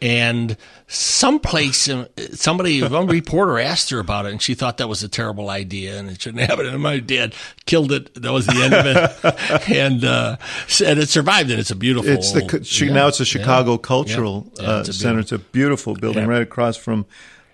And 0.00 0.56
someplace, 0.86 1.86
uh, 1.86 2.06
somebody, 2.32 2.82
one 2.82 3.08
reporter 3.08 3.58
asked 3.60 3.90
her 3.90 3.98
about 3.98 4.24
it, 4.24 4.32
and 4.32 4.40
she 4.40 4.54
thought 4.54 4.78
that 4.78 4.88
was 4.88 5.02
a 5.02 5.08
terrible 5.08 5.50
idea 5.50 5.98
and 5.98 6.08
it 6.08 6.22
shouldn't 6.22 6.42
happen. 6.48 6.64
And 6.64 6.82
my 6.82 6.98
dad 6.98 7.34
killed 7.66 7.92
it. 7.92 8.14
That 8.22 8.32
was 8.32 8.46
the 8.46 8.54
end 8.54 8.72
of 8.72 8.86
it. 8.86 9.70
and, 9.76 10.02
uh, 10.02 10.38
and 10.82 10.98
it 10.98 11.10
survived, 11.10 11.50
and 11.50 11.60
it's 11.60 11.70
a 11.70 11.76
beautiful. 11.76 12.10
It's 12.10 12.32
the 12.32 12.40
chi- 12.40 12.90
now 12.90 13.08
it's 13.08 13.20
a 13.20 13.26
Chicago 13.26 13.76
Cultural 13.76 14.50
Yeah. 14.56 14.62
Yeah, 14.62 14.70
uh, 14.76 14.80
it's 14.80 14.88
a 14.88 14.92
Center. 14.94 15.20
It's 15.20 15.30
a 15.32 15.38
beautiful 15.38 15.92
building 15.94 16.22
Yeah. 16.24 16.30
right 16.30 16.42
across 16.42 16.78
from 16.78 17.04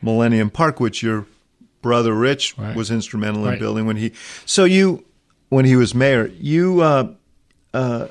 Millennium 0.02 0.50
Park, 0.50 0.80
which 0.80 1.02
your 1.02 1.26
brother 1.82 2.12
Rich 2.12 2.56
Right. 2.58 2.74
was 2.76 2.90
instrumental 2.90 3.44
in 3.44 3.50
Right. 3.50 3.58
building 3.58 3.86
when 3.86 3.96
he. 3.96 4.12
So 4.46 4.64
you, 4.64 5.04
when 5.48 5.64
he 5.64 5.76
was 5.76 5.94
mayor, 5.94 6.30
you 6.38 6.80
uh, 6.80 7.08
uh, 7.74 8.08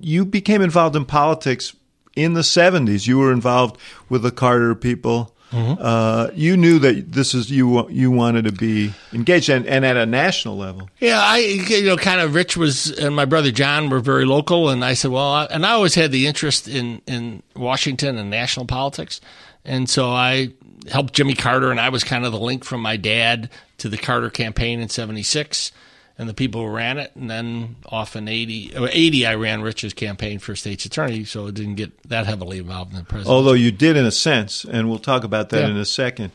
you 0.00 0.24
became 0.24 0.62
involved 0.62 0.96
in 0.96 1.04
politics 1.04 1.74
in 2.16 2.34
the 2.34 2.42
seventies. 2.44 3.06
You 3.06 3.18
were 3.18 3.32
involved 3.32 3.78
with 4.08 4.22
the 4.22 4.30
Carter 4.30 4.74
people. 4.74 5.30
Mm-hmm. 5.52 5.80
Uh, 5.80 6.28
you 6.34 6.56
knew 6.56 6.80
that 6.80 7.12
this 7.12 7.32
is 7.32 7.48
you. 7.50 7.88
You 7.88 8.10
wanted 8.10 8.44
to 8.46 8.52
be 8.52 8.92
engaged, 9.12 9.48
and, 9.48 9.64
and 9.66 9.84
at 9.84 9.96
a 9.96 10.04
national 10.04 10.56
level. 10.56 10.90
Yeah, 10.98 11.20
I 11.22 11.38
you 11.38 11.84
know 11.84 11.96
kind 11.96 12.20
of 12.20 12.34
Rich 12.34 12.56
was 12.56 12.90
and 12.98 13.14
my 13.14 13.24
brother 13.24 13.52
John 13.52 13.88
were 13.88 14.00
very 14.00 14.24
local, 14.24 14.68
and 14.70 14.84
I 14.84 14.94
said, 14.94 15.12
well, 15.12 15.22
I, 15.30 15.44
and 15.44 15.64
I 15.64 15.70
always 15.72 15.94
had 15.94 16.10
the 16.10 16.26
interest 16.26 16.66
in 16.66 17.02
in 17.06 17.42
Washington 17.54 18.18
and 18.18 18.30
national 18.30 18.66
politics, 18.66 19.20
and 19.64 19.88
so 19.88 20.10
I 20.10 20.48
helped 20.90 21.14
Jimmy 21.14 21.34
Carter, 21.34 21.70
and 21.70 21.80
I 21.80 21.88
was 21.88 22.04
kind 22.04 22.24
of 22.24 22.32
the 22.32 22.38
link 22.40 22.64
from 22.64 22.80
my 22.80 22.96
dad 22.96 23.50
to 23.78 23.88
the 23.88 23.96
Carter 23.98 24.30
campaign 24.30 24.80
in 24.80 24.88
'76, 24.88 25.72
and 26.18 26.28
the 26.28 26.34
people 26.34 26.60
who 26.66 26.72
ran 26.72 26.98
it, 26.98 27.12
and 27.16 27.30
then 27.30 27.76
off 27.86 28.16
in 28.16 28.28
'80, 28.28 28.74
uh, 28.76 28.88
80 28.90 29.26
I 29.26 29.34
ran 29.34 29.62
Rich's 29.62 29.92
campaign 29.94 30.38
for 30.38 30.54
state's 30.56 30.84
attorney, 30.84 31.24
so 31.24 31.46
it 31.46 31.54
didn't 31.54 31.74
get 31.76 32.08
that 32.08 32.26
heavily 32.26 32.58
involved 32.58 32.92
in 32.92 32.98
the 32.98 33.04
presidency. 33.04 33.30
Although 33.30 33.52
you 33.54 33.72
did 33.72 33.96
in 33.96 34.04
a 34.04 34.10
sense, 34.12 34.64
and 34.64 34.88
we'll 34.88 34.98
talk 34.98 35.24
about 35.24 35.50
that 35.50 35.62
Yeah. 35.62 35.70
in 35.70 35.76
a 35.76 35.84
second. 35.84 36.32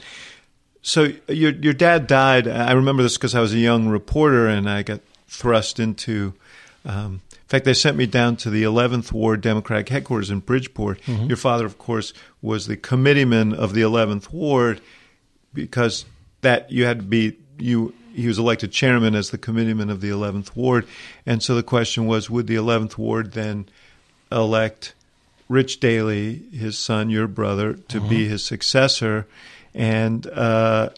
So 0.82 1.12
your 1.28 1.52
your 1.52 1.74
dad 1.74 2.08
died. 2.08 2.48
I 2.48 2.72
remember 2.72 3.04
this 3.04 3.18
because 3.18 3.36
I 3.36 3.42
was 3.42 3.54
a 3.54 3.58
young 3.60 3.88
reporter 3.90 4.48
and 4.48 4.70
I 4.70 4.82
got 4.84 5.02
thrust 5.28 5.80
into 5.80 6.34
um, 6.86 7.22
fact, 7.50 7.66
they 7.66 7.74
sent 7.74 7.98
me 7.98 8.06
down 8.06 8.36
to 8.38 8.50
the 8.50 8.64
11th 8.64 9.12
Ward 9.12 9.42
Democratic 9.42 9.90
headquarters 9.90 10.30
in 10.30 10.40
Bridgeport. 10.40 11.00
Your 11.08 11.38
father, 11.38 11.66
of 11.66 11.78
course, 11.78 12.14
was 12.42 12.68
the 12.68 12.78
committeeman 12.78 13.54
of 13.54 13.74
the 13.74 13.82
11th 13.82 14.32
Ward 14.32 14.82
because 15.54 16.06
that 16.42 16.72
you 16.72 16.86
had 16.86 17.00
to 17.00 17.06
be 17.06 17.38
you. 17.58 17.94
He 18.14 18.28
was 18.28 18.38
elected 18.40 18.72
chairman 18.72 19.16
as 19.16 19.30
the 19.30 19.38
committeeman 19.38 19.90
of 19.90 20.02
the 20.02 20.10
11th 20.10 20.56
Ward, 20.56 20.86
and 21.26 21.42
so 21.42 21.56
the 21.56 21.64
question 21.64 22.06
was, 22.06 22.30
would 22.30 22.48
the 22.48 22.56
11th 22.56 22.98
Ward 22.98 23.32
then 23.34 23.68
elect 24.32 24.94
Rich 25.48 25.80
Daley, 25.80 26.44
his 26.52 26.78
son, 26.78 27.10
your 27.10 27.28
brother, 27.28 27.74
to 27.74 28.00
be 28.02 28.28
his 28.28 28.44
successor? 28.44 29.26
And 29.74 30.26
uh, 30.28 30.90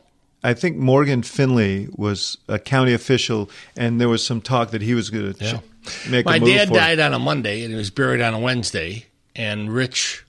I 0.43 0.53
think 0.53 0.77
Morgan 0.77 1.21
Finley 1.23 1.87
was 1.95 2.37
a 2.47 2.57
county 2.59 2.93
official, 2.93 3.49
and 3.77 3.99
there 4.01 4.09
was 4.09 4.25
some 4.25 4.41
talk 4.41 4.71
that 4.71 4.81
he 4.81 4.93
was 4.93 5.09
going 5.09 5.33
to 5.33 5.43
Yeah. 5.45 5.57
ch- 5.57 5.61
My 6.09 6.39
dad 6.39 6.67
for 6.69 6.73
it. 6.75 6.77
died 6.77 6.99
on 6.99 7.13
a 7.13 7.19
Monday 7.19 7.63
and 7.63 7.71
he 7.71 7.77
was 7.77 7.89
buried 7.89 8.21
on 8.21 8.33
a 8.33 8.39
Wednesday. 8.39 9.05
And 9.35 9.71
Rich 9.73 10.25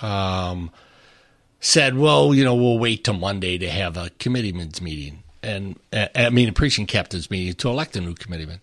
um, 0.00 0.70
said, 1.60 1.96
"Well, 1.96 2.34
you 2.34 2.44
know, 2.44 2.54
we'll 2.54 2.78
wait 2.78 3.04
till 3.04 3.14
Monday 3.14 3.58
to 3.58 3.68
have 3.70 3.96
a 3.96 4.10
committeeman's 4.18 4.80
meeting, 4.80 5.22
and 5.42 5.78
uh, 5.92 6.06
I 6.14 6.30
mean 6.30 6.48
a 6.48 6.52
precinct 6.52 6.90
captain's 6.90 7.30
meeting 7.30 7.54
to 7.54 7.68
elect 7.68 7.96
a 7.96 8.00
new 8.00 8.14
committeeman." 8.14 8.60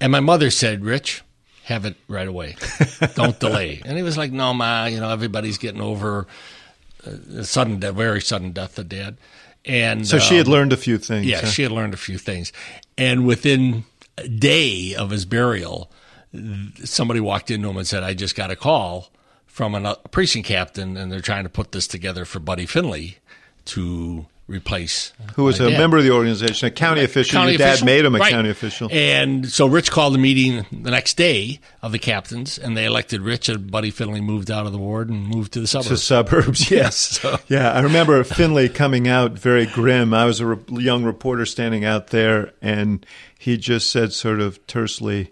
And 0.00 0.10
my 0.10 0.20
mother 0.20 0.50
said, 0.50 0.84
"Rich, 0.84 1.22
have 1.64 1.84
it 1.84 1.94
right 2.08 2.26
away. 2.26 2.56
Don't 3.14 3.38
delay." 3.38 3.82
And 3.84 3.96
he 3.96 4.02
was 4.02 4.16
like, 4.18 4.32
"No, 4.32 4.52
ma, 4.52 4.86
you 4.86 4.98
know, 4.98 5.10
everybody's 5.10 5.58
getting 5.58 5.80
over 5.80 6.26
uh, 7.06 7.38
a 7.38 7.44
sudden, 7.44 7.78
death, 7.78 7.94
very 7.94 8.20
sudden 8.20 8.50
death 8.50 8.78
of 8.78 8.88
dad." 8.88 9.16
And 9.64 10.08
So 10.08 10.18
she 10.18 10.36
had 10.38 10.46
um, 10.46 10.52
learned 10.52 10.72
a 10.72 10.76
few 10.76 10.98
things. 10.98 11.26
yeah, 11.26 11.40
huh? 11.42 11.46
she 11.46 11.62
had 11.62 11.70
learned 11.70 11.94
a 11.94 11.98
few 11.98 12.16
things. 12.18 12.52
And 12.96 13.26
within 13.26 13.84
day 14.28 14.94
of 14.94 15.10
his 15.10 15.24
burial, 15.24 15.90
somebody 16.84 17.20
walked 17.20 17.50
into 17.50 17.68
him 17.68 17.76
and 17.76 17.86
said, 17.86 18.02
I 18.02 18.14
just 18.14 18.36
got 18.36 18.50
a 18.50 18.56
call 18.56 19.10
from 19.46 19.74
a 19.74 19.80
uh, 19.90 19.94
precinct 20.10 20.48
captain, 20.48 20.96
and 20.96 21.10
they're 21.10 21.20
trying 21.20 21.44
to 21.44 21.50
put 21.50 21.72
this 21.72 21.86
together 21.86 22.24
for 22.24 22.38
Buddy 22.38 22.66
Finley 22.66 23.18
to 23.66 24.26
replace. 24.50 25.12
who 25.36 25.44
was 25.44 25.60
a 25.60 25.70
dad." 25.70 25.78
member 25.78 25.96
of 25.96 26.04
the 26.04 26.10
organization, 26.10 26.68
a 26.68 26.70
county 26.70 27.02
official. 27.04 27.38
County 27.38 27.52
Your 27.52 27.58
dad 27.58 27.68
official? 27.70 27.86
made 27.86 28.04
him 28.04 28.14
a 28.14 28.18
Right. 28.18 28.30
county 28.32 28.50
official. 28.50 28.88
And 28.92 29.48
so 29.50 29.66
Rich 29.66 29.90
called 29.90 30.14
a 30.14 30.18
meeting 30.18 30.66
the 30.72 30.90
next 30.90 31.16
day 31.16 31.60
of 31.82 31.92
the 31.92 31.98
captains, 31.98 32.58
and 32.58 32.76
they 32.76 32.84
elected 32.84 33.22
Rich, 33.22 33.48
and 33.48 33.70
Buddy 33.70 33.90
Finley 33.90 34.20
moved 34.20 34.50
out 34.50 34.66
of 34.66 34.72
the 34.72 34.78
ward 34.78 35.08
and 35.08 35.26
moved 35.26 35.52
to 35.52 35.60
the 35.60 35.66
suburbs. 35.66 35.88
to 35.88 35.96
suburbs. 35.96 36.70
Yes, 36.70 37.20
yeah. 37.48 37.72
I 37.72 37.80
remember 37.80 38.22
Finley 38.24 38.68
coming 38.68 39.08
out 39.08 39.38
very 39.38 39.66
grim. 39.66 40.12
I 40.12 40.24
was 40.24 40.40
a 40.40 40.46
re- 40.46 40.82
young 40.82 41.04
reporter 41.04 41.46
standing 41.46 41.84
out 41.84 42.08
there, 42.08 42.52
and 42.60 43.04
he 43.38 43.56
just 43.56 43.90
said, 43.90 44.12
sort 44.12 44.40
of 44.40 44.66
tersely, 44.66 45.30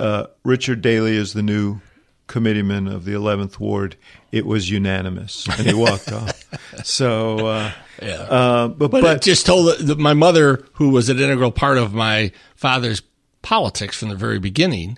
uh, 0.00 0.24
"Richard 0.44 0.82
Daley 0.82 1.16
is 1.16 1.32
the 1.32 1.42
new 1.42 1.80
committeeman 2.28 2.86
of 2.86 3.04
the 3.04 3.12
11th 3.12 3.58
Ward." 3.58 3.96
It 4.30 4.46
was 4.46 4.70
unanimous, 4.70 5.46
and 5.58 5.66
he 5.66 5.74
walked 5.74 6.12
off. 6.12 6.44
So, 6.84 7.46
uh, 7.46 7.72
Yeah. 8.00 8.08
uh, 8.14 8.68
but, 8.68 8.90
But, 8.92 9.02
but, 9.02 9.22
just 9.22 9.46
told 9.46 9.78
the, 9.78 9.96
my 9.96 10.14
mother, 10.14 10.64
who 10.74 10.90
was 10.90 11.08
an 11.08 11.18
integral 11.18 11.50
part 11.50 11.76
of 11.78 11.92
my 11.92 12.30
father's 12.54 13.02
politics 13.42 13.96
from 13.96 14.10
the 14.10 14.14
very 14.14 14.38
beginning, 14.38 14.96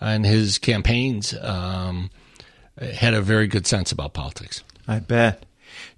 and 0.00 0.26
his 0.26 0.58
campaigns, 0.58 1.34
um, 1.40 2.10
had 2.80 3.14
a 3.14 3.20
very 3.22 3.46
good 3.46 3.66
sense 3.66 3.92
about 3.92 4.14
politics. 4.14 4.64
I 4.88 4.98
bet 4.98 5.44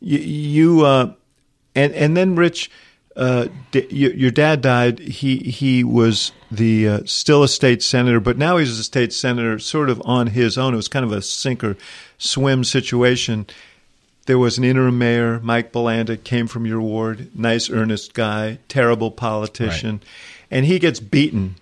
you, 0.00 0.18
you 0.18 0.84
uh, 0.84 1.14
and 1.74 1.92
and 1.94 2.16
then 2.16 2.34
Rich, 2.34 2.70
uh, 3.16 3.48
d- 3.70 3.86
your, 3.90 4.12
your 4.12 4.30
dad 4.30 4.60
died. 4.60 4.98
He 4.98 5.36
he 5.38 5.84
was 5.84 6.32
the 6.50 6.88
uh, 6.88 7.00
still 7.04 7.42
a 7.42 7.48
state 7.48 7.82
senator, 7.82 8.20
but 8.20 8.36
now 8.36 8.56
he's 8.56 8.78
a 8.78 8.84
state 8.84 9.12
senator, 9.12 9.58
sort 9.58 9.90
of 9.90 10.02
on 10.04 10.28
his 10.28 10.58
own. 10.58 10.74
It 10.74 10.78
was 10.78 10.88
kind 10.88 11.04
of 11.04 11.12
a 11.12 11.22
sink 11.22 11.62
or 11.62 11.76
swim 12.18 12.64
situation. 12.64 13.46
There 14.26 14.38
was 14.38 14.56
an 14.56 14.64
interim 14.64 14.98
mayor, 14.98 15.38
Mike 15.40 15.70
Bilandic, 15.70 16.24
came 16.24 16.46
from 16.46 16.66
your 16.66 16.80
ward. 16.80 17.28
Nice, 17.38 17.68
earnest 17.68 18.14
guy, 18.14 18.58
terrible 18.68 19.10
politician, 19.10 20.00
and 20.50 20.64
he 20.66 20.78
gets 20.78 20.98
beaten 20.98 21.56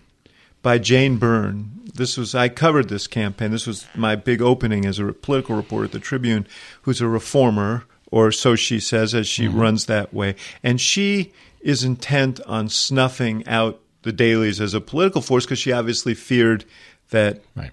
by 0.62 0.78
Jane 0.78 1.16
Byrne. 1.18 1.70
This 1.94 2.16
was 2.16 2.34
I 2.34 2.48
covered 2.48 2.88
this 2.88 3.06
campaign. 3.06 3.50
This 3.50 3.66
was 3.66 3.86
my 3.94 4.16
big 4.16 4.40
opening 4.40 4.86
as 4.86 4.98
a 4.98 5.12
political 5.12 5.56
reporter 5.56 5.86
at 5.86 5.92
the 5.92 5.98
Tribune, 5.98 6.46
who's 6.82 7.00
a 7.00 7.08
reformer, 7.08 7.84
or 8.12 8.30
so 8.30 8.54
she 8.54 8.78
says, 8.78 9.12
as 9.14 9.26
she 9.26 9.48
runs 9.48 9.86
that 9.86 10.14
way, 10.14 10.36
and 10.62 10.80
she 10.80 11.32
is 11.60 11.82
intent 11.82 12.40
on 12.46 12.68
snuffing 12.68 13.44
out 13.48 13.80
the 14.02 14.12
Daleys 14.12 14.60
as 14.60 14.74
a 14.74 14.80
political 14.80 15.20
force 15.22 15.44
because 15.44 15.58
she 15.58 15.72
obviously 15.72 16.14
feared 16.14 16.64
that 17.10 17.40
Right. 17.56 17.70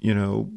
you 0.00 0.14
know 0.14 0.48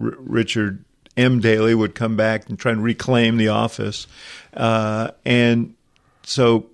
R- 0.00 0.14
Richard 0.18 0.84
M. 1.16 1.40
Daley 1.40 1.74
would 1.74 1.94
come 1.94 2.14
back 2.16 2.48
and 2.48 2.58
try 2.58 2.72
and 2.72 2.82
reclaim 2.82 3.36
the 3.38 3.48
office, 3.48 4.06
uh, 4.54 5.10
and 5.24 5.74
so 6.22 6.66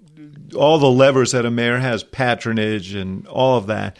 all 0.56 0.78
the 0.78 0.90
levers 0.90 1.32
that 1.32 1.46
a 1.46 1.50
mayor 1.50 1.78
has, 1.78 2.02
patronage 2.02 2.94
and 2.94 3.26
all 3.28 3.56
of 3.56 3.66
that, 3.68 3.96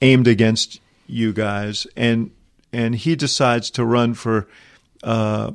aimed 0.00 0.28
against 0.28 0.80
you 1.06 1.32
guys, 1.32 1.86
and 1.96 2.30
and 2.72 2.94
he 2.94 3.16
decides 3.16 3.70
to 3.70 3.84
run 3.84 4.14
for, 4.14 4.48
uh, 5.02 5.52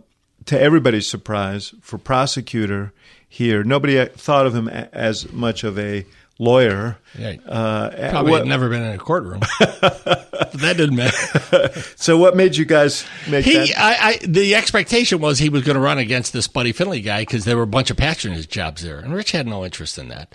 to 0.48 0.60
everybody's 0.60 1.08
surprise, 1.08 1.74
for 1.82 1.98
prosecutor 1.98 2.94
here. 3.28 3.64
Nobody 3.64 4.04
thought 4.06 4.46
of 4.46 4.56
him 4.56 4.68
a- 4.68 4.90
as 4.94 5.32
much 5.32 5.64
of 5.64 5.78
a 5.80 6.06
lawyer. 6.40 6.98
Right. 7.20 7.40
Uh, 7.46 8.10
Probably 8.12 8.32
what- 8.32 8.40
had 8.42 8.48
never 8.48 8.70
been 8.70 8.84
in 8.84 8.94
a 8.94 8.98
courtroom. 8.98 9.40
that 9.60 10.76
didn't 10.78 10.96
matter. 10.96 11.72
so 11.96 12.18
what 12.18 12.36
made 12.36 12.56
you 12.56 12.66
guys 12.66 13.06
make 13.28 13.46
He, 13.46 13.54
that? 13.54 13.74
I, 13.78 14.10
I, 14.10 14.18
the 14.26 14.56
expectation 14.56 15.20
was 15.20 15.40
he 15.40 15.50
was 15.50 15.64
going 15.64 15.76
to 15.76 15.82
run 15.82 15.98
against 15.98 16.34
this 16.34 16.48
Buddy 16.48 16.72
Finley 16.72 17.02
guy 17.02 17.22
because 17.22 17.46
there 17.46 17.58
were 17.58 17.64
a 17.64 17.68
bunch 17.68 17.90
of 17.92 17.98
patronage 17.98 18.48
jobs 18.48 18.84
there, 18.84 19.00
and 19.00 19.14
Rich 19.14 19.32
had 19.32 19.48
no 19.48 19.66
interest 19.66 19.98
in 19.98 20.10
that. 20.10 20.34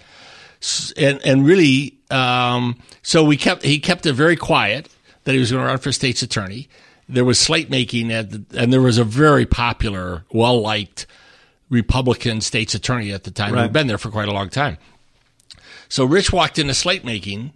And 0.96 1.20
and 1.24 1.44
really, 1.44 1.98
um, 2.10 2.78
so 3.02 3.24
we 3.24 3.36
kept 3.36 3.64
he 3.64 3.80
kept 3.80 4.06
it 4.06 4.12
very 4.12 4.36
quiet 4.36 4.88
that 5.24 5.32
he 5.32 5.38
was 5.40 5.50
going 5.50 5.60
to 5.62 5.66
run 5.66 5.78
for 5.78 5.90
state's 5.90 6.22
attorney. 6.22 6.68
There 7.12 7.24
was 7.24 7.38
slate 7.38 7.68
making, 7.70 8.10
at 8.12 8.30
the, 8.30 8.44
and 8.58 8.72
there 8.72 8.80
was 8.80 8.98
a 8.98 9.04
very 9.04 9.46
popular, 9.46 10.24
well 10.32 10.60
liked 10.60 11.06
Republican 11.68 12.40
state's 12.40 12.74
attorney 12.74 13.12
at 13.12 13.24
the 13.24 13.30
time 13.30 13.52
Right. 13.52 13.62
who'd 13.62 13.72
been 13.72 13.86
there 13.86 13.98
for 13.98 14.10
quite 14.10 14.28
a 14.28 14.32
long 14.32 14.48
time. 14.48 14.78
So 15.88 16.04
Rich 16.04 16.32
walked 16.32 16.58
into 16.58 16.74
slate 16.74 17.04
making. 17.04 17.52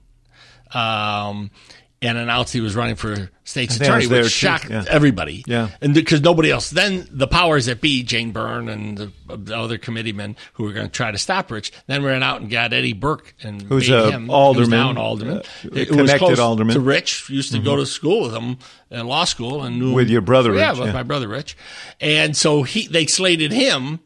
Um, 0.72 1.50
and 2.02 2.18
announced 2.18 2.52
he 2.52 2.60
was 2.60 2.76
running 2.76 2.94
for 2.94 3.30
state's 3.44 3.76
I 3.76 3.78
think 3.78 3.90
I 3.90 3.98
attorney, 3.98 4.22
which 4.22 4.32
shocked 4.32 4.68
yeah. 4.68 4.84
everybody. 4.88 5.44
Yeah. 5.46 5.68
And 5.80 5.94
because 5.94 6.20
nobody 6.20 6.50
else, 6.50 6.70
then 6.70 7.08
the 7.10 7.26
powers 7.26 7.66
that 7.66 7.80
be, 7.80 8.02
Jane 8.02 8.32
Byrne 8.32 8.68
and 8.68 8.98
the, 8.98 9.12
the 9.28 9.56
other 9.56 9.78
committeemen 9.78 10.36
who 10.54 10.64
were 10.64 10.72
going 10.72 10.86
to 10.86 10.92
try 10.92 11.10
to 11.10 11.18
stop 11.18 11.50
Rich, 11.50 11.72
then 11.86 12.02
ran 12.02 12.22
out 12.22 12.40
and 12.40 12.50
got 12.50 12.72
Eddie 12.72 12.92
Burke 12.92 13.34
and 13.42 13.62
Who's 13.62 13.88
a 13.88 14.10
him, 14.10 14.30
alderman, 14.30 14.64
who's 14.64 14.68
now 14.68 14.90
an 14.90 14.98
alderman, 14.98 15.38
uh, 15.38 15.42
was 15.64 15.86
connected 15.88 16.18
close 16.18 16.38
alderman. 16.38 16.76
Mm-hmm. 16.76 16.84
to 16.84 16.88
Rich. 16.88 17.30
Used 17.30 17.52
to 17.52 17.60
go 17.60 17.76
to 17.76 17.86
school 17.86 18.24
with 18.24 18.34
him 18.34 18.58
in 18.90 19.06
law 19.06 19.24
school 19.24 19.62
and 19.62 19.78
knew 19.78 19.94
With 19.94 20.10
your 20.10 20.20
brother, 20.20 20.54
Yeah, 20.54 20.70
Rich, 20.70 20.78
with 20.78 20.88
yeah. 20.88 20.92
my 20.92 21.02
brother 21.02 21.28
Rich. 21.28 21.56
And 22.00 22.36
so 22.36 22.62
he 22.62 22.86
they 22.88 23.06
slated 23.06 23.52
him. 23.52 24.00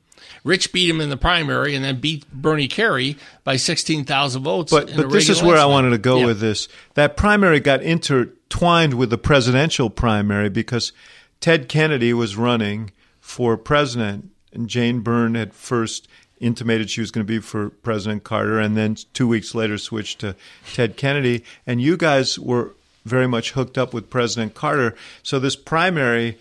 Rich 0.44 0.72
beat 0.72 0.88
him 0.88 1.00
in 1.00 1.10
the 1.10 1.16
primary 1.16 1.74
and 1.74 1.84
then 1.84 2.00
beat 2.00 2.30
Bernie 2.32 2.68
Carey 2.68 3.16
by 3.44 3.56
sixteen 3.56 4.04
thousand 4.04 4.42
votes. 4.42 4.70
But 4.72 4.90
in 4.90 4.98
a 4.98 5.02
but 5.02 5.10
this 5.12 5.28
is 5.28 5.42
where 5.42 5.58
I 5.58 5.66
wanted 5.66 5.90
to 5.90 5.98
go 5.98 6.20
Yeah. 6.20 6.26
with 6.26 6.40
this. 6.40 6.68
That 6.94 7.16
primary 7.16 7.60
got 7.60 7.82
intertwined 7.82 8.94
with 8.94 9.10
the 9.10 9.18
presidential 9.18 9.90
primary 9.90 10.48
because 10.48 10.92
Ted 11.40 11.68
Kennedy 11.68 12.12
was 12.12 12.36
running 12.36 12.90
for 13.20 13.56
president, 13.56 14.30
and 14.52 14.68
Jane 14.68 15.00
Byrne 15.00 15.34
had 15.34 15.52
first 15.54 16.08
intimated 16.40 16.88
she 16.88 17.02
was 17.02 17.10
going 17.10 17.24
to 17.26 17.30
be 17.30 17.38
for 17.38 17.68
President 17.68 18.24
Carter, 18.24 18.58
and 18.58 18.76
then 18.76 18.96
two 19.12 19.28
weeks 19.28 19.54
later 19.54 19.76
switched 19.76 20.20
to 20.20 20.34
Ted 20.72 20.96
Kennedy. 20.96 21.44
And 21.66 21.82
you 21.82 21.98
guys 21.98 22.38
were 22.38 22.74
very 23.04 23.28
much 23.28 23.52
hooked 23.52 23.76
up 23.76 23.92
with 23.92 24.08
President 24.10 24.54
Carter. 24.54 24.94
So 25.22 25.38
this 25.38 25.54
primary, 25.56 26.38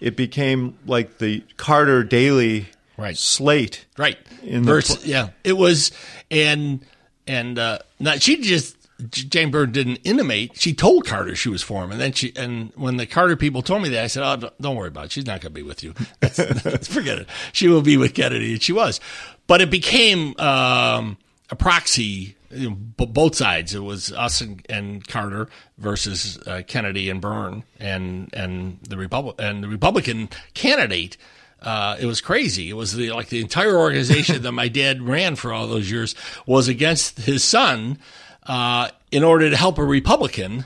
it 0.00 0.16
became 0.16 0.78
like 0.86 1.18
the 1.18 1.44
Carter 1.58 2.02
Daley 2.02 2.68
Right. 2.96 3.16
slate. 3.16 3.86
right 3.98 4.18
in 4.42 4.62
the 4.62 4.72
Versus, 4.72 5.06
yeah 5.06 5.30
it 5.44 5.54
was 5.54 5.90
and 6.30 6.84
and 7.26 7.58
uh 7.58 7.78
not 7.98 8.22
she 8.22 8.40
just 8.40 8.76
Jane 9.10 9.50
Byrne 9.50 9.72
didn't 9.72 9.98
intimate. 10.04 10.52
She 10.60 10.74
told 10.74 11.06
Carter 11.06 11.34
she 11.34 11.48
was 11.48 11.60
for 11.60 11.82
him, 11.82 11.90
and 11.90 12.00
then 12.00 12.12
she 12.12 12.32
and 12.36 12.70
when 12.76 12.98
the 12.98 13.06
Carter 13.06 13.36
people 13.36 13.60
told 13.62 13.82
me 13.82 13.88
that, 13.88 14.04
I 14.04 14.06
said, 14.06 14.22
"Oh, 14.22 14.36
don't, 14.36 14.62
don't 14.62 14.76
worry 14.76 14.88
about 14.88 15.06
it. 15.06 15.12
She's 15.12 15.26
not 15.26 15.40
going 15.40 15.50
to 15.52 15.54
be 15.54 15.62
with 15.64 15.82
you. 15.82 15.92
That's, 16.20 16.36
that's- 16.36 16.86
forget 16.86 17.18
it. 17.18 17.28
She 17.52 17.66
will 17.66 17.82
be 17.82 17.96
with 17.96 18.14
Kennedy." 18.14 18.52
And 18.52 18.62
she 18.62 18.72
was, 18.72 19.00
but 19.48 19.60
it 19.60 19.70
became 19.70 20.38
um, 20.38 21.16
a 21.50 21.56
proxy. 21.56 22.36
You 22.50 22.70
know, 22.70 22.76
b- 22.76 23.06
both 23.06 23.34
sides. 23.34 23.74
It 23.74 23.80
was 23.82 24.12
us 24.12 24.40
and, 24.40 24.64
and 24.68 25.04
Carter 25.04 25.48
versus 25.78 26.38
uh, 26.46 26.62
Kennedy 26.66 27.10
and 27.10 27.20
Byrne, 27.20 27.64
and 27.80 28.30
and 28.34 28.78
the 28.88 28.96
Republic 28.98 29.34
and 29.40 29.64
the 29.64 29.68
Republican 29.68 30.28
candidate 30.54 31.16
uh, 31.62 31.96
it 31.98 32.06
was 32.06 32.20
crazy. 32.20 32.68
It 32.68 32.74
was 32.74 32.94
the, 32.94 33.12
like 33.12 33.28
the 33.28 33.40
entire 33.40 33.76
organization 33.76 34.42
that 34.42 34.52
my 34.52 34.68
dad 34.68 35.02
ran 35.02 35.36
for 35.36 35.52
all 35.52 35.66
those 35.66 35.90
years 35.90 36.14
was 36.46 36.68
against 36.68 37.18
his 37.20 37.44
son 37.44 37.98
uh, 38.46 38.88
in 39.10 39.22
order 39.22 39.48
to 39.48 39.56
help 39.56 39.78
a 39.78 39.84
Republican 39.84 40.64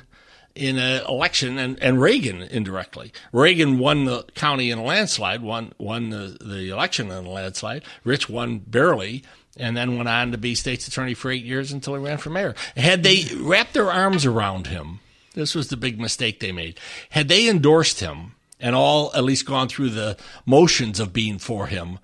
in 0.54 0.78
an 0.78 1.04
election, 1.06 1.58
and, 1.58 1.78
and 1.82 2.00
Reagan 2.00 2.40
indirectly. 2.40 3.12
Reagan 3.30 3.78
won 3.78 4.06
the 4.06 4.24
county 4.34 4.70
in 4.70 4.78
a 4.78 4.82
landslide, 4.82 5.42
won 5.42 5.74
won 5.76 6.08
the, 6.08 6.38
the 6.40 6.70
election 6.70 7.10
in 7.10 7.26
a 7.26 7.30
landslide. 7.30 7.84
Rich 8.04 8.30
won 8.30 8.60
barely, 8.60 9.22
and 9.58 9.76
then 9.76 9.98
went 9.98 10.08
on 10.08 10.32
to 10.32 10.38
be 10.38 10.54
state's 10.54 10.88
attorney 10.88 11.12
for 11.12 11.30
eight 11.30 11.44
years 11.44 11.72
until 11.72 11.94
he 11.94 12.02
ran 12.02 12.16
for 12.16 12.30
mayor. 12.30 12.54
Had 12.74 13.02
they 13.02 13.24
wrapped 13.36 13.74
their 13.74 13.92
arms 13.92 14.24
around 14.24 14.68
him, 14.68 15.00
this 15.34 15.54
was 15.54 15.68
the 15.68 15.76
big 15.76 16.00
mistake 16.00 16.40
they 16.40 16.52
made. 16.52 16.80
Had 17.10 17.28
they 17.28 17.50
endorsed 17.50 18.00
him 18.00 18.35
and 18.60 18.74
all 18.74 19.10
at 19.14 19.24
least 19.24 19.46
gone 19.46 19.68
through 19.68 19.90
the 19.90 20.16
motions 20.44 21.00
of 21.00 21.12
being 21.12 21.38
for 21.38 21.66
him, 21.66 21.98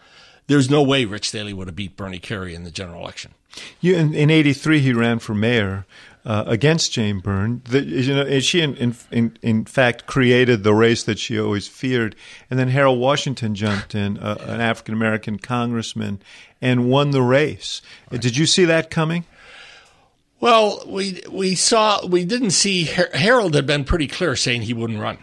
there's 0.47 0.69
no 0.69 0.83
way 0.83 1.05
Rich 1.05 1.33
Daley 1.33 1.53
would 1.53 1.69
have 1.69 1.77
beat 1.77 1.97
Bernie 1.97 2.19
Carey 2.19 2.55
in 2.55 2.65
the 2.65 2.71
general 2.71 3.01
election. 3.01 3.33
You, 3.81 3.97
in, 3.97 4.15
in 4.15 4.31
83, 4.31 4.81
he 4.81 4.93
ran 4.93 5.19
for 5.19 5.35
mayor 5.35 5.87
uh, 6.25 6.45
against 6.47 6.93
Jane 6.93 7.19
Byrne. 7.19 7.63
The, 7.65 7.83
you 7.83 8.15
know, 8.15 8.41
she, 8.41 8.61
in, 8.61 8.95
in, 9.11 9.37
in, 9.43 9.65
fact, 9.65 10.07
created 10.07 10.63
the 10.63 10.75
race 10.75 11.03
that 11.05 11.19
she 11.19 11.39
always 11.39 11.69
feared. 11.69 12.17
And 12.51 12.59
then 12.59 12.69
Harold 12.69 12.99
Washington 12.99 13.55
jumped 13.55 13.95
in, 13.95 14.19
uh, 14.19 14.37
an 14.47 14.61
African 14.61 14.95
American 14.95 15.39
congressman, 15.39 16.23
and 16.61 16.89
won 16.89 17.11
the 17.11 17.23
race. 17.23 17.83
Right. 18.11 18.21
Did 18.21 18.37
you 18.37 18.47
see 18.47 18.65
that 18.65 18.91
coming? 18.91 19.25
Well, 20.41 20.83
we 20.89 21.23
we 21.31 21.55
saw 21.55 22.05
we 22.05 22.25
didn't 22.25 22.51
see 22.51 22.85
Harold 22.85 23.55
had 23.55 23.65
been 23.65 23.85
pretty 23.85 24.09
clear 24.09 24.35
saying 24.35 24.63
he 24.63 24.75
wouldn't 24.75 24.99
run, 24.99 25.19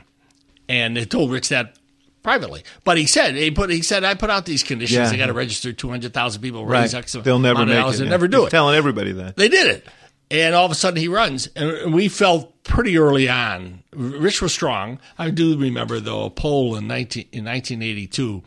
and 0.70 1.10
told 1.10 1.32
Rich 1.32 1.50
that 1.50 1.78
privately. 2.24 2.64
But 2.84 2.98
he 2.98 3.06
said 3.06 3.36
he 3.36 3.52
put 3.52 3.70
he 3.70 3.82
said 3.82 4.04
I 4.04 4.14
put 4.14 4.30
out 4.30 4.46
these 4.46 4.64
conditions. 4.64 4.98
Yeah. 4.98 5.10
They 5.10 5.18
got 5.18 5.26
to 5.26 5.34
register 5.34 5.74
two 5.74 5.90
hundred 5.90 6.14
thousand 6.14 6.42
people. 6.42 6.66
Raise 6.66 6.94
right. 6.94 7.00
X 7.00 7.14
They'll 7.14 7.40
never 7.40 7.66
make 7.66 7.86
it. 7.86 7.98
They 7.98 8.04
yeah. 8.06 8.10
never 8.10 8.28
do 8.28 8.38
He's 8.38 8.48
it. 8.48 8.52
Telling 8.52 8.76
everybody 8.76 9.12
that 9.14 9.36
they 9.36 9.50
did 9.50 9.68
it, 9.68 9.88
and 10.32 10.56
all 10.56 10.66
of 10.66 10.72
a 10.72 10.76
sudden 10.76 11.00
he 11.00 11.08
runs, 11.08 11.48
and 11.56 11.94
we 11.94 12.08
felt 12.08 12.64
pretty 12.64 12.98
early 12.98 13.28
on. 13.28 13.84
Rich 13.92 14.42
was 14.42 14.54
strong. 14.54 15.00
I 15.18 15.32
do 15.32 15.58
remember 15.58 16.00
though 16.00 16.26
a 16.26 16.30
poll 16.30 16.76
in 16.76 16.88
nineteen 16.88 17.26
in 17.32 17.44
nineteen 17.46 17.82
eighty 17.82 18.06
two, 18.06 18.44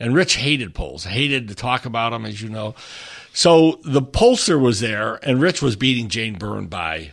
and 0.00 0.14
Rich 0.14 0.36
hated 0.36 0.74
polls. 0.74 1.04
Hated 1.04 1.48
to 1.48 1.54
talk 1.54 1.86
about 1.86 2.10
them, 2.10 2.26
as 2.26 2.42
you 2.42 2.48
know. 2.48 2.74
So 3.32 3.78
the 3.84 4.02
pollster 4.02 4.60
was 4.60 4.80
there, 4.80 5.20
and 5.22 5.40
Rich 5.40 5.62
was 5.62 5.76
beating 5.76 6.08
Jane 6.08 6.36
Byrne 6.36 6.66
by 6.66 7.12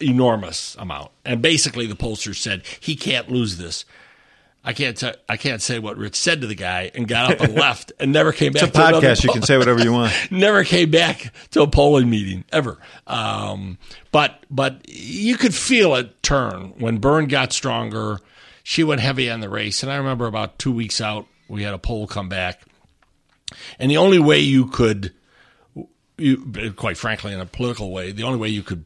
enormous 0.00 0.76
amount. 0.76 1.10
And 1.24 1.42
basically, 1.42 1.86
the 1.86 1.96
pollster 1.96 2.34
said 2.34 2.62
he 2.80 2.96
can't 2.96 3.30
lose 3.30 3.56
this. 3.58 3.84
I 4.64 4.72
can't 4.72 4.96
t- 4.96 5.14
I 5.28 5.36
can't 5.36 5.62
say 5.62 5.78
what 5.78 5.96
Rich 5.96 6.16
said 6.16 6.40
to 6.40 6.46
the 6.46 6.54
guy, 6.54 6.90
and 6.94 7.06
got 7.08 7.32
up 7.32 7.40
and 7.40 7.54
left, 7.58 7.92
and 8.00 8.12
never 8.12 8.32
came 8.32 8.52
back. 8.52 8.64
It's 8.64 8.76
a 8.76 8.80
podcast; 8.80 9.24
you 9.24 9.30
can 9.30 9.42
say 9.42 9.56
whatever 9.56 9.82
you 9.82 9.92
want. 9.92 10.12
never 10.30 10.64
came 10.64 10.90
back 10.90 11.32
to 11.52 11.62
a 11.62 11.66
polling 11.66 12.10
meeting 12.10 12.44
ever. 12.52 12.78
Um, 13.06 13.78
but 14.12 14.44
but 14.50 14.82
you 14.88 15.36
could 15.36 15.54
feel 15.54 15.94
it 15.94 16.22
turn 16.22 16.74
when 16.78 16.98
Byrne 16.98 17.28
got 17.28 17.52
stronger. 17.52 18.18
She 18.62 18.84
went 18.84 19.00
heavy 19.00 19.30
on 19.30 19.40
the 19.40 19.48
race, 19.48 19.82
and 19.82 19.90
I 19.90 19.96
remember 19.96 20.26
about 20.26 20.58
two 20.58 20.72
weeks 20.72 21.00
out, 21.00 21.26
we 21.48 21.62
had 21.62 21.72
a 21.72 21.78
poll 21.78 22.06
come 22.06 22.28
back, 22.28 22.60
and 23.78 23.90
the 23.90 23.96
only 23.96 24.18
way 24.18 24.40
you 24.40 24.66
could 24.66 25.14
you, 26.18 26.72
quite 26.76 26.98
frankly, 26.98 27.32
in 27.32 27.40
a 27.40 27.46
political 27.46 27.92
way, 27.92 28.12
the 28.12 28.24
only 28.24 28.38
way 28.38 28.48
you 28.48 28.62
could 28.62 28.84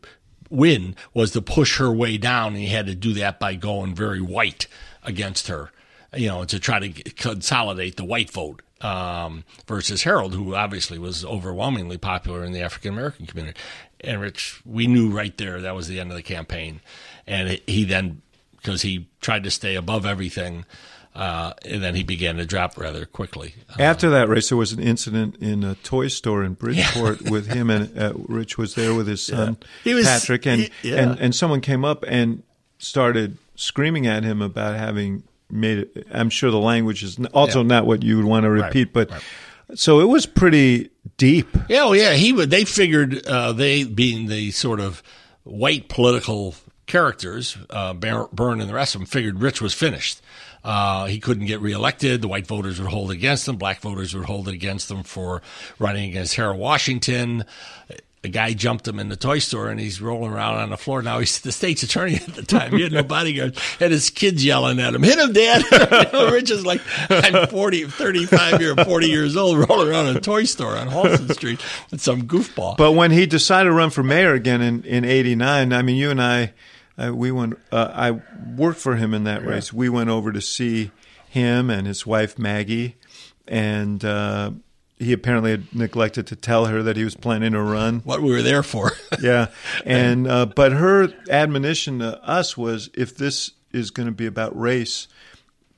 win 0.53 0.95
was 1.15 1.33
to 1.33 1.43
push 1.43 1.79
her 1.79 1.91
way 1.91 2.19
down, 2.19 2.49
and 2.49 2.59
he 2.59 2.69
had 2.69 2.87
to 2.87 2.95
do 2.95 3.15
that 3.15 3.41
by 3.41 3.55
going 3.55 3.95
very 3.95 4.21
white 4.21 4.67
against 5.03 5.49
her, 5.49 5.71
you 6.15 6.29
know, 6.29 6.45
to 6.45 6.61
try 6.61 6.79
to 6.79 6.91
consolidate 7.13 7.97
the 7.97 8.05
white 8.05 8.31
vote. 8.31 8.63
Um, 8.81 9.45
versus 9.69 10.03
Harold, 10.03 10.35
who 10.35 10.57
obviously 10.57 10.99
was 10.99 11.25
overwhelmingly 11.25 11.99
popular 11.99 12.43
in 12.43 12.51
the 12.51 12.63
African 12.63 12.95
American 12.95 13.27
community. 13.27 13.57
And 14.01 14.21
Rich, 14.21 14.61
we 14.67 14.89
knew 14.89 15.09
right 15.09 15.37
there 15.39 15.61
that 15.61 15.77
was 15.77 15.87
the 15.87 16.01
end 16.01 16.11
of 16.11 16.17
the 16.17 16.23
campaign. 16.25 16.81
And 17.25 17.61
he 17.69 17.85
then, 17.85 18.23
because 18.57 18.83
he 18.83 19.07
tried 19.21 19.45
to 19.45 19.53
stay 19.53 19.77
above 19.77 20.05
everything, 20.05 20.65
uh, 21.15 21.53
and 21.67 21.83
then 21.83 21.95
he 21.95 22.03
began 22.03 22.37
to 22.37 22.47
drop 22.47 22.79
rather 22.79 23.05
quickly. 23.05 23.55
Uh, 23.69 23.83
After 23.83 24.11
that 24.11 24.29
race, 24.29 24.49
there 24.49 24.59
was 24.59 24.73
an 24.73 24.81
incident 24.81 25.37
in 25.41 25.63
a 25.63 25.75
toy 25.77 26.09
store 26.09 26.43
in 26.43 26.55
Bridgeport 26.55 27.23
yeah. 27.23 27.31
with 27.31 27.47
him 27.49 27.69
and 27.69 27.97
uh, 27.99 28.13
Rich 28.15 28.57
was 28.57 28.75
there 28.75 28.95
with 28.95 29.07
his 29.07 29.25
son 29.25 29.59
yeah. 29.85 29.95
was, 29.95 30.07
Patrick, 30.07 30.47
and, 30.47 30.63
he, 30.63 30.71
yeah. 30.83 31.03
and 31.03 31.19
and 31.19 31.35
someone 31.35 31.61
came 31.61 31.85
up 31.85 32.05
and 32.09 32.43
started 32.79 33.37
screaming 33.57 34.07
at 34.07 34.25
him 34.25 34.41
about 34.41 34.77
having 34.77 35.23
made 35.51 35.79
it. 35.79 36.07
I'm 36.11 36.31
sure 36.31 36.51
the 36.51 36.59
language 36.59 37.03
is 37.03 37.19
also 37.35 37.63
not 37.63 37.87
what 37.87 38.03
you 38.03 38.17
would 38.17 38.27
want 38.27 38.45
to 38.45 38.51
repeat, 38.51 38.89
right. 38.89 38.93
but. 38.93 39.11
Right. 39.11 39.23
So 39.75 40.01
it 40.01 40.05
was 40.05 40.27
pretty 40.27 40.91
deep. 41.17 41.49
Yeah, 41.71 41.85
oh 41.85 41.93
yeah. 41.95 42.13
He 42.13 42.35
would. 42.35 42.51
They 42.51 42.67
figured 42.67 43.27
uh, 43.27 43.53
they 43.53 43.85
being 43.85 44.27
the 44.27 44.51
sort 44.51 44.81
of 44.81 45.03
white 45.45 45.89
political 45.89 46.55
characters, 46.87 47.57
uh, 47.71 47.95
Byrne 47.95 48.61
and 48.61 48.69
the 48.69 48.75
rest 48.75 48.95
of 48.95 49.01
them, 49.01 49.07
figured 49.07 49.41
Rich 49.41 49.63
was 49.63 49.73
finished. 49.73 50.21
Uh, 50.65 51.07
he 51.07 51.19
couldn't 51.19 51.47
get 51.47 51.61
reelected. 51.61 52.23
The 52.23 52.29
white 52.29 52.47
voters 52.47 52.81
would 52.81 52.89
hold 52.91 53.11
against 53.11 53.49
him. 53.49 53.57
Black 53.57 53.81
voters 53.81 54.15
would 54.15 54.27
hold 54.27 54.49
it 54.49 54.55
against 54.55 54.91
him 54.91 55.03
for 55.03 55.43
running 55.79 56.09
against 56.11 56.37
Harold 56.37 56.59
Washington. 56.59 57.45
A 58.25 58.29
guy 58.29 58.53
jumped 58.53 58.87
him 58.87 59.01
in 59.01 59.09
the 59.09 59.17
toy 59.17 59.41
store 59.41 59.69
and 59.69 59.81
he's 59.81 60.01
rolling 60.01 60.33
around 60.33 60.59
on 60.59 60.71
the 60.71 60.77
floor. 60.77 61.03
Now 61.03 61.19
he's 61.19 61.41
the 61.41 61.51
state's 61.51 61.83
attorney 61.83 62.15
at 62.29 62.35
the 62.35 62.45
time. 62.45 62.71
He 62.71 62.83
had 62.83 62.93
no 62.93 63.03
bodyguards. 63.03 63.59
Had 63.81 63.91
his 63.91 64.11
kids 64.11 64.45
yelling 64.45 64.79
at 64.79 64.95
him, 64.95 65.03
hit 65.03 65.19
him, 65.19 65.33
dad. 65.33 65.65
Rich 66.33 66.53
is 66.53 66.65
like, 66.65 66.81
I'm 67.11 67.49
40, 67.49 67.87
35 67.87 68.61
year, 68.61 68.77
40 68.77 69.07
years 69.09 69.37
old, 69.37 69.69
rolling 69.69 69.89
around 69.89 70.07
in 70.07 70.17
a 70.17 70.21
toy 70.21 70.45
store 70.45 70.77
on 70.77 70.89
Halsted 70.89 71.35
Street 71.35 71.61
with 71.91 72.01
some 72.01 72.23
goofball. 72.23 72.77
But 72.77 72.93
when 72.93 73.11
he 73.11 73.27
decided 73.27 73.71
to 73.71 73.75
run 73.75 73.91
for 73.91 74.05
mayor 74.05 74.35
again 74.35 74.63
in, 74.63 74.85
in 74.85 75.05
89, 75.05 75.73
I 75.73 75.83
mean, 75.83 75.97
you 75.97 76.11
and 76.13 76.23
I, 76.23 76.53
uh, 76.99 77.13
we 77.15 77.31
went. 77.31 77.59
Uh, 77.71 77.91
I 77.93 78.11
worked 78.57 78.81
for 78.81 78.97
him 78.97 79.15
in 79.15 79.25
that 79.25 79.45
race. 79.45 79.73
We 79.73 79.89
went 79.89 80.11
over 80.11 80.33
to 80.33 80.41
see 80.41 80.91
him 81.29 81.71
and 81.71 81.87
his 81.87 82.07
wife 82.07 82.39
Maggie, 82.39 82.97
and 83.49 84.05
uh, 84.05 84.53
he 84.99 85.13
apparently 85.13 85.53
had 85.53 85.75
neglected 85.75 86.27
to 86.29 86.37
tell 86.37 86.67
her 86.67 86.83
that 86.83 86.97
he 86.97 87.05
was 87.05 87.15
planning 87.15 87.53
to 87.53 87.63
run. 87.63 88.01
What 88.01 88.23
we 88.23 88.31
were 88.31 88.43
there 88.43 88.63
for. 88.63 88.93
yeah, 89.23 89.49
and 89.85 90.27
uh, 90.27 90.47
but 90.47 90.73
her 90.73 91.09
admonition 91.31 92.01
to 92.01 92.23
us 92.23 92.57
was, 92.57 92.91
if 92.95 93.17
this 93.17 93.53
is 93.73 93.91
going 93.91 94.07
to 94.07 94.13
be 94.13 94.27
about 94.27 94.59
race, 94.59 95.09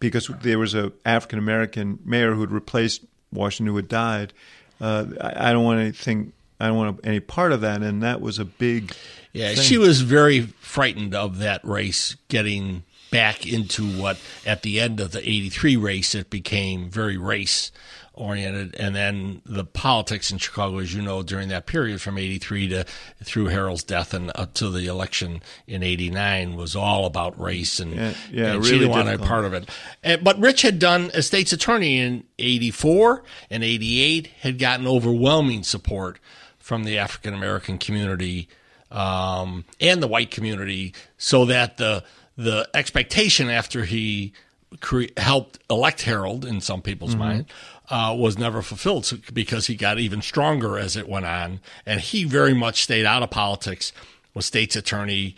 because 0.01 0.27
there 0.43 0.59
was 0.59 0.75
a 0.75 0.93
African 1.05 1.39
American 1.39 2.01
mayor 2.05 2.35
who 2.35 2.41
had 2.41 2.51
replaced 2.51 3.05
Washington 3.33 3.71
who 3.71 3.77
had 3.77 3.89
died. 3.89 4.33
Uh, 4.81 5.07
I, 5.21 5.51
I 5.51 5.53
don't 5.53 5.65
want 5.65 5.81
anything. 5.81 6.33
I 6.59 6.67
don't 6.69 6.77
want 6.77 7.01
any 7.05 7.21
part 7.21 7.53
of 7.53 7.61
that, 7.63 7.83
and 7.83 8.03
that 8.03 8.21
was 8.21 8.39
a 8.39 8.45
big 8.45 8.93
yeah, 9.35 9.49
thing. 9.49 9.63
she 9.63 9.77
was 9.77 10.01
very 10.01 10.41
frightened 10.41 11.15
of 11.15 11.39
that 11.39 11.63
race 11.65 12.17
getting 12.29 12.85
back 13.11 13.47
into 13.47 13.85
what 13.85 14.19
at 14.47 14.63
the 14.63 14.81
end 14.81 14.99
of 14.99 15.13
the 15.13 15.21
83 15.21 15.77
race 15.77 16.15
it 16.15 16.31
became 16.31 16.89
very 16.89 17.17
race 17.17 17.71
oriented 18.15 18.75
and 18.77 18.95
then 18.95 19.43
the 19.45 19.65
politics 19.65 20.31
in 20.31 20.39
Chicago 20.39 20.79
as 20.79 20.95
you 20.95 21.03
know 21.03 21.23
during 21.23 21.49
that 21.49 21.67
period 21.67 22.01
from 22.01 22.17
83 22.17 22.69
to 22.69 22.85
through 23.23 23.47
Harold's 23.47 23.83
death 23.83 24.15
and 24.15 24.31
up 24.35 24.55
to 24.55 24.71
the 24.71 24.87
election 24.87 25.43
in 25.67 25.83
89 25.83 26.57
was 26.57 26.77
all 26.77 27.07
about 27.07 27.39
race 27.41 27.81
and, 27.81 27.95
yeah, 27.95 28.15
yeah 28.31 28.45
and 28.53 28.59
really 28.59 28.65
she 28.65 28.79
didn't 28.79 28.91
want 28.91 29.09
a 29.09 29.19
part 29.19 29.45
of 29.45 29.53
it. 29.53 29.69
And, 30.03 30.23
but 30.23 30.39
Rich 30.39 30.63
had 30.63 30.79
done 30.79 31.11
a 31.13 31.23
state's 31.23 31.53
attorney 31.53 31.99
in 31.99 32.25
84 32.39 33.25
and 33.51 33.65
88 33.65 34.29
had 34.41 34.59
gotten 34.59 34.87
overwhelming 34.87 35.65
support 35.65 36.21
from 36.59 36.85
the 36.85 36.97
African 36.97 37.35
American 37.35 37.79
community 37.79 38.49
um, 38.95 39.65
and 39.81 40.03
the 40.03 40.09
white 40.09 40.31
community, 40.31 40.95
so 41.19 41.45
that 41.45 41.77
the 41.77 42.05
the 42.37 42.69
expectation 42.75 43.51
after 43.51 43.85
he 43.85 44.33
cre- 44.81 45.05
helped 45.17 45.59
elect 45.71 46.03
Harold 46.03 46.45
in 46.45 46.61
some 46.61 46.83
people's 46.83 47.13
mm-hmm. 47.13 47.21
mind 47.21 47.47
uh, 47.91 48.15
was 48.17 48.39
never 48.39 48.63
fulfilled 48.63 49.21
because 49.33 49.67
he 49.67 49.75
got 49.75 49.99
even 49.99 50.23
stronger 50.23 50.79
as 50.79 50.97
it 50.97 51.09
went 51.09 51.27
on, 51.27 51.61
and 51.85 52.01
he 52.01 52.25
very 52.25 52.55
much 52.55 52.83
stayed 52.83 53.05
out 53.05 53.23
of 53.23 53.31
politics. 53.31 53.93
Was 54.33 54.47
state's 54.47 54.75
attorney, 54.75 55.37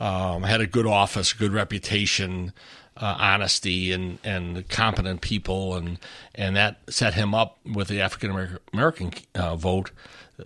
um, 0.00 0.42
had 0.42 0.60
a 0.60 0.66
good 0.66 0.86
office, 0.86 1.32
good 1.32 1.52
reputation. 1.52 2.52
Uh, 2.96 3.16
honesty 3.18 3.90
and, 3.90 4.20
and 4.22 4.68
competent 4.68 5.20
people, 5.20 5.74
and 5.74 5.98
and 6.36 6.54
that 6.54 6.78
set 6.88 7.14
him 7.14 7.34
up 7.34 7.58
with 7.66 7.88
the 7.88 8.00
African 8.00 8.56
American 8.72 9.12
uh, 9.34 9.56
vote, 9.56 9.90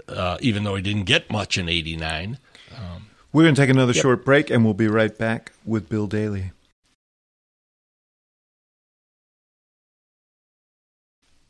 uh, 0.09 0.38
even 0.40 0.64
though 0.64 0.74
he 0.74 0.80
didn't 0.80 1.04
get 1.04 1.30
much 1.30 1.59
in 1.59 1.68
'89. 1.68 2.38
Um, 2.78 3.06
We're 3.32 3.42
going 3.44 3.54
to 3.54 3.60
take 3.60 3.70
another 3.70 3.92
yep. 3.92 4.02
short 4.02 4.24
break, 4.24 4.50
and 4.50 4.64
we'll 4.64 4.74
be 4.74 4.88
right 4.88 5.16
back 5.16 5.52
with 5.64 5.88
Bill 5.88 6.06
Daley. 6.06 6.52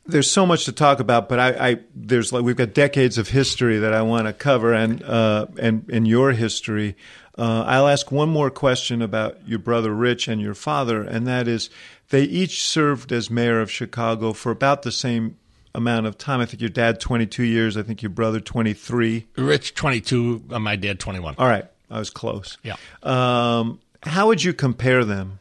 There's 0.05 0.29
so 0.29 0.45
much 0.45 0.65
to 0.65 0.71
talk 0.71 0.99
about, 0.99 1.29
but 1.29 1.39
I, 1.39 1.69
I 1.69 1.77
there's 1.93 2.33
like 2.33 2.43
we've 2.43 2.55
got 2.55 2.73
decades 2.73 3.19
of 3.19 3.29
history 3.29 3.77
that 3.77 3.93
I 3.93 4.01
want 4.01 4.25
to 4.25 4.33
cover, 4.33 4.73
and 4.73 5.03
uh, 5.03 5.45
and 5.59 5.87
in 5.87 6.07
your 6.07 6.31
history, 6.31 6.95
uh, 7.37 7.63
I'll 7.65 7.87
ask 7.87 8.11
one 8.11 8.29
more 8.29 8.49
question 8.49 9.01
about 9.01 9.37
your 9.47 9.59
brother 9.59 9.93
Rich 9.93 10.27
and 10.27 10.41
your 10.41 10.55
father, 10.55 11.03
and 11.03 11.27
that 11.27 11.47
is, 11.47 11.69
they 12.09 12.23
each 12.23 12.63
served 12.63 13.11
as 13.11 13.29
mayor 13.29 13.61
of 13.61 13.71
Chicago 13.71 14.33
for 14.33 14.51
about 14.51 14.81
the 14.81 14.91
same 14.91 15.37
amount 15.75 16.05
of 16.05 16.17
time. 16.17 16.39
I 16.39 16.45
think 16.45 16.61
your 16.61 16.69
dad 16.69 16.99
22 16.99 17.43
years. 17.43 17.77
I 17.77 17.83
think 17.83 18.01
your 18.01 18.09
brother 18.09 18.39
23. 18.39 19.27
Rich 19.37 19.75
22. 19.75 20.43
Uh, 20.51 20.59
my 20.59 20.75
dad 20.75 20.99
21. 20.99 21.35
All 21.37 21.47
right, 21.47 21.65
I 21.89 21.99
was 21.99 22.09
close. 22.09 22.57
Yeah. 22.63 22.75
Um, 23.03 23.79
how 24.03 24.27
would 24.27 24.43
you 24.43 24.53
compare 24.53 25.05
them? 25.05 25.39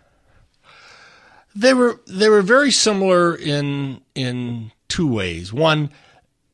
They 1.55 1.75
were 1.75 2.01
they 2.07 2.29
were 2.29 2.43
very 2.43 2.71
similar 2.71 3.35
in 3.35 4.01
in 4.15 4.71
two 4.89 5.13
ways. 5.13 5.53
One, 5.53 5.91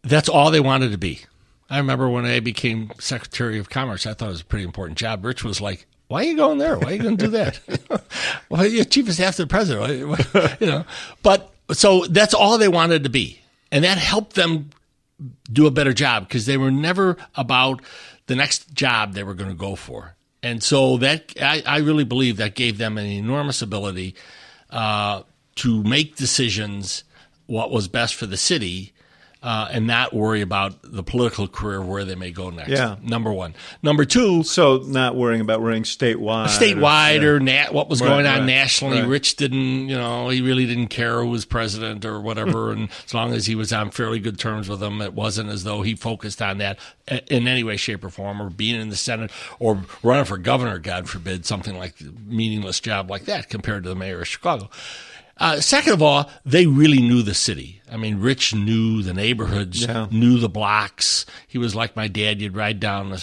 that's 0.02 0.28
all 0.28 0.50
they 0.50 0.60
wanted 0.60 0.92
to 0.92 0.98
be. 0.98 1.20
I 1.68 1.78
remember 1.78 2.08
when 2.08 2.24
I 2.24 2.40
became 2.40 2.92
Secretary 3.00 3.58
of 3.58 3.70
Commerce, 3.70 4.06
I 4.06 4.14
thought 4.14 4.26
it 4.26 4.32
was 4.32 4.40
a 4.42 4.46
pretty 4.46 4.64
important 4.64 4.98
job. 4.98 5.24
Rich 5.24 5.44
was 5.44 5.60
like, 5.60 5.86
"Why 6.08 6.20
are 6.20 6.24
you 6.24 6.36
going 6.36 6.58
there? 6.58 6.78
Why 6.78 6.90
are 6.90 6.92
you 6.94 7.02
going 7.02 7.16
to 7.16 7.24
do 7.24 7.30
that? 7.32 7.60
well, 8.48 8.64
you're 8.64 8.84
chief 8.84 9.08
of 9.08 9.14
staff 9.14 9.36
to 9.36 9.42
the 9.42 9.48
president, 9.48 10.60
you 10.60 10.66
know." 10.66 10.84
But 11.22 11.52
so 11.72 12.04
that's 12.06 12.34
all 12.34 12.58
they 12.58 12.68
wanted 12.68 13.04
to 13.04 13.10
be, 13.10 13.40
and 13.74 13.82
that 13.82 13.98
helped 13.98 14.34
them 14.34 14.70
do 15.52 15.66
a 15.66 15.70
better 15.72 15.92
job 15.92 16.28
because 16.28 16.46
they 16.46 16.56
were 16.56 16.70
never 16.70 17.16
about 17.34 17.82
the 18.26 18.36
next 18.36 18.72
job 18.72 19.14
they 19.14 19.24
were 19.24 19.34
going 19.34 19.50
to 19.50 19.56
go 19.56 19.74
for. 19.74 20.14
And 20.44 20.62
so 20.62 20.96
that 20.98 21.32
I, 21.42 21.60
I 21.66 21.78
really 21.78 22.04
believe 22.04 22.36
that 22.36 22.54
gave 22.54 22.78
them 22.78 22.98
an 22.98 23.06
enormous 23.06 23.62
ability 23.62 24.14
uh, 24.70 25.24
to 25.56 25.82
make 25.82 26.14
decisions 26.14 27.02
what 27.46 27.72
was 27.72 27.88
best 27.88 28.14
for 28.14 28.26
the 28.26 28.36
city 28.36 28.93
uh, 29.44 29.68
and 29.70 29.86
not 29.86 30.14
worry 30.14 30.40
about 30.40 30.72
the 30.82 31.02
political 31.02 31.46
career 31.46 31.82
where 31.82 32.06
they 32.06 32.14
may 32.14 32.30
go 32.30 32.48
next. 32.48 32.70
Yeah. 32.70 32.96
Number 33.02 33.30
one. 33.30 33.54
Number 33.82 34.06
two. 34.06 34.42
So 34.42 34.78
not 34.78 35.16
worrying 35.16 35.42
about 35.42 35.60
running 35.60 35.82
statewide, 35.82 36.46
statewide 36.46 37.22
or, 37.22 37.44
yeah. 37.44 37.68
or 37.68 37.74
what 37.74 37.90
was 37.90 38.00
right, 38.00 38.08
going 38.08 38.26
on 38.26 38.38
right, 38.38 38.46
nationally. 38.46 39.00
Right. 39.00 39.08
Rich 39.08 39.36
didn't, 39.36 39.90
you 39.90 39.98
know, 39.98 40.30
he 40.30 40.40
really 40.40 40.64
didn't 40.64 40.86
care 40.86 41.22
who 41.22 41.28
was 41.28 41.44
president 41.44 42.06
or 42.06 42.22
whatever. 42.22 42.72
and 42.72 42.88
as 43.04 43.12
long 43.12 43.34
as 43.34 43.44
he 43.44 43.54
was 43.54 43.70
on 43.70 43.90
fairly 43.90 44.18
good 44.18 44.38
terms 44.38 44.66
with 44.66 44.80
them, 44.80 45.02
it 45.02 45.12
wasn't 45.12 45.50
as 45.50 45.62
though 45.62 45.82
he 45.82 45.94
focused 45.94 46.40
on 46.40 46.56
that 46.58 46.78
in 47.28 47.46
any 47.46 47.62
way, 47.62 47.76
shape, 47.76 48.02
or 48.02 48.08
form, 48.08 48.40
or 48.40 48.48
being 48.48 48.80
in 48.80 48.88
the 48.88 48.96
Senate 48.96 49.30
or 49.58 49.84
running 50.02 50.24
for 50.24 50.38
governor, 50.38 50.78
God 50.78 51.06
forbid, 51.06 51.44
something 51.44 51.76
like 51.76 51.96
meaningless 52.26 52.80
job 52.80 53.10
like 53.10 53.26
that 53.26 53.50
compared 53.50 53.82
to 53.82 53.90
the 53.90 53.94
mayor 53.94 54.22
of 54.22 54.28
Chicago. 54.28 54.70
Uh, 55.36 55.60
second 55.60 55.92
of 55.92 56.02
all, 56.02 56.30
they 56.44 56.66
really 56.66 57.00
knew 57.00 57.22
the 57.22 57.34
city. 57.34 57.80
I 57.90 57.96
mean, 57.96 58.20
Rich 58.20 58.54
knew 58.54 59.02
the 59.02 59.12
neighborhoods, 59.12 59.82
yeah. 59.82 60.06
knew 60.10 60.38
the 60.38 60.48
blocks. 60.48 61.26
He 61.48 61.58
was 61.58 61.74
like 61.74 61.96
my 61.96 62.08
dad. 62.08 62.40
You'd 62.40 62.56
ride 62.56 62.80
down 62.80 63.16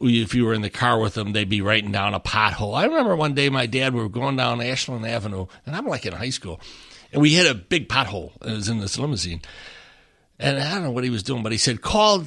if 0.00 0.34
you 0.34 0.44
were 0.44 0.54
in 0.54 0.62
the 0.62 0.70
car 0.70 0.98
with 0.98 1.14
them, 1.14 1.32
they'd 1.32 1.48
be 1.48 1.62
writing 1.62 1.92
down 1.92 2.14
a 2.14 2.20
pothole. 2.20 2.76
I 2.76 2.84
remember 2.84 3.16
one 3.16 3.34
day 3.34 3.48
my 3.48 3.66
dad, 3.66 3.94
we 3.94 4.00
were 4.00 4.08
going 4.08 4.36
down 4.36 4.60
Ashland 4.60 5.06
Avenue, 5.06 5.46
and 5.64 5.74
I'm 5.74 5.86
like 5.86 6.04
in 6.04 6.12
high 6.12 6.30
school, 6.30 6.60
and 7.12 7.22
we 7.22 7.34
hit 7.34 7.50
a 7.50 7.54
big 7.54 7.88
pothole. 7.88 8.32
It 8.44 8.52
was 8.52 8.68
in 8.68 8.80
this 8.80 8.98
limousine. 8.98 9.40
And 10.38 10.58
I 10.58 10.74
don't 10.74 10.84
know 10.84 10.90
what 10.90 11.04
he 11.04 11.10
was 11.10 11.22
doing, 11.22 11.42
but 11.42 11.52
he 11.52 11.58
said, 11.58 11.80
call 11.80 12.26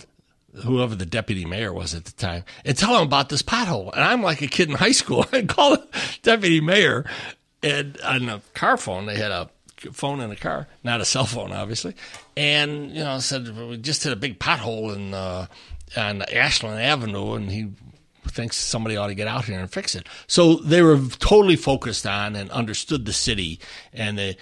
whoever 0.64 0.96
the 0.96 1.06
deputy 1.06 1.46
mayor 1.46 1.72
was 1.72 1.94
at 1.94 2.06
the 2.06 2.12
time 2.14 2.44
and 2.66 2.76
tell 2.76 2.96
him 2.96 3.04
about 3.04 3.30
this 3.30 3.44
pothole. 3.44 3.94
And 3.94 4.04
I'm 4.04 4.24
like 4.24 4.42
a 4.42 4.48
kid 4.48 4.68
in 4.68 4.76
high 4.76 4.94
school. 4.94 5.26
I 5.32 5.44
call 5.44 5.78
the 5.78 5.88
deputy 6.24 6.60
mayor 6.60 7.06
and 7.62 8.00
on 8.02 8.26
the 8.26 8.42
car 8.54 8.78
phone, 8.78 9.06
they 9.06 9.16
had 9.16 9.32
a 9.32 9.50
phone 9.92 10.20
in 10.20 10.30
the 10.30 10.36
car, 10.36 10.68
not 10.84 11.02
a 11.02 11.06
cell 11.06 11.26
phone, 11.26 11.52
obviously. 11.52 11.96
And 12.36 12.92
you 12.92 13.04
know, 13.04 13.20
said 13.20 13.58
we 13.58 13.78
just 13.78 14.04
hit 14.04 14.14
a 14.14 14.18
big 14.18 14.40
pothole 14.40 14.96
in 14.96 15.14
uh, 15.14 15.48
on 15.98 16.22
Ashland 16.24 16.82
Avenue, 16.82 17.34
and 17.34 17.52
he 17.52 17.70
thinks 18.28 18.58
somebody 18.58 18.96
ought 18.96 19.08
to 19.08 19.16
get 19.16 19.28
out 19.28 19.46
here 19.46 19.60
and 19.60 19.72
fix 19.72 19.96
it. 19.96 20.08
So 20.28 20.56
they 20.56 20.82
were 20.82 21.00
totally 21.20 21.56
focused 21.56 22.06
on 22.06 22.36
and 22.36 22.50
understood 22.52 23.06
the 23.06 23.14
city 23.14 23.60
and 23.92 24.18
the 24.18 24.38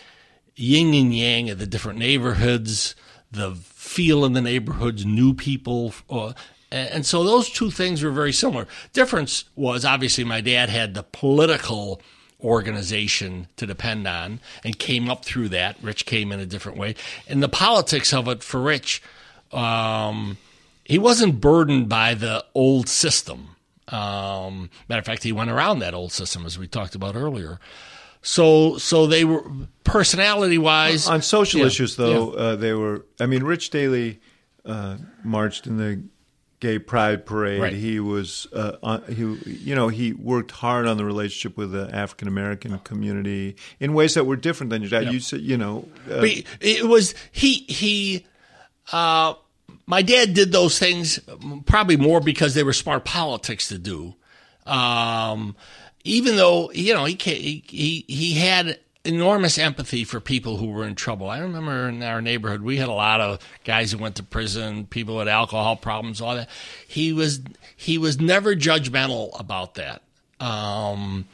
yin 0.55 0.93
and 0.93 1.15
yang 1.15 1.49
of 1.49 1.59
the 1.59 1.67
different 1.67 1.99
neighborhoods, 1.99 2.95
the 3.31 3.55
feel 3.55 4.25
in 4.25 4.33
the 4.33 4.41
neighborhoods, 4.41 5.05
new 5.05 5.33
people. 5.33 5.93
Uh, 6.09 6.33
and 6.69 7.05
so 7.05 7.23
those 7.23 7.49
two 7.49 7.71
things 7.71 8.03
were 8.03 8.11
very 8.11 8.33
similar. 8.33 8.67
Difference 8.91 9.45
was 9.55 9.85
obviously 9.85 10.25
my 10.25 10.41
dad 10.41 10.69
had 10.69 10.93
the 10.93 11.03
political 11.03 12.01
organization 12.43 13.47
to 13.57 13.65
depend 13.65 14.07
on 14.07 14.39
and 14.63 14.77
came 14.77 15.09
up 15.09 15.25
through 15.25 15.49
that. 15.49 15.75
Rich 15.81 16.05
came 16.05 16.31
in 16.31 16.39
a 16.39 16.45
different 16.45 16.77
way. 16.77 16.95
And 17.27 17.41
the 17.41 17.49
politics 17.49 18.13
of 18.13 18.27
it 18.27 18.43
for 18.43 18.61
Rich, 18.61 19.01
um, 19.51 20.37
he 20.83 20.97
wasn't 20.97 21.41
burdened 21.41 21.89
by 21.89 22.13
the 22.13 22.45
old 22.53 22.87
system. 22.89 23.55
Um, 23.87 24.69
matter 24.87 24.99
of 24.99 25.05
fact, 25.05 25.23
he 25.23 25.31
went 25.31 25.49
around 25.49 25.79
that 25.79 25.93
old 25.93 26.11
system 26.11 26.45
as 26.45 26.59
we 26.59 26.67
talked 26.67 26.95
about 26.95 27.15
earlier. 27.15 27.59
So, 28.21 28.77
so 28.77 29.07
they 29.07 29.23
were 29.23 29.43
personality 29.83 30.57
wise 30.57 31.07
on 31.07 31.21
social 31.21 31.61
yeah, 31.61 31.67
issues, 31.67 31.95
though. 31.95 32.33
yeah. 32.33 32.39
Uh, 32.39 32.55
they 32.55 32.73
were. 32.73 33.05
I 33.19 33.25
mean, 33.25 33.43
Rich 33.43 33.69
Daley 33.69 34.19
uh, 34.65 34.97
marched 35.23 35.65
in 35.65 35.77
the 35.77 36.03
gay 36.59 36.79
pride 36.79 37.25
parade. 37.25 37.61
Right. 37.61 37.73
He 37.73 37.99
was, 37.99 38.47
uh, 38.53 38.99
he, 39.07 39.21
you 39.45 39.75
know, 39.75 39.87
he 39.89 40.13
worked 40.13 40.51
hard 40.51 40.87
on 40.87 40.97
the 40.97 41.05
relationship 41.05 41.57
with 41.57 41.71
the 41.71 41.89
African 41.93 42.27
American 42.27 42.77
community 42.79 43.55
in 43.79 43.93
ways 43.93 44.13
that 44.15 44.25
were 44.25 44.35
different 44.35 44.69
than 44.69 44.81
your 44.81 44.89
dad. 44.89 45.05
Yeah. 45.05 45.11
You 45.11 45.19
said, 45.19 45.41
you 45.41 45.57
know, 45.57 45.87
uh, 46.09 46.21
But 46.21 46.29
it 46.61 46.87
was 46.87 47.13
he 47.31 47.65
he 47.67 48.25
uh, 48.91 49.35
my 49.85 50.01
dad 50.01 50.33
did 50.33 50.51
those 50.51 50.79
things 50.79 51.19
probably 51.65 51.97
more 51.97 52.19
because 52.21 52.53
they 52.53 52.63
were 52.63 52.73
smart 52.73 53.05
politics 53.05 53.67
to 53.69 53.77
do 53.77 54.15
um, 54.67 55.55
even 56.03 56.35
though 56.35 56.71
you 56.71 56.93
know 56.93 57.05
he 57.05 57.17
he 57.19 57.63
he, 57.67 58.05
he 58.07 58.33
had 58.33 58.79
enormous 59.07 59.57
empathy 59.57 60.03
for 60.03 60.19
people 60.19 60.57
who 60.57 60.67
were 60.67 60.85
in 60.85 60.95
trouble. 60.95 61.29
I 61.29 61.39
remember 61.39 61.87
in 61.87 62.03
our 62.03 62.21
neighborhood 62.21 62.61
we 62.61 62.77
had 62.77 62.89
a 62.89 62.93
lot 62.93 63.21
of 63.21 63.39
guys 63.63 63.91
who 63.91 63.97
went 63.97 64.15
to 64.17 64.23
prison, 64.23 64.85
people 64.85 65.15
with 65.15 65.27
alcohol 65.27 65.77
problems, 65.77 66.21
all 66.21 66.35
that. 66.35 66.49
He 66.87 67.13
was 67.13 67.39
he 67.75 67.97
was 67.97 68.19
never 68.19 68.55
judgmental 68.55 69.39
about 69.39 69.75
that. 69.75 70.01
Um, 70.39 71.27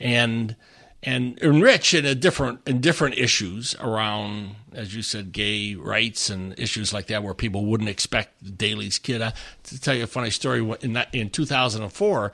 and 0.00 0.56
and 1.02 1.38
enrich 1.38 1.94
in 1.94 2.04
a 2.04 2.14
different 2.14 2.60
in 2.66 2.80
different 2.80 3.16
issues 3.16 3.74
around, 3.78 4.56
as 4.72 4.94
you 4.94 5.02
said, 5.02 5.32
gay 5.32 5.74
rights 5.74 6.30
and 6.30 6.58
issues 6.58 6.92
like 6.92 7.06
that, 7.06 7.22
where 7.22 7.34
people 7.34 7.66
wouldn't 7.66 7.90
expect 7.90 8.56
Daley's 8.58 8.98
kid. 8.98 9.22
To 9.64 9.80
tell 9.80 9.94
you 9.94 10.04
a 10.04 10.08
funny 10.08 10.30
story, 10.30 10.60
in 10.80 11.02
in 11.12 11.30
2004, 11.30 12.32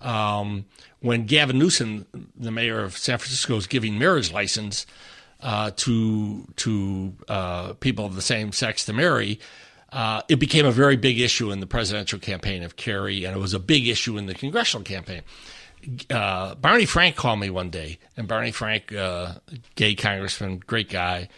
um, 0.00 0.66
when 1.00 1.26
Gavin 1.26 1.58
Newsom, 1.58 2.06
the 2.36 2.50
mayor 2.50 2.80
of 2.80 2.96
San 2.96 3.18
Francisco, 3.18 3.54
was 3.54 3.66
giving 3.66 3.98
marriage 3.98 4.32
license 4.32 4.86
uh, 5.40 5.70
to 5.76 6.46
to 6.56 7.14
uh, 7.28 7.72
people 7.74 8.06
of 8.06 8.14
the 8.14 8.22
same 8.22 8.52
sex 8.52 8.84
to 8.86 8.92
marry. 8.92 9.40
Uh, 9.92 10.22
it 10.28 10.36
became 10.36 10.66
a 10.66 10.70
very 10.70 10.96
big 10.96 11.18
issue 11.18 11.50
in 11.50 11.58
the 11.58 11.66
presidential 11.66 12.18
campaign 12.18 12.62
of 12.62 12.76
Kerry, 12.76 13.24
and 13.24 13.36
it 13.36 13.40
was 13.40 13.54
a 13.54 13.58
big 13.58 13.88
issue 13.88 14.16
in 14.18 14.26
the 14.26 14.34
congressional 14.34 14.84
campaign 14.84 15.22
uh, 16.10 16.54
Barney 16.56 16.86
Frank 16.86 17.16
called 17.16 17.40
me 17.40 17.50
one 17.50 17.70
day, 17.70 17.98
and 18.16 18.28
Barney 18.28 18.50
Frank, 18.50 18.92
uh, 18.92 19.34
gay 19.74 19.94
congressman, 19.94 20.62
great 20.66 20.90
guy, 20.90 21.28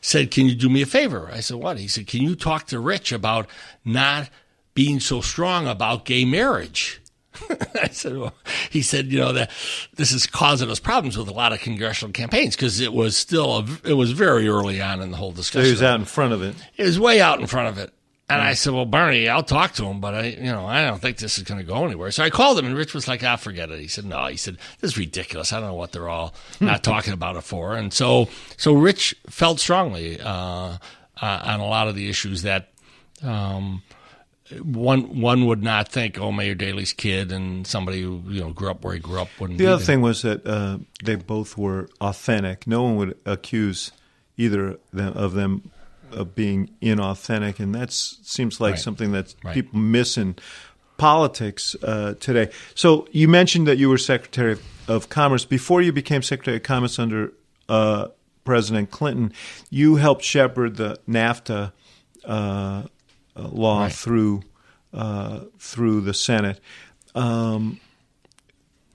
said, 0.00 0.30
"Can 0.30 0.46
you 0.46 0.54
do 0.54 0.68
me 0.68 0.82
a 0.82 0.86
favor?" 0.86 1.30
I 1.32 1.40
said, 1.40 1.56
"What?" 1.56 1.78
He 1.78 1.88
said, 1.88 2.06
"Can 2.06 2.22
you 2.22 2.34
talk 2.34 2.66
to 2.68 2.80
Rich 2.80 3.12
about 3.12 3.48
not 3.84 4.30
being 4.74 5.00
so 5.00 5.20
strong 5.20 5.66
about 5.66 6.04
gay 6.04 6.24
marriage?" 6.24 6.99
I 7.82 7.88
said, 7.88 8.16
well, 8.16 8.34
he 8.70 8.82
said, 8.82 9.06
you 9.06 9.18
know, 9.18 9.32
that 9.32 9.50
this 9.94 10.12
is 10.12 10.26
causing 10.26 10.70
us 10.70 10.80
problems 10.80 11.16
with 11.16 11.28
a 11.28 11.32
lot 11.32 11.52
of 11.52 11.60
congressional 11.60 12.12
campaigns 12.12 12.56
because 12.56 12.80
it 12.80 12.92
was 12.92 13.16
still, 13.16 13.58
a, 13.58 13.66
it 13.84 13.94
was 13.94 14.12
very 14.12 14.48
early 14.48 14.80
on 14.80 15.00
in 15.00 15.10
the 15.10 15.16
whole 15.16 15.32
so 15.32 15.36
discussion. 15.36 15.66
he 15.66 15.72
was 15.72 15.82
out 15.82 15.98
in 15.98 16.06
front 16.06 16.32
of 16.32 16.42
it. 16.42 16.54
It 16.76 16.84
was 16.84 16.98
way 16.98 17.20
out 17.20 17.40
in 17.40 17.46
front 17.46 17.68
of 17.68 17.78
it. 17.78 17.92
And 18.30 18.40
I 18.40 18.54
said, 18.54 18.72
well, 18.74 18.86
Barney, 18.86 19.28
I'll 19.28 19.42
talk 19.42 19.72
to 19.74 19.84
him, 19.86 20.00
but 20.00 20.14
I, 20.14 20.26
you 20.26 20.52
know, 20.52 20.64
I 20.64 20.84
don't 20.86 21.00
think 21.00 21.16
this 21.16 21.36
is 21.36 21.42
going 21.42 21.58
to 21.58 21.66
go 21.66 21.84
anywhere. 21.84 22.12
So 22.12 22.22
I 22.22 22.30
called 22.30 22.60
him 22.60 22.66
and 22.66 22.76
Rich 22.76 22.94
was 22.94 23.08
like, 23.08 23.24
I'll 23.24 23.36
forget 23.36 23.72
it. 23.72 23.80
He 23.80 23.88
said, 23.88 24.04
no, 24.04 24.26
he 24.26 24.36
said, 24.36 24.56
this 24.80 24.92
is 24.92 24.98
ridiculous. 24.98 25.52
I 25.52 25.58
don't 25.58 25.70
know 25.70 25.74
what 25.74 25.90
they're 25.90 26.08
all 26.08 26.32
not 26.60 26.84
talking 26.84 27.12
about 27.12 27.34
it 27.34 27.40
for. 27.40 27.74
And 27.74 27.92
so, 27.92 28.28
so 28.56 28.72
Rich 28.72 29.16
felt 29.28 29.58
strongly, 29.58 30.20
uh, 30.20 30.76
uh, 31.20 31.40
on 31.44 31.58
a 31.58 31.66
lot 31.66 31.88
of 31.88 31.96
the 31.96 32.08
issues 32.08 32.42
that, 32.42 32.68
um, 33.24 33.82
one 34.62 35.20
one 35.20 35.46
would 35.46 35.62
not 35.62 35.88
think, 35.88 36.18
oh, 36.18 36.32
Mayor 36.32 36.54
Daley's 36.54 36.92
kid 36.92 37.32
and 37.32 37.66
somebody 37.66 38.02
who 38.02 38.22
you 38.28 38.40
know 38.40 38.50
grew 38.50 38.70
up 38.70 38.84
where 38.84 38.94
he 38.94 39.00
grew 39.00 39.20
up 39.20 39.28
wouldn't. 39.38 39.58
The 39.58 39.66
other 39.66 39.76
there. 39.76 39.86
thing 39.86 40.00
was 40.00 40.22
that 40.22 40.46
uh, 40.46 40.78
they 41.04 41.14
both 41.16 41.56
were 41.56 41.88
authentic. 42.00 42.66
No 42.66 42.82
one 42.82 42.96
would 42.96 43.18
accuse 43.26 43.92
either 44.36 44.78
them, 44.92 45.12
of 45.14 45.32
them 45.34 45.70
of 46.12 46.34
being 46.34 46.70
inauthentic, 46.82 47.60
and 47.60 47.74
that 47.74 47.92
seems 47.92 48.60
like 48.60 48.72
Right. 48.72 48.80
something 48.80 49.12
that 49.12 49.34
Right. 49.44 49.54
people 49.54 49.78
miss 49.78 50.18
in 50.18 50.34
politics 50.96 51.76
uh, 51.82 52.14
today. 52.20 52.50
So 52.74 53.06
you 53.12 53.28
mentioned 53.28 53.66
that 53.68 53.78
you 53.78 53.88
were 53.88 53.98
Secretary 53.98 54.56
of, 54.88 55.08
Commerce 55.08 55.44
before 55.44 55.80
you 55.82 55.92
became 55.92 56.20
Secretary 56.22 56.56
of 56.56 56.62
Commerce 56.64 56.98
under 56.98 57.32
uh, 57.68 58.08
President 58.44 58.90
Clinton. 58.90 59.32
You 59.70 59.96
helped 59.96 60.24
shepherd 60.24 60.76
the 60.76 60.98
NAFTA 61.08 61.72
uh, 62.24 62.82
law 63.48 63.82
Right. 63.82 63.92
through 63.92 64.42
uh, 64.92 65.40
through 65.58 66.00
the 66.02 66.14
Senate. 66.14 66.60
Um, 67.14 67.78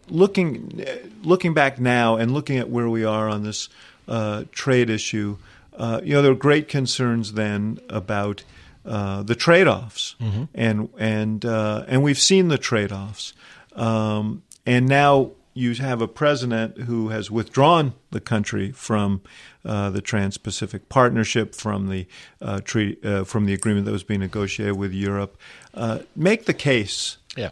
looking 0.10 0.86
looking 1.24 1.54
back 1.54 1.80
now 1.80 2.16
and 2.18 2.32
looking 2.34 2.58
at 2.58 2.70
where 2.70 2.90
we 2.90 3.04
are 3.04 3.30
on 3.30 3.44
this 3.44 3.70
uh, 4.08 4.44
trade 4.52 4.90
issue, 4.90 5.38
uh, 5.78 6.02
you 6.04 6.14
know 6.14 6.22
there 6.22 6.32
were 6.32 6.38
great 6.38 6.68
concerns 6.68 7.34
then 7.34 7.80
about 7.90 8.44
uh, 8.86 9.24
the 9.24 9.36
trade 9.36 9.68
offs, 9.68 10.16
and 10.54 10.90
and 10.98 11.44
uh, 11.46 11.84
and 11.88 12.04
we've 12.04 12.20
seen 12.20 12.50
the 12.50 12.58
trade 12.58 12.92
offs, 12.92 13.34
um, 13.76 14.44
and 14.66 14.88
now 14.88 15.32
you 15.56 15.74
have 15.76 16.02
a 16.02 16.08
president 16.08 16.80
who 16.82 17.10
has 17.10 17.32
withdrawn 17.32 17.94
the 18.12 18.20
country 18.20 18.72
from 18.72 19.22
uh, 19.64 19.90
the 19.90 20.02
Trans-Pacific 20.02 20.90
Partnership, 20.90 21.56
from 21.56 21.88
the 21.88 22.06
uh, 22.42 22.60
treaty, 22.60 23.02
uh, 23.08 23.24
from 23.24 23.46
the 23.46 23.54
agreement 23.54 23.86
that 23.86 23.94
was 23.94 24.04
being 24.04 24.20
negotiated 24.20 24.78
with 24.78 24.94
Europe. 24.94 25.38
Uh, 25.74 26.00
make 26.14 26.46
the 26.46 26.54
case. 26.54 27.18
Yeah. 27.38 27.52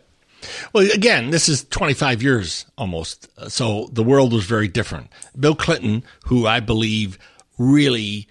Well, 0.73 0.91
again, 0.91 1.29
this 1.29 1.47
is 1.47 1.63
25 1.63 2.21
years 2.21 2.65
almost, 2.77 3.29
so 3.49 3.89
the 3.93 4.03
world 4.03 4.33
was 4.33 4.43
very 4.43 4.67
different. 4.67 5.09
Bill 5.39 5.55
Clinton, 5.55 6.03
who 6.25 6.45
I 6.45 6.59
believe 6.59 7.17
really 7.57 8.27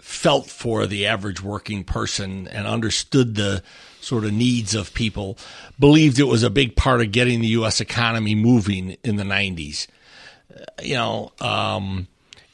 felt 0.00 0.48
for 0.50 0.88
the 0.88 1.06
average 1.06 1.40
working 1.40 1.84
person 1.84 2.48
and 2.48 2.66
understood 2.66 3.36
the 3.36 3.62
sort 4.02 4.24
of 4.24 4.32
needs 4.32 4.74
of 4.74 4.92
people, 4.94 5.38
believed 5.78 6.18
it 6.18 6.24
was 6.24 6.42
a 6.42 6.50
big 6.50 6.76
part 6.76 7.00
of 7.00 7.12
getting 7.12 7.40
the 7.40 7.48
U.S. 7.48 7.80
economy 7.80 8.34
moving 8.34 8.96
in 9.04 9.16
the 9.16 9.24
90s. 9.24 9.86
Uh, 10.54 10.64
you 10.82 10.94
know, 10.94 11.32
um, 11.40 12.08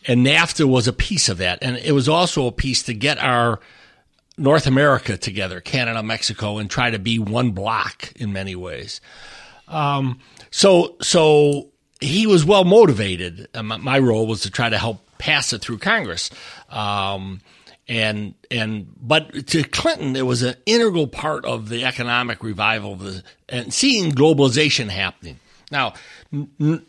and 0.07 0.27
NAFTA 0.27 0.67
was 0.67 0.89
a 0.89 0.93
piece 0.93 1.29
of 1.29 1.39
that. 1.39 1.59
And 1.63 1.77
it 1.77 1.93
was 1.93 2.09
also 2.09 2.47
a 2.47 2.53
piece 2.53 2.83
to 2.85 2.95
get 2.95 3.19
our 3.19 3.61
North 4.37 4.67
America 4.67 5.17
together, 5.17 5.61
Canada, 5.61 6.03
Mexico, 6.03 6.59
and 6.59 6.71
try 6.71 6.91
to 6.91 6.99
be 6.99 7.19
one 7.19 7.51
block 7.51 8.13
in 8.17 8.33
many 8.33 8.55
ways. 8.55 9.01
Um, 9.67 10.21
so, 10.51 10.97
so 11.03 11.69
he 12.01 12.27
was 12.27 12.45
well 12.45 12.65
motivated. 12.65 13.49
My 13.55 13.99
role 13.99 14.27
was 14.27 14.43
to 14.43 14.51
try 14.51 14.69
to 14.69 14.79
help 14.79 15.01
pass 15.19 15.53
it 15.53 15.61
through 15.61 15.79
Congress. 15.79 16.31
Um, 16.71 17.41
and 17.89 18.35
and 18.51 18.93
but 19.01 19.47
to 19.49 19.63
Clinton, 19.65 20.15
it 20.15 20.27
was 20.27 20.43
an 20.43 20.57
integral 20.67 21.07
part 21.07 21.45
of 21.45 21.69
the 21.69 21.85
economic 21.85 22.43
revival 22.43 22.93
of 22.93 23.01
the, 23.01 23.23
and 23.49 23.73
seeing 23.73 24.13
globalization 24.13 24.89
happening. 24.89 25.41
Now, 25.71 25.95
n- 26.33 26.85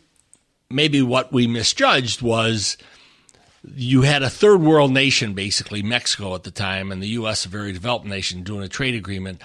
maybe 0.68 1.02
what 1.02 1.32
we 1.32 1.46
misjudged 1.46 2.22
was 2.22 2.76
you 3.74 4.02
had 4.02 4.22
a 4.22 4.30
third 4.30 4.60
world 4.60 4.92
nation, 4.92 5.34
basically 5.34 5.82
Mexico 5.82 6.34
at 6.34 6.44
the 6.44 6.50
time, 6.50 6.92
and 6.92 7.02
the 7.02 7.08
U.S. 7.08 7.44
a 7.44 7.48
very 7.48 7.72
developed 7.72 8.06
nation 8.06 8.42
doing 8.42 8.62
a 8.62 8.68
trade 8.68 8.94
agreement 8.94 9.42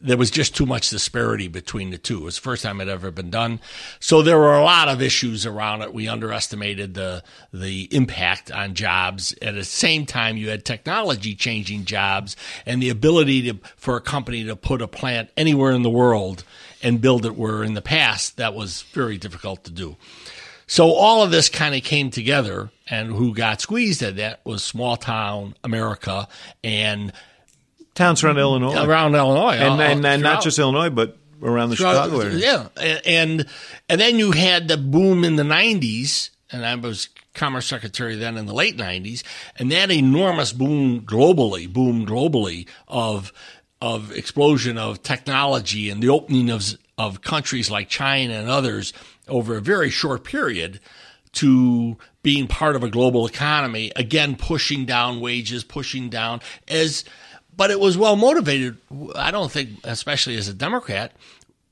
there 0.00 0.16
was 0.16 0.30
just 0.30 0.54
too 0.54 0.66
much 0.66 0.90
disparity 0.90 1.48
between 1.48 1.90
the 1.90 1.98
two. 1.98 2.18
It 2.18 2.24
was 2.24 2.36
the 2.36 2.42
first 2.42 2.62
time 2.62 2.80
it 2.80 2.88
ever 2.88 3.10
been 3.10 3.30
done. 3.30 3.60
So 3.98 4.22
there 4.22 4.38
were 4.38 4.54
a 4.54 4.62
lot 4.62 4.88
of 4.88 5.02
issues 5.02 5.44
around 5.44 5.82
it. 5.82 5.92
We 5.92 6.06
underestimated 6.06 6.94
the 6.94 7.24
the 7.52 7.88
impact 7.94 8.52
on 8.52 8.74
jobs. 8.74 9.34
At 9.42 9.54
the 9.54 9.64
same 9.64 10.06
time, 10.06 10.36
you 10.36 10.50
had 10.50 10.64
technology 10.64 11.34
changing 11.34 11.84
jobs 11.84 12.36
and 12.64 12.80
the 12.80 12.90
ability 12.90 13.50
to, 13.50 13.58
for 13.76 13.96
a 13.96 14.00
company 14.00 14.44
to 14.44 14.54
put 14.54 14.82
a 14.82 14.88
plant 14.88 15.30
anywhere 15.36 15.72
in 15.72 15.82
the 15.82 15.90
world 15.90 16.44
and 16.82 17.00
build 17.00 17.26
it 17.26 17.36
where 17.36 17.64
in 17.64 17.74
the 17.74 17.82
past 17.82 18.36
that 18.36 18.54
was 18.54 18.82
very 18.92 19.18
difficult 19.18 19.64
to 19.64 19.72
do. 19.72 19.96
So 20.70 20.92
all 20.92 21.22
of 21.22 21.30
this 21.30 21.48
kind 21.48 21.74
of 21.74 21.82
came 21.82 22.10
together 22.10 22.70
and 22.90 23.08
who 23.08 23.34
got 23.34 23.62
squeezed 23.62 24.02
at 24.02 24.16
that 24.16 24.44
was 24.44 24.62
small 24.62 24.96
town 24.96 25.54
America 25.64 26.28
and 26.62 27.12
towns 27.98 28.24
around 28.24 28.38
Illinois, 28.38 28.84
around 28.84 29.14
Illinois, 29.14 29.56
and, 29.56 29.80
uh, 29.80 29.84
and, 29.84 30.06
and 30.06 30.24
uh, 30.24 30.34
not 30.34 30.42
just 30.42 30.58
Illinois, 30.58 30.88
but 30.88 31.18
around 31.42 31.70
the 31.70 31.76
Chicago 31.76 32.20
area. 32.20 32.36
Yeah, 32.36 32.68
and 33.04 33.46
and 33.88 34.00
then 34.00 34.18
you 34.18 34.32
had 34.32 34.68
the 34.68 34.76
boom 34.76 35.24
in 35.24 35.36
the 35.36 35.42
'90s, 35.42 36.30
and 36.50 36.64
I 36.64 36.74
was 36.76 37.08
Commerce 37.34 37.66
Secretary 37.66 38.16
then 38.16 38.36
in 38.36 38.46
the 38.46 38.54
late 38.54 38.76
'90s, 38.76 39.22
and 39.56 39.70
that 39.72 39.90
enormous 39.90 40.52
boom 40.52 41.02
globally, 41.02 41.70
boom 41.70 42.06
globally 42.06 42.66
of 42.86 43.32
of 43.80 44.12
explosion 44.12 44.78
of 44.78 45.02
technology 45.02 45.90
and 45.90 46.02
the 46.02 46.08
opening 46.08 46.50
of 46.50 46.78
of 46.96 47.20
countries 47.20 47.70
like 47.70 47.88
China 47.88 48.34
and 48.34 48.48
others 48.48 48.92
over 49.28 49.56
a 49.56 49.60
very 49.60 49.90
short 49.90 50.24
period 50.24 50.80
to 51.30 51.96
being 52.22 52.48
part 52.48 52.74
of 52.74 52.82
a 52.82 52.88
global 52.88 53.26
economy, 53.26 53.92
again 53.94 54.34
pushing 54.34 54.84
down 54.84 55.20
wages, 55.20 55.62
pushing 55.62 56.08
down 56.08 56.40
as 56.66 57.04
but 57.58 57.72
it 57.72 57.80
was 57.80 57.98
well 57.98 58.16
motivated. 58.16 58.78
I 59.16 59.30
don't 59.32 59.50
think, 59.50 59.80
especially 59.84 60.36
as 60.36 60.48
a 60.48 60.54
Democrat, 60.54 61.12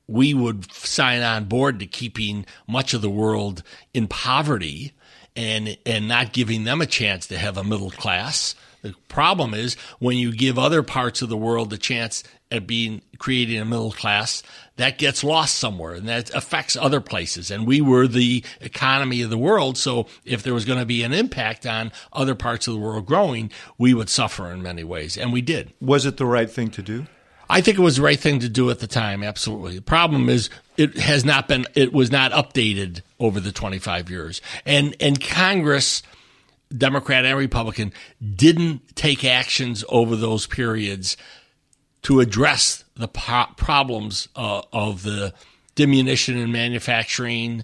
we 0.05 0.33
would 0.33 0.71
sign 0.71 1.23
on 1.23 1.45
board 1.45 1.79
to 1.79 1.87
keeping 1.87 2.45
much 2.67 2.93
of 2.93 3.01
the 3.01 3.09
world 3.09 3.63
in 3.93 4.07
poverty 4.07 4.91
and 5.35 5.77
and 5.85 6.07
not 6.07 6.33
giving 6.33 6.65
them 6.65 6.81
a 6.81 6.85
chance 6.85 7.25
to 7.27 7.37
have 7.37 7.57
a 7.57 7.63
middle 7.63 7.89
class. 7.89 8.53
The 8.81 8.93
problem 9.07 9.53
is 9.53 9.75
when 9.99 10.17
you 10.17 10.31
give 10.31 10.59
other 10.59 10.83
parts 10.83 11.21
of 11.21 11.29
the 11.29 11.37
world 11.37 11.69
the 11.69 11.77
chance 11.77 12.23
at 12.51 12.67
being 12.67 13.01
creating 13.17 13.59
a 13.59 13.65
middle 13.65 13.91
class, 13.91 14.43
that 14.77 14.97
gets 14.97 15.23
lost 15.23 15.55
somewhere 15.55 15.93
and 15.93 16.07
that 16.07 16.33
affects 16.33 16.75
other 16.75 17.01
places. 17.01 17.51
And 17.51 17.67
we 17.67 17.81
were 17.81 18.07
the 18.07 18.43
economy 18.61 19.21
of 19.21 19.29
the 19.29 19.37
world. 19.37 19.77
So 19.77 20.07
if 20.23 20.43
there 20.43 20.53
was 20.53 20.65
going 20.65 20.79
to 20.79 20.85
be 20.85 21.03
an 21.03 21.13
impact 21.13 21.65
on 21.65 21.91
other 22.13 22.35
parts 22.35 22.67
of 22.67 22.73
the 22.73 22.79
world 22.79 23.05
growing, 23.05 23.51
we 23.77 23.93
would 23.93 24.09
suffer 24.09 24.51
in 24.51 24.61
many 24.61 24.83
ways. 24.83 25.17
And 25.17 25.33
we 25.33 25.41
did. 25.41 25.73
Was 25.81 26.05
it 26.05 26.17
the 26.17 26.25
right 26.25 26.49
thing 26.49 26.69
to 26.71 26.81
do? 26.81 27.07
I 27.49 27.61
think 27.61 27.77
it 27.77 27.81
was 27.81 27.95
the 27.95 28.01
right 28.01 28.19
thing 28.19 28.39
to 28.39 28.49
do 28.49 28.69
at 28.69 28.79
the 28.79 28.87
time. 28.87 29.23
Absolutely. 29.23 29.75
The 29.75 29.81
problem 29.81 30.29
is 30.29 30.49
it 30.75 30.97
has 30.97 31.23
not 31.23 31.47
been, 31.47 31.65
it 31.75 31.93
was 31.93 32.11
not 32.11 32.31
updated 32.31 33.01
over 33.19 33.39
the 33.39 33.51
25 33.51 34.09
years. 34.09 34.41
And, 34.65 34.95
and 34.99 35.19
Congress, 35.21 36.03
Democrat 36.75 37.25
and 37.25 37.37
Republican, 37.37 37.93
didn't 38.35 38.95
take 38.95 39.23
actions 39.23 39.85
over 39.89 40.15
those 40.15 40.45
periods 40.45 41.15
to 42.03 42.19
address 42.19 42.83
the 42.97 43.07
po- 43.07 43.47
problems 43.55 44.27
uh, 44.35 44.61
of 44.73 45.03
the 45.03 45.33
diminution 45.75 46.37
in 46.37 46.51
manufacturing, 46.51 47.63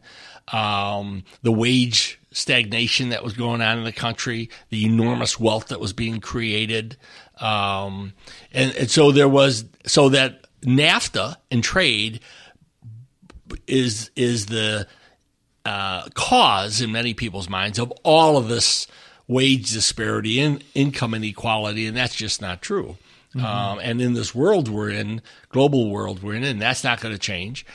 um, 0.50 1.24
the 1.42 1.52
wage 1.52 2.20
stagnation 2.32 3.10
that 3.10 3.24
was 3.24 3.34
going 3.34 3.62
on 3.62 3.78
in 3.78 3.84
the 3.84 3.92
country, 3.92 4.50
the 4.70 4.86
enormous 4.86 5.40
wealth 5.40 5.68
that 5.68 5.80
was 5.80 5.94
being 5.94 6.20
created, 6.20 6.98
um, 7.40 8.14
and, 8.52 8.74
and 8.76 8.90
so 8.90 9.12
there 9.12 9.30
was 9.30 9.66
so 9.86 10.10
that 10.10 10.46
NAFTA 10.62 11.36
and 11.52 11.64
trade 11.64 12.20
is 13.68 14.12
is 14.16 14.48
the 14.48 14.88
uh, 15.66 16.08
cause 16.14 16.82
in 16.82 16.92
many 16.92 17.14
people's 17.14 17.50
minds 17.50 17.80
of 17.80 17.92
all 18.04 18.38
of 18.38 18.48
this 18.48 18.88
wage 19.28 19.72
disparity 19.72 20.40
and 20.40 20.64
income 20.74 21.14
inequality, 21.14 21.88
and 21.88 21.96
that's 21.96 22.16
just 22.16 22.42
not 22.42 22.62
true. 22.62 22.98
Mm-hmm. 23.36 23.46
Um, 23.46 23.80
and 23.80 24.02
in 24.02 24.14
this 24.14 24.36
world 24.36 24.70
we're 24.70 24.90
in, 24.90 25.22
global 25.50 25.90
world 25.90 26.22
we're 26.22 26.36
in, 26.36 26.44
and 26.44 26.62
that's 26.62 26.84
not 26.84 27.02
going 27.02 27.14
to 27.14 27.20
change. 27.20 27.66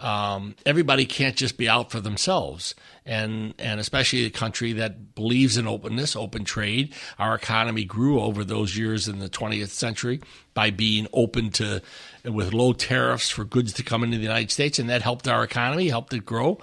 Um, 0.00 0.54
everybody 0.64 1.06
can't 1.06 1.34
just 1.34 1.58
be 1.58 1.68
out 1.68 1.90
for 1.90 2.00
themselves, 2.00 2.76
and 3.04 3.52
and 3.58 3.80
especially 3.80 4.26
a 4.26 4.30
country 4.30 4.72
that 4.74 5.16
believes 5.16 5.56
in 5.56 5.66
openness, 5.66 6.14
open 6.14 6.44
trade. 6.44 6.94
Our 7.18 7.34
economy 7.34 7.84
grew 7.84 8.20
over 8.20 8.44
those 8.44 8.76
years 8.76 9.08
in 9.08 9.18
the 9.18 9.28
20th 9.28 9.70
century 9.70 10.20
by 10.54 10.70
being 10.70 11.08
open 11.12 11.50
to 11.52 11.82
with 12.24 12.52
low 12.52 12.72
tariffs 12.72 13.30
for 13.30 13.44
goods 13.44 13.72
to 13.74 13.82
come 13.82 14.04
into 14.04 14.16
the 14.16 14.22
United 14.22 14.50
States, 14.50 14.78
and 14.78 14.88
that 14.90 15.02
helped 15.02 15.28
our 15.28 15.44
economy, 15.44 15.88
helped 15.88 16.12
it 16.12 16.24
grow 16.24 16.58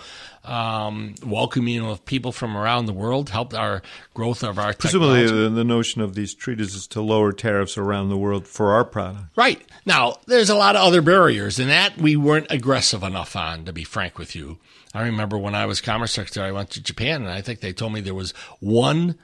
um, 0.48 1.16
welcoming 1.26 1.84
of 1.84 2.06
people 2.06 2.32
from 2.32 2.56
around 2.56 2.86
the 2.86 2.94
world 2.94 3.30
helped 3.30 3.54
our 3.54 3.82
growth 4.14 4.44
of 4.44 4.60
our 4.60 4.74
presumably 4.74 5.26
the, 5.26 5.50
the, 5.50 5.64
notion 5.64 6.02
of 6.02 6.14
these 6.14 6.34
treaties 6.34 6.76
is 6.76 6.88
to 6.88 7.02
lower 7.02 7.32
tariffs 7.32 7.78
around 7.78 8.10
the 8.10 8.18
world 8.18 8.48
for 8.48 8.74
our 8.74 8.86
product. 8.86 9.26
Right 9.36 9.62
now, 9.86 10.18
there's 10.28 10.50
a 10.50 10.56
lot 10.56 10.76
of 10.76 10.84
other 10.84 11.02
barriers, 11.02 11.60
and 11.60 11.70
that 11.70 11.98
we 11.98 12.16
weren't 12.16 12.48
aggressive 12.50 13.04
enough 13.04 13.36
on. 13.36 13.66
To 13.66 13.74
be 13.74 13.84
frank 13.84 14.18
with 14.18 14.36
you, 14.36 14.60
I 14.94 15.04
remember 15.04 15.38
when 15.38 15.56
I 15.56 15.66
was 15.66 15.82
Commerce 15.82 16.14
Secretary, 16.14 16.50
I 16.50 16.52
went 16.52 16.70
to 16.72 16.84
Japan, 16.84 17.24
and 17.24 17.32
I 17.32 17.42
think 17.42 17.60
they 17.60 17.74
told 17.74 17.94
me 17.94 18.02
there 18.02 18.14
was 18.14 18.32
one 18.60 19.18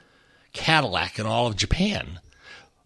Cadillac 0.52 1.18
in 1.18 1.26
all 1.26 1.46
of 1.46 1.56
Japan, 1.56 2.20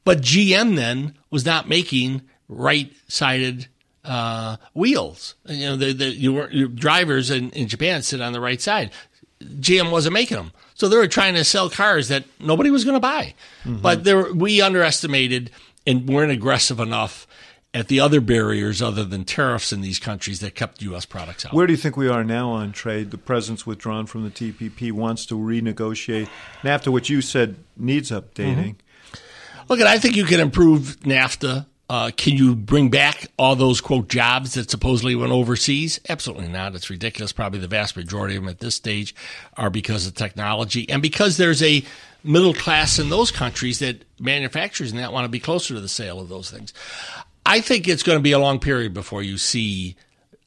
but 0.04 0.20
GM 0.20 0.76
then 0.76 1.14
was 1.30 1.46
not 1.46 1.68
making 1.68 2.22
right-sided 2.48 3.68
uh, 4.04 4.56
wheels. 4.74 5.34
You 5.46 5.66
know, 5.66 5.76
the, 5.76 5.92
the 5.92 6.08
your, 6.10 6.50
your 6.50 6.68
drivers 6.68 7.30
in, 7.30 7.50
in 7.50 7.68
Japan 7.68 8.02
sit 8.02 8.20
on 8.20 8.32
the 8.32 8.40
right 8.40 8.60
side. 8.60 8.90
GM 9.42 9.90
wasn't 9.90 10.14
making 10.14 10.38
them, 10.38 10.52
so 10.74 10.88
they 10.88 10.96
were 10.96 11.08
trying 11.08 11.34
to 11.34 11.44
sell 11.44 11.68
cars 11.68 12.08
that 12.08 12.24
nobody 12.40 12.70
was 12.70 12.84
going 12.84 12.94
to 12.94 13.00
buy. 13.00 13.34
Mm-hmm. 13.64 13.82
But 13.82 14.04
there, 14.04 14.32
we 14.32 14.62
underestimated 14.62 15.50
and 15.86 16.08
weren't 16.08 16.32
aggressive 16.32 16.80
enough 16.80 17.26
at 17.74 17.88
the 17.88 18.00
other 18.00 18.22
barriers 18.22 18.80
other 18.80 19.04
than 19.04 19.26
tariffs 19.26 19.72
in 19.72 19.82
these 19.82 19.98
countries 19.98 20.40
that 20.40 20.54
kept 20.54 20.80
U.S. 20.80 21.04
products 21.04 21.44
out. 21.44 21.52
Where 21.52 21.66
do 21.66 21.74
you 21.74 21.76
think 21.76 21.98
we 21.98 22.08
are 22.08 22.24
now 22.24 22.48
on 22.48 22.72
trade? 22.72 23.10
The 23.10 23.18
president's 23.18 23.66
withdrawn 23.66 24.06
from 24.06 24.24
the 24.24 24.30
TPP, 24.30 24.90
wants 24.92 25.26
to 25.26 25.34
renegotiate 25.34 26.28
NAFTA, 26.62 26.90
which 26.90 27.10
you 27.10 27.20
said 27.20 27.56
needs 27.76 28.10
updating. 28.10 28.76
Mm-hmm. 28.76 29.16
Look, 29.68 29.80
I 29.80 29.98
think 29.98 30.16
you 30.16 30.24
can 30.24 30.40
improve 30.40 31.00
NAFTA 31.00 31.66
uh, 31.88 32.10
can 32.16 32.36
you 32.36 32.56
bring 32.56 32.90
back 32.90 33.26
all 33.38 33.54
those 33.54 33.80
quote 33.80 34.08
jobs 34.08 34.54
that 34.54 34.70
supposedly 34.70 35.14
went 35.14 35.32
overseas? 35.32 36.00
Absolutely 36.08 36.48
not. 36.48 36.74
It's 36.74 36.90
ridiculous. 36.90 37.32
Probably 37.32 37.60
the 37.60 37.68
vast 37.68 37.96
majority 37.96 38.36
of 38.36 38.42
them 38.42 38.48
at 38.48 38.58
this 38.58 38.74
stage 38.74 39.14
are 39.56 39.70
because 39.70 40.06
of 40.06 40.14
technology 40.14 40.88
and 40.90 41.00
because 41.00 41.36
there's 41.36 41.62
a 41.62 41.84
middle 42.24 42.54
class 42.54 42.98
in 42.98 43.08
those 43.08 43.30
countries 43.30 43.78
that 43.78 44.02
manufacturers 44.18 44.90
and 44.90 44.98
that 44.98 45.12
want 45.12 45.24
to 45.24 45.28
be 45.28 45.38
closer 45.38 45.74
to 45.74 45.80
the 45.80 45.88
sale 45.88 46.18
of 46.18 46.28
those 46.28 46.50
things. 46.50 46.74
I 47.44 47.60
think 47.60 47.86
it's 47.86 48.02
going 48.02 48.18
to 48.18 48.22
be 48.22 48.32
a 48.32 48.38
long 48.40 48.58
period 48.58 48.92
before 48.92 49.22
you 49.22 49.38
see 49.38 49.94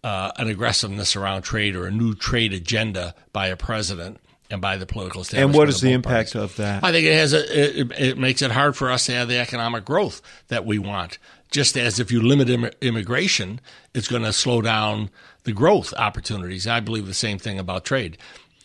uh, 0.04 0.32
an 0.36 0.50
aggressiveness 0.50 1.16
around 1.16 1.44
trade 1.44 1.76
or 1.76 1.86
a 1.86 1.92
new 1.92 2.16
trade 2.16 2.52
agenda 2.52 3.16
by 3.32 3.48
a 3.48 3.56
president 3.56 4.20
and 4.50 4.62
by 4.62 4.78
the 4.78 4.86
political 4.86 5.22
establishment. 5.22 5.52
And 5.52 5.58
what 5.58 5.70
is 5.70 5.82
the 5.82 5.92
impact 5.92 6.34
parties. 6.34 6.52
of 6.52 6.56
that? 6.58 6.84
I 6.84 6.92
think 6.92 7.06
it 7.06 7.14
has 7.14 7.34
a 7.34 7.80
it, 7.80 7.92
it 8.00 8.18
makes 8.18 8.42
it 8.42 8.52
hard 8.52 8.76
for 8.76 8.90
us 8.90 9.06
to 9.06 9.14
have 9.14 9.28
the 9.28 9.38
economic 9.38 9.86
growth 9.86 10.22
that 10.48 10.66
we 10.66 10.80
want. 10.80 11.18
Just 11.52 11.78
as 11.78 12.00
if 12.00 12.12
you 12.12 12.22
limit 12.22 12.50
Im- 12.50 12.72
immigration, 12.82 13.60
it's 13.94 14.08
going 14.08 14.24
to 14.24 14.34
slow 14.34 14.62
down 14.62 15.10
the 15.44 15.52
growth 15.52 15.94
opportunities. 15.98 16.68
I 16.68 16.80
believe 16.80 17.08
the 17.08 17.14
same 17.14 17.40
thing 17.40 17.58
about 17.58 17.86
trade. 17.86 18.18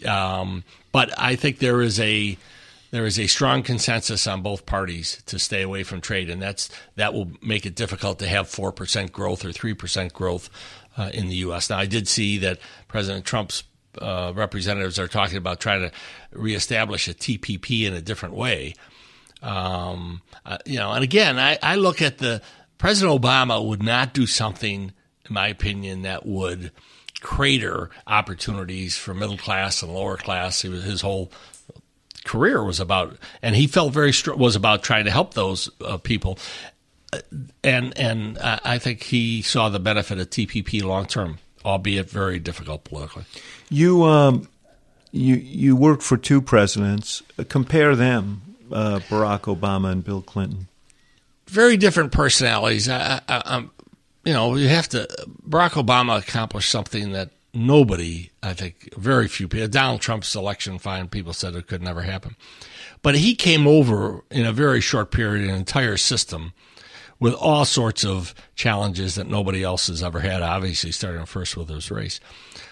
Um, 0.07 0.65
but 0.93 1.19
I 1.19 1.37
think 1.37 1.59
there 1.59 1.81
is 1.81 1.99
a 2.01 2.37
there 2.91 3.07
is 3.07 3.19
a 3.19 3.27
strong 3.27 3.63
consensus 3.63 4.27
on 4.27 4.43
both 4.43 4.67
parties 4.67 5.23
to 5.27 5.39
stay 5.39 5.63
away 5.63 5.83
from 5.83 6.01
trade, 6.01 6.31
and 6.31 6.41
that's 6.41 6.71
that 6.97 7.13
will 7.13 7.33
make 7.43 7.67
it 7.67 7.75
difficult 7.75 8.19
to 8.21 8.29
have 8.29 8.49
four 8.49 8.73
percent 8.73 9.13
growth 9.13 9.45
or 9.45 9.53
three 9.53 9.75
percent 9.75 10.13
growth 10.13 10.49
uh, 10.97 11.11
in 11.13 11.29
the 11.29 11.37
U.S. 11.37 11.71
Now, 11.71 11.79
I 11.79 11.87
did 11.87 12.07
see 12.07 12.39
that 12.39 12.59
President 12.89 13.25
Trump's 13.25 13.65
uh, 14.01 14.33
representatives 14.35 14.99
are 14.99 15.09
talking 15.09 15.37
about 15.37 15.61
trying 15.61 15.83
to 15.83 15.93
reestablish 16.33 17.09
a 17.09 17.15
TPP 17.15 17.85
in 17.87 17.95
a 17.95 18.01
different 18.01 18.35
way. 18.35 18.75
Um, 19.43 20.23
uh, 20.47 20.59
you 20.65 20.79
know, 20.79 20.93
and 20.93 21.05
again, 21.05 21.39
I, 21.39 21.59
I 21.63 21.77
look 21.77 22.01
at 22.01 22.19
the 22.19 22.41
President 22.79 23.21
Obama 23.21 23.67
would 23.67 23.83
not 23.83 24.15
do 24.15 24.27
something, 24.27 24.93
in 25.29 25.35
my 25.35 25.49
opinion, 25.49 26.03
that 26.03 26.25
would 26.27 26.71
crater 27.21 27.91
opportunities 28.07 28.97
for 28.97 29.15
middle 29.15 29.39
class 29.39 29.83
and 29.83 29.93
lower 29.93 30.17
class. 30.17 30.63
He 30.63 30.69
was, 30.69 30.85
his 30.85 31.01
whole 31.01 31.31
career 32.25 32.63
was 32.65 32.81
about, 32.81 33.17
and 33.43 33.55
he 33.55 33.67
felt 33.67 33.93
very 33.93 34.13
str- 34.13 34.35
was 34.35 34.57
about 34.57 34.83
trying 34.83 35.05
to 35.05 35.11
help 35.11 35.35
those 35.35 35.71
uh, 35.83 35.99
people. 35.99 36.39
Uh, 37.13 37.19
And 37.63 37.97
and 37.99 38.39
I 38.39 38.79
think 38.79 39.03
he 39.03 39.41
saw 39.43 39.69
the 39.69 39.79
benefit 39.79 40.19
of 40.19 40.29
TPP 40.31 40.83
long 40.83 41.07
term, 41.07 41.39
albeit 41.65 42.11
very 42.11 42.39
difficult 42.39 42.85
politically. 42.85 43.25
You 43.71 44.05
um, 44.05 44.49
you 45.13 45.37
you 45.37 45.77
worked 45.77 46.03
for 46.03 46.17
two 46.17 46.41
presidents. 46.43 47.23
Compare 47.49 47.97
them, 47.97 48.43
uh, 48.73 49.01
Barack 49.09 49.43
Obama 49.43 49.93
and 49.93 50.05
Bill 50.05 50.23
Clinton. 50.23 50.69
very 51.47 51.77
different 51.77 52.13
personalities. 52.13 52.89
I, 52.89 53.21
I, 53.29 53.65
you 54.25 54.33
know, 54.33 54.57
you 54.57 54.69
have 54.69 54.89
to. 54.91 55.07
Barack 55.49 55.73
Obama 55.73 56.19
accomplished 56.19 56.71
something 56.71 57.13
that 57.13 57.31
nobody, 57.53 58.31
I 58.43 58.55
think, 58.55 58.93
very 58.97 59.29
few 59.29 59.47
people. 59.49 59.69
Donald 59.69 60.01
Trump's 60.01 60.35
election, 60.35 60.79
fine, 60.79 61.09
people 61.09 61.33
said 61.33 61.55
it 61.55 61.67
could 61.69 61.83
never 61.83 62.03
happen, 62.03 62.35
but 63.03 63.15
he 63.15 63.35
came 63.35 63.67
over 63.67 64.25
in 64.31 64.45
a 64.45 64.53
very 64.53 64.81
short 64.81 65.11
period, 65.13 65.49
an 65.49 65.55
entire 65.55 65.97
system 65.97 66.53
with 67.25 67.33
all 67.33 67.65
sorts 67.65 68.05
of 68.05 68.35
challenges 68.55 69.15
that 69.15 69.27
nobody 69.27 69.63
else 69.63 69.87
has 69.87 70.03
ever 70.03 70.21
had. 70.21 70.43
Obviously, 70.43 70.93
starting 70.93 71.25
first 71.25 71.57
with 71.57 71.71
his 71.71 71.91
race. 71.91 72.21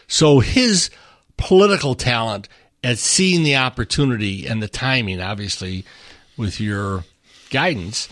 So 0.08 0.40
his 0.40 0.90
political 1.38 1.94
talent 1.94 2.50
at 2.84 2.98
seeing 2.98 3.44
the 3.44 3.56
opportunity 3.56 4.46
and 4.46 4.62
the 4.62 4.68
timing, 4.68 5.22
obviously, 5.22 5.86
with 6.36 6.60
your 6.60 7.06
guidance, 7.48 8.10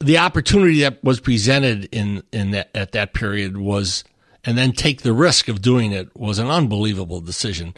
the 0.00 0.18
opportunity 0.18 0.80
that 0.80 1.04
was 1.04 1.20
presented 1.20 1.88
in 1.92 2.24
in 2.32 2.50
that 2.50 2.68
at 2.74 2.90
that 2.90 3.14
period 3.14 3.56
was 3.56 4.02
and 4.44 4.58
then 4.58 4.72
take 4.72 5.02
the 5.02 5.12
risk 5.12 5.46
of 5.46 5.62
doing 5.62 5.92
it 5.92 6.08
was 6.16 6.40
an 6.40 6.48
unbelievable 6.48 7.20
decision. 7.20 7.72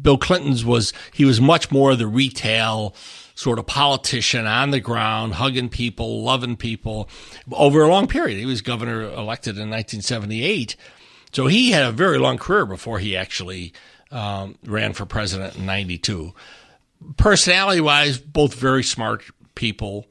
Bill 0.00 0.18
Clinton's 0.18 0.64
was 0.64 0.92
he 1.12 1.24
was 1.24 1.40
much 1.40 1.72
more 1.72 1.96
the 1.96 2.06
retail 2.06 2.94
sort 3.34 3.58
of 3.58 3.66
politician 3.66 4.46
on 4.46 4.70
the 4.70 4.80
ground, 4.80 5.34
hugging 5.34 5.68
people, 5.68 6.22
loving 6.22 6.56
people 6.56 7.08
over 7.52 7.82
a 7.82 7.88
long 7.88 8.06
period. 8.06 8.38
He 8.38 8.46
was 8.46 8.60
governor 8.60 9.02
elected 9.02 9.56
in 9.56 9.70
1978. 9.70 10.76
So 11.32 11.46
he 11.46 11.72
had 11.72 11.82
a 11.82 11.92
very 11.92 12.18
long 12.18 12.38
career 12.38 12.64
before 12.64 13.00
he 13.00 13.16
actually 13.16 13.72
um, 14.12 14.56
ran 14.64 14.92
for 14.92 15.04
president 15.04 15.56
in 15.56 15.66
92. 15.66 16.32
Personality 17.16 17.80
wise, 17.80 18.18
both 18.18 18.54
very 18.54 18.84
smart 18.84 19.24
people, 19.56 20.06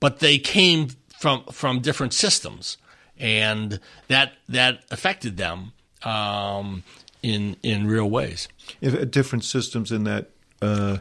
but 0.00 0.18
they 0.18 0.38
came 0.38 0.88
from 1.18 1.44
from 1.50 1.80
different 1.80 2.12
systems, 2.12 2.76
and 3.16 3.80
that 4.08 4.32
that 4.48 4.84
affected 4.90 5.36
them 5.36 5.72
um, 6.02 6.82
in 7.22 7.56
in 7.62 7.86
real 7.86 8.10
ways. 8.10 8.48
If, 8.80 9.10
different 9.10 9.44
systems 9.44 9.90
in 9.90 10.04
that 10.04 10.30
uh, 10.60 10.98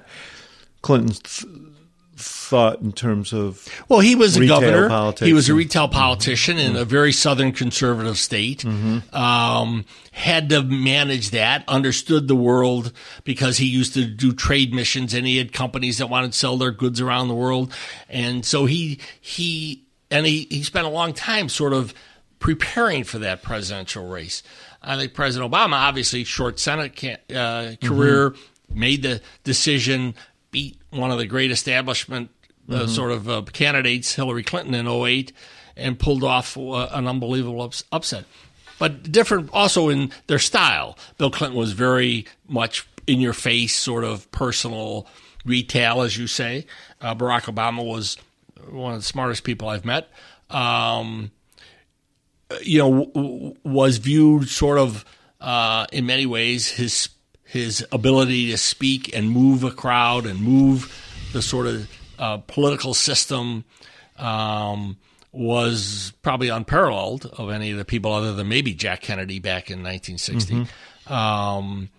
Clinton 0.88 1.10
th- 1.24 1.46
thought 2.20 2.80
in 2.82 2.92
terms 2.94 3.32
of 3.34 3.68
Well, 3.90 4.00
he 4.00 4.16
was 4.16 4.38
a 4.38 4.48
governor. 4.48 4.88
politics 4.90 5.28
He 5.28 5.34
was 5.34 5.50
a 5.50 5.54
retail 5.54 5.88
politician 5.88 6.58
in 6.58 6.76
a 6.76 6.84
very 6.86 7.12
southern 7.12 7.52
conservative 7.52 8.18
state. 8.18 8.66
Um, 9.14 9.86
had 10.14 10.50
to 10.50 10.64
manage 10.64 11.30
that. 11.32 11.64
Understood 11.68 12.28
the 12.28 12.36
world 12.36 12.92
because 13.24 13.58
he 13.58 13.66
used 13.68 13.94
to 13.94 14.06
do 14.06 14.34
trade 14.34 14.74
missions, 14.74 15.14
and 15.14 15.28
he 15.28 15.38
had 15.38 15.54
companies 15.54 15.98
that 16.00 16.08
wanted 16.10 16.32
to 16.32 16.38
sell 16.38 16.58
their 16.58 16.72
goods 16.72 17.00
around 17.02 17.28
the 17.28 17.36
world. 17.36 17.72
And 18.10 18.44
so 18.46 18.66
he 18.66 19.00
he 19.22 19.84
and 20.10 20.26
he 20.26 20.48
he 20.50 20.64
spent 20.64 20.88
a 20.88 20.90
long 20.90 21.14
time 21.14 21.50
sort 21.50 21.74
of 21.74 21.94
preparing 22.40 23.04
for 23.04 23.20
that 23.20 23.44
presidential 23.44 24.08
race. 24.08 24.42
I 24.82 24.96
think 24.96 25.14
President 25.14 25.52
Obama, 25.52 25.74
obviously, 25.74 26.24
short 26.24 26.60
Senate 26.60 26.96
ca- 26.96 27.36
uh, 27.36 27.76
career, 27.84 28.34
made 28.74 29.02
the 29.04 29.22
decision, 29.44 30.14
beat 30.58 30.78
one 30.90 31.12
of 31.12 31.20
the 31.20 31.28
great 31.28 31.52
establishment 31.52 32.32
uh, 32.68 32.88
sort 32.88 33.12
of 33.12 33.30
uh, 33.30 33.44
candidates, 33.54 34.16
Hillary 34.16 34.44
Clinton, 34.44 34.74
in 34.74 34.88
08, 34.88 35.32
and 35.76 36.00
pulled 36.00 36.24
off 36.24 36.58
uh, 36.58 36.88
an 36.92 37.08
unbelievable 37.08 37.62
ups- 37.62 37.84
upset. 37.92 38.26
But 38.80 39.12
different 39.12 39.52
also 39.54 39.90
in 39.90 40.12
their 40.26 40.40
style. 40.40 40.98
Bill 41.20 41.30
Clinton 41.30 41.58
was 41.60 41.74
very 41.74 42.26
much 42.48 42.88
in 43.06 43.22
your 43.22 43.34
face, 43.34 43.76
sort 43.76 44.04
of 44.04 44.30
personal 44.32 45.06
retail, 45.46 46.02
as 46.02 46.18
you 46.18 46.26
say. 46.26 46.66
Uh, 47.02 47.14
Barack 47.14 47.44
Obama 47.44 47.86
was 47.86 48.18
one 48.68 48.94
of 48.94 49.00
the 49.00 49.06
smartest 49.06 49.44
people 49.44 49.70
I've 49.70 49.86
met. 49.86 50.10
Um, 50.50 51.30
you 52.64 52.80
know, 52.80 53.06
w- 53.06 53.12
w- 53.14 53.56
was 53.64 53.98
viewed 53.98 54.50
sort 54.50 54.80
of 54.80 55.06
uh, 55.40 55.86
in 55.92 56.08
many 56.08 56.26
ways 56.26 56.72
his 56.72 57.10
his 57.48 57.86
ability 57.92 58.52
to 58.52 58.58
speak 58.58 59.16
and 59.16 59.30
move 59.30 59.64
a 59.64 59.72
crowd 59.72 60.26
and 60.26 60.42
move 60.42 60.94
the 61.34 61.42
sort 61.42 61.66
of 61.68 61.90
uh, 62.20 62.38
political 62.48 62.94
system 62.94 63.64
um, 64.18 64.98
was 65.32 66.14
probably 66.24 66.50
unparalleled 66.50 67.26
of 67.38 67.50
any 67.50 67.72
of 67.72 67.78
the 67.78 67.86
people 67.86 68.12
other 68.12 68.34
than 68.34 68.48
maybe 68.50 68.74
Jack 68.74 69.02
Kennedy 69.02 69.40
back 69.40 69.70
in 69.70 69.84
1960. 69.84 70.68
Um, 71.14 71.90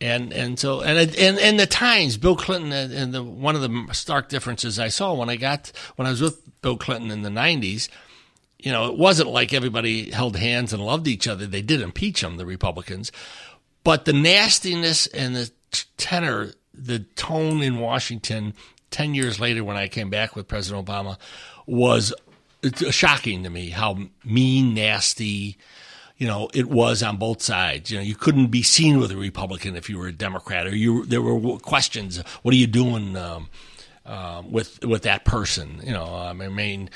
and 0.00 0.32
and 0.32 0.58
so 0.58 0.80
and 0.80 0.98
it- 0.98 1.18
and 1.18 1.38
and 1.38 1.58
the 1.60 1.66
times 1.66 2.16
Bill 2.16 2.34
Clinton 2.36 2.72
and 2.72 2.92
and 2.92 3.14
the 3.14 3.22
one 3.22 3.54
of 3.54 3.62
the 3.62 3.86
stark 3.94 4.28
differences 4.28 4.78
I 4.78 4.88
saw 4.88 5.14
when 5.14 5.28
I 5.30 5.36
got 5.36 5.70
when 5.96 6.06
I 6.06 6.10
was 6.10 6.20
with 6.20 6.40
Bill 6.62 6.76
Clinton 6.76 7.10
in 7.10 7.22
the 7.22 7.30
90s 7.30 7.88
you 8.58 8.72
know, 8.72 8.86
it 8.90 8.96
wasn't 8.96 9.28
like 9.28 9.52
everybody 9.52 10.10
held 10.10 10.36
hands 10.36 10.72
and 10.72 10.82
loved 10.82 11.06
each 11.06 11.28
other. 11.28 11.46
They 11.46 11.60
did 11.60 11.82
impeach 11.82 12.22
him, 12.24 12.38
the 12.38 12.46
Republicans. 12.46 13.12
But 13.84 14.06
the 14.06 14.12
nastiness 14.12 15.06
and 15.06 15.36
the 15.36 15.50
tenor, 15.96 16.52
the 16.72 17.00
tone 17.00 17.62
in 17.62 17.78
Washington 17.78 18.54
10 18.90 19.14
years 19.14 19.38
later 19.38 19.62
when 19.62 19.76
I 19.76 19.88
came 19.88 20.10
back 20.10 20.34
with 20.34 20.48
President 20.48 20.86
Obama 20.86 21.18
was 21.66 22.12
shocking 22.90 23.42
to 23.42 23.50
me 23.50 23.70
how 23.70 23.98
mean, 24.24 24.74
nasty, 24.74 25.58
you 26.16 26.26
know, 26.26 26.48
it 26.54 26.70
was 26.70 27.02
on 27.02 27.16
both 27.16 27.42
sides. 27.42 27.90
You 27.90 27.98
know, 27.98 28.04
you 28.04 28.14
couldn't 28.14 28.46
be 28.46 28.62
seen 28.62 28.98
with 28.98 29.10
a 29.10 29.16
Republican 29.16 29.76
if 29.76 29.90
you 29.90 29.98
were 29.98 30.06
a 30.06 30.12
Democrat, 30.12 30.66
or 30.66 30.74
you 30.74 31.04
there 31.06 31.20
were 31.20 31.58
questions. 31.58 32.22
What 32.42 32.54
are 32.54 32.56
you 32.56 32.66
doing 32.66 33.16
um, 33.16 33.48
um, 34.06 34.52
with 34.52 34.84
with 34.84 35.02
that 35.02 35.24
person? 35.24 35.80
You 35.82 35.92
know, 35.92 36.14
I 36.14 36.32
mean, 36.32 36.88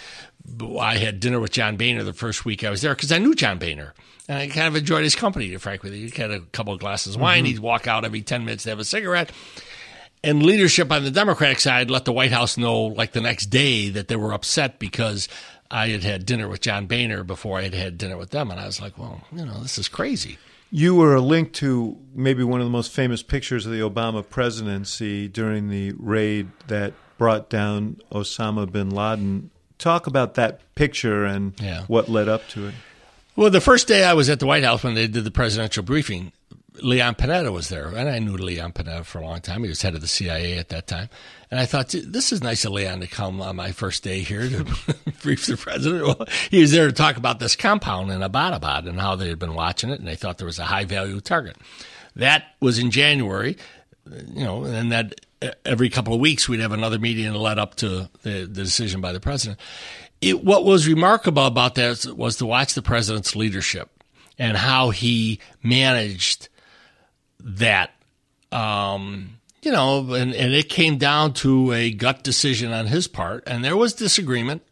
I 0.79 0.97
had 0.97 1.21
dinner 1.21 1.41
with 1.41 1.53
John 1.53 1.77
Boehner 1.77 2.05
the 2.05 2.13
first 2.13 2.45
week 2.45 2.65
I 2.65 2.71
was 2.71 2.83
there 2.83 2.95
because 2.95 3.13
I 3.13 3.19
knew 3.19 3.35
John 3.35 3.59
Boehner. 3.59 3.95
And 4.29 4.39
I 4.39 4.49
kind 4.49 4.69
of 4.69 4.77
enjoyed 4.77 5.05
his 5.05 5.15
company, 5.15 5.49
to 5.51 5.59
frank 5.59 5.83
with 5.83 5.95
you. 5.95 6.09
He 6.09 6.23
had 6.23 6.31
a 6.31 6.41
couple 6.41 6.75
of 6.75 6.81
glasses 6.81 7.15
of 7.15 7.21
wine. 7.21 7.45
Mm-hmm. 7.45 7.47
He'd 7.47 7.59
walk 7.61 7.87
out 7.87 8.05
every 8.05 8.21
10 8.21 8.45
minutes 8.45 8.65
to 8.65 8.71
have 8.71 8.79
a 8.79 8.85
cigarette. 8.85 9.33
And 10.23 10.43
leadership 10.43 10.91
on 10.91 11.05
the 11.05 11.11
Democratic 11.11 11.61
side 11.61 11.91
let 11.91 12.05
the 12.05 12.13
White 12.13 12.33
House 12.33 12.59
know, 12.59 12.83
like 12.83 13.13
the 13.13 13.21
next 13.21 13.47
day, 13.47 13.89
that 13.91 14.09
they 14.09 14.17
were 14.17 14.33
upset 14.33 14.79
because 14.79 15.29
I 15.71 15.89
had 15.89 16.03
had 16.03 16.27
dinner 16.27 16.49
with 16.49 16.61
John 16.61 16.87
Boehner 16.87 17.23
before 17.25 17.59
I 17.59 17.63
had 17.63 17.75
had 17.75 17.99
dinner 17.99 18.17
with 18.17 18.31
them. 18.31 18.51
And 18.51 18.61
I 18.61 18.67
was 18.67 18.81
like, 18.81 18.99
well, 18.99 19.23
you 19.33 19.47
know, 19.47 19.63
this 19.63 19.79
is 19.79 19.89
crazy. 19.89 20.39
You 20.71 20.95
were 20.95 21.19
linked 21.21 21.55
to 21.57 21.97
maybe 22.15 22.45
one 22.45 22.61
of 22.61 22.67
the 22.67 22.71
most 22.71 22.93
famous 22.93 23.23
pictures 23.23 23.65
of 23.65 23.73
the 23.73 23.81
Obama 23.81 24.29
presidency 24.29 25.29
during 25.29 25.71
the 25.71 25.93
raid 25.99 26.49
that 26.67 26.93
brought 27.17 27.49
down 27.49 28.01
Osama 28.13 28.71
bin 28.71 28.91
Laden. 28.91 29.51
Talk 29.79 30.07
about 30.07 30.35
that 30.35 30.61
picture 30.75 31.25
and 31.25 31.53
Yeah. 31.61 31.85
what 31.87 32.09
led 32.09 32.29
up 32.29 32.49
to 32.51 32.69
it. 32.69 32.75
Well, 33.37 33.51
the 33.51 33.61
first 33.61 33.87
day 33.87 34.05
I 34.05 34.15
was 34.15 34.29
at 34.29 34.41
the 34.41 34.47
White 34.47 34.65
House 34.65 34.83
when 34.83 34.95
they 34.95 35.07
did 35.07 35.23
the 35.25 35.31
presidential 35.31 35.83
briefing, 35.85 36.33
Leon 36.81 37.15
Panetta 37.17 37.53
was 37.53 37.69
there, 37.69 37.89
and 37.89 38.09
I 38.09 38.19
knew 38.21 38.37
Leon 38.37 38.73
Panetta 38.73 39.05
for 39.05 39.19
a 39.19 39.25
long 39.25 39.41
time. 39.41 39.63
He 39.63 39.69
was 39.69 39.83
head 39.83 39.95
of 39.97 40.01
the 40.01 40.07
CIA 40.09 40.59
at 40.59 40.69
that 40.69 40.87
time, 40.87 41.09
and 41.51 41.59
I 41.59 41.67
thought 41.67 41.89
this 42.07 42.33
is 42.33 42.43
nice 42.43 42.65
of 42.65 42.73
Leon 42.73 43.01
to 43.01 43.07
come 43.09 43.41
on 43.41 43.57
my 43.57 43.73
first 43.73 44.03
day 44.05 44.21
here 44.21 44.49
to 44.49 44.65
brief 45.23 45.47
the 45.47 45.57
president. 45.57 46.05
Well, 46.07 46.27
he 46.51 46.61
was 46.61 46.71
there 46.73 46.87
to 46.87 46.93
talk 46.93 47.17
about 47.17 47.41
this 47.41 47.57
compound 47.57 48.11
in 48.13 48.21
Abbottabad 48.21 48.89
and 48.89 49.01
how 49.01 49.17
they 49.17 49.29
had 49.29 49.39
been 49.41 49.55
watching 49.55 49.91
it, 49.91 49.99
and 49.99 50.07
they 50.09 50.15
thought 50.17 50.39
there 50.39 50.47
was 50.47 50.59
a 50.61 50.65
high 50.67 50.85
value 50.85 51.21
target. 51.21 51.57
That 52.15 52.45
was 52.61 52.79
in 52.79 52.91
January, 52.93 53.57
you 54.33 54.45
know, 54.45 54.65
and 54.65 54.91
that 54.93 55.15
every 55.65 55.89
couple 55.91 56.15
of 56.15 56.21
weeks 56.21 56.49
we'd 56.49 56.61
have 56.61 56.73
another 56.73 56.99
meeting 56.99 57.27
and 57.27 57.37
led 57.37 57.59
up 57.59 57.75
to 57.77 58.09
the, 58.23 58.31
the 58.31 58.47
decision 58.47 59.01
by 59.01 59.13
the 59.13 59.21
president. 59.21 59.59
It, 60.21 60.45
what 60.45 60.65
was 60.65 60.89
remarkable 60.89 61.47
about 61.47 61.77
that 61.77 62.07
was 62.17 62.37
to 62.37 62.47
watch 62.47 62.75
the 62.75 62.83
president's 62.83 63.37
leadership 63.37 63.91
and 64.39 64.57
how 64.57 64.91
he 64.91 65.41
managed 65.63 66.49
that. 67.41 67.91
Um, 68.51 69.39
you 69.63 69.73
know, 69.73 70.15
and, 70.15 70.35
and 70.35 70.55
it 70.55 70.69
came 70.69 70.99
down 70.99 71.35
to 71.35 71.73
a 71.73 71.91
gut 71.91 72.23
decision 72.23 72.73
on 72.73 72.87
his 72.87 73.07
part, 73.09 73.45
and 73.47 73.65
there 73.65 73.77
was 73.77 73.93
disagreement 73.93 74.63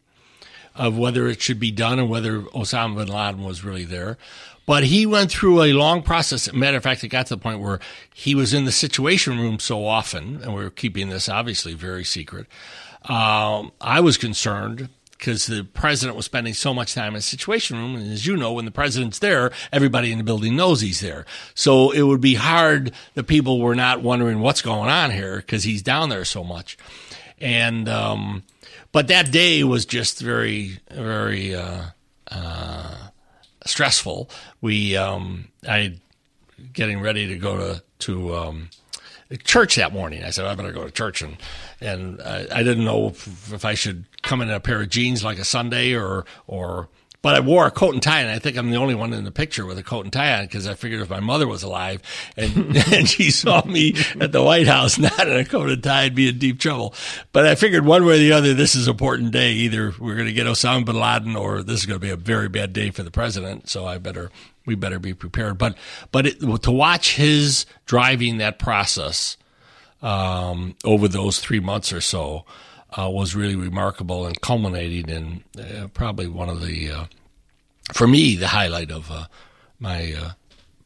of 0.75 0.97
whether 0.97 1.27
it 1.27 1.41
should 1.41 1.59
be 1.59 1.71
done 1.71 1.99
and 1.99 2.09
whether 2.09 2.43
Osama 2.43 2.97
bin 2.97 3.09
Laden 3.09 3.45
was 3.45 3.65
really 3.65 3.85
there. 3.85 4.19
But 4.67 4.85
he 4.85 5.07
went 5.07 5.31
through 5.31 5.63
a 5.63 5.73
long 5.73 6.03
process. 6.03 6.53
Matter 6.53 6.77
of 6.77 6.83
fact, 6.83 7.05
it 7.05 7.09
got 7.09 7.27
to 7.27 7.37
the 7.37 7.41
point 7.41 7.61
where 7.61 7.79
he 8.13 8.35
was 8.35 8.53
in 8.53 8.65
the 8.65 8.73
situation 8.73 9.39
room 9.39 9.61
so 9.61 9.87
often, 9.87 10.43
and 10.43 10.55
we 10.55 10.63
are 10.65 10.71
keeping 10.71 11.09
this 11.09 11.29
obviously 11.29 11.73
very 11.75 12.05
secret. 12.05 12.47
Um, 13.05 13.71
I 13.81 14.01
was 14.01 14.17
concerned 14.17 14.89
because 15.19 15.47
the 15.47 15.65
president 15.65 16.17
was 16.17 16.27
spending 16.27 16.55
so 16.55 16.75
much 16.75 16.95
time 16.95 17.09
in 17.09 17.15
the 17.15 17.23
situation 17.23 17.77
room. 17.77 17.97
And 17.97 18.13
as 18.13 18.27
you 18.27 18.37
know, 18.37 18.53
when 18.53 18.65
the 18.65 18.71
president's 18.71 19.19
there, 19.19 19.51
everybody 19.73 20.13
in 20.13 20.19
the 20.19 20.25
building 20.25 20.57
knows 20.57 20.81
he's 20.81 21.01
there. 21.01 21.25
So 21.55 21.91
it 21.91 22.03
would 22.03 22.21
be 22.21 22.35
hard 22.35 22.93
that 23.15 23.25
people 23.25 23.61
were 23.61 23.75
not 23.75 24.03
wondering 24.03 24.41
what's 24.41 24.63
going 24.63 24.91
on 24.91 25.11
here 25.11 25.37
because 25.37 25.65
he's 25.65 25.83
down 25.83 26.09
there 26.09 26.25
so 26.25 26.45
much. 26.45 26.77
And, 27.41 27.89
um, 27.89 28.43
but 28.93 29.09
that 29.09 29.31
day 29.31 29.65
was 29.65 29.87
just 29.87 30.21
very, 30.21 30.81
very, 30.91 31.55
uh, 31.55 31.85
uh, 32.31 32.95
stressful. 33.69 34.31
We, 34.61 34.97
um, 34.97 35.49
I, 35.69 35.99
getting 36.73 37.01
ready 37.01 37.27
to 37.29 37.37
go 37.37 37.57
to, 37.57 37.83
to, 38.01 38.37
um, 38.37 38.71
church 39.45 39.77
that 39.77 39.93
morning. 39.93 40.23
I 40.23 40.31
said, 40.31 40.47
I 40.47 40.55
better 40.55 40.73
go 40.73 40.85
to 40.85 40.91
church. 40.91 41.23
And, 41.23 41.37
and 41.81 42.21
I, 42.23 42.47
I 42.51 42.63
didn't 42.63 42.85
know 42.85 43.09
if, 43.09 43.53
if, 43.53 43.65
I 43.65 43.75
should 43.75 44.05
come 44.23 44.41
in 44.41 44.51
a 44.51 44.61
pair 44.61 44.81
of 44.81 44.89
jeans 44.89 45.25
like 45.25 45.39
a 45.39 45.45
Sunday 45.45 45.95
or, 45.95 46.25
or, 46.47 46.89
but 47.23 47.35
I 47.35 47.41
wore 47.41 47.67
a 47.67 47.71
coat 47.71 47.95
and 47.95 48.03
tie, 48.03 48.21
and 48.21 48.31
I 48.31 48.39
think 48.39 48.57
I'm 48.57 48.71
the 48.71 48.77
only 48.77 48.95
one 48.95 49.13
in 49.13 49.25
the 49.25 49.33
picture 49.33 49.67
with 49.67 49.79
a 49.79 49.83
coat 49.83 50.05
and 50.05 50.13
tie 50.13 50.39
on 50.39 50.45
because 50.45 50.67
I 50.67 50.75
figured 50.75 51.01
if 51.01 51.11
my 51.11 51.21
mother 51.21 51.47
was 51.47 51.63
alive 51.63 52.03
and, 52.37 52.77
and 52.93 53.09
she 53.09 53.31
saw 53.31 53.65
me 53.65 53.95
at 54.21 54.33
the 54.33 54.43
White 54.43 54.67
House 54.67 54.99
not 54.99 55.27
in 55.27 55.37
a 55.37 55.45
coat 55.45 55.71
and 55.71 55.83
tie, 55.83 56.03
I'd 56.03 56.15
be 56.15 56.29
in 56.29 56.39
deep 56.39 56.61
trouble. 56.61 56.95
But 57.33 57.47
I 57.47 57.55
figured 57.55 57.85
one 57.85 58.05
way 58.05 58.15
or 58.15 58.19
the 58.19 58.33
other, 58.33 58.55
this 58.55 58.75
is 58.75 58.87
an 58.87 58.93
important 58.93 59.33
day. 59.33 59.53
Either 59.53 59.93
we're 59.99 60.15
going 60.15 60.27
to 60.27 60.33
get 60.33 60.47
Osama 60.47 60.85
bin 60.85 60.99
Laden 60.99 61.37
or 61.37 61.63
this 61.63 61.81
is 61.81 61.87
going 61.87 62.01
to 62.01 62.05
be 62.07 62.11
a 62.11 62.17
very 62.17 62.49
bad 62.49 62.73
day 62.73 62.91
for 62.91 63.03
the 63.03 63.11
president. 63.11 63.69
So 63.69 63.87
I 63.87 63.99
better 63.99 64.31
we 64.67 64.75
better 64.75 64.99
be 64.99 65.15
prepared. 65.15 65.59
But 65.59 65.77
but 66.13 66.27
it, 66.27 66.63
to 66.63 66.71
watch 66.71 67.17
his 67.17 67.67
driving 67.87 68.39
that 68.39 68.59
process 68.59 69.37
um, 70.03 70.77
over 70.85 71.09
those 71.09 71.39
three 71.41 71.61
months 71.61 71.93
or 71.93 72.01
so 72.01 72.45
uh, 72.97 73.09
was 73.11 73.35
really 73.35 73.57
remarkable 73.57 74.27
and 74.27 74.41
culminating 74.41 75.09
in 75.09 75.45
uh, 75.61 75.89
probably 75.89 76.27
one 76.27 76.49
of 76.49 76.65
the 76.65 76.91
uh, 76.91 77.05
for 77.93 78.07
me 78.07 78.37
the 78.37 78.49
highlight 78.49 78.91
of 78.91 79.11
uh, 79.11 79.27
my 79.79 80.15
uh, 80.19 80.31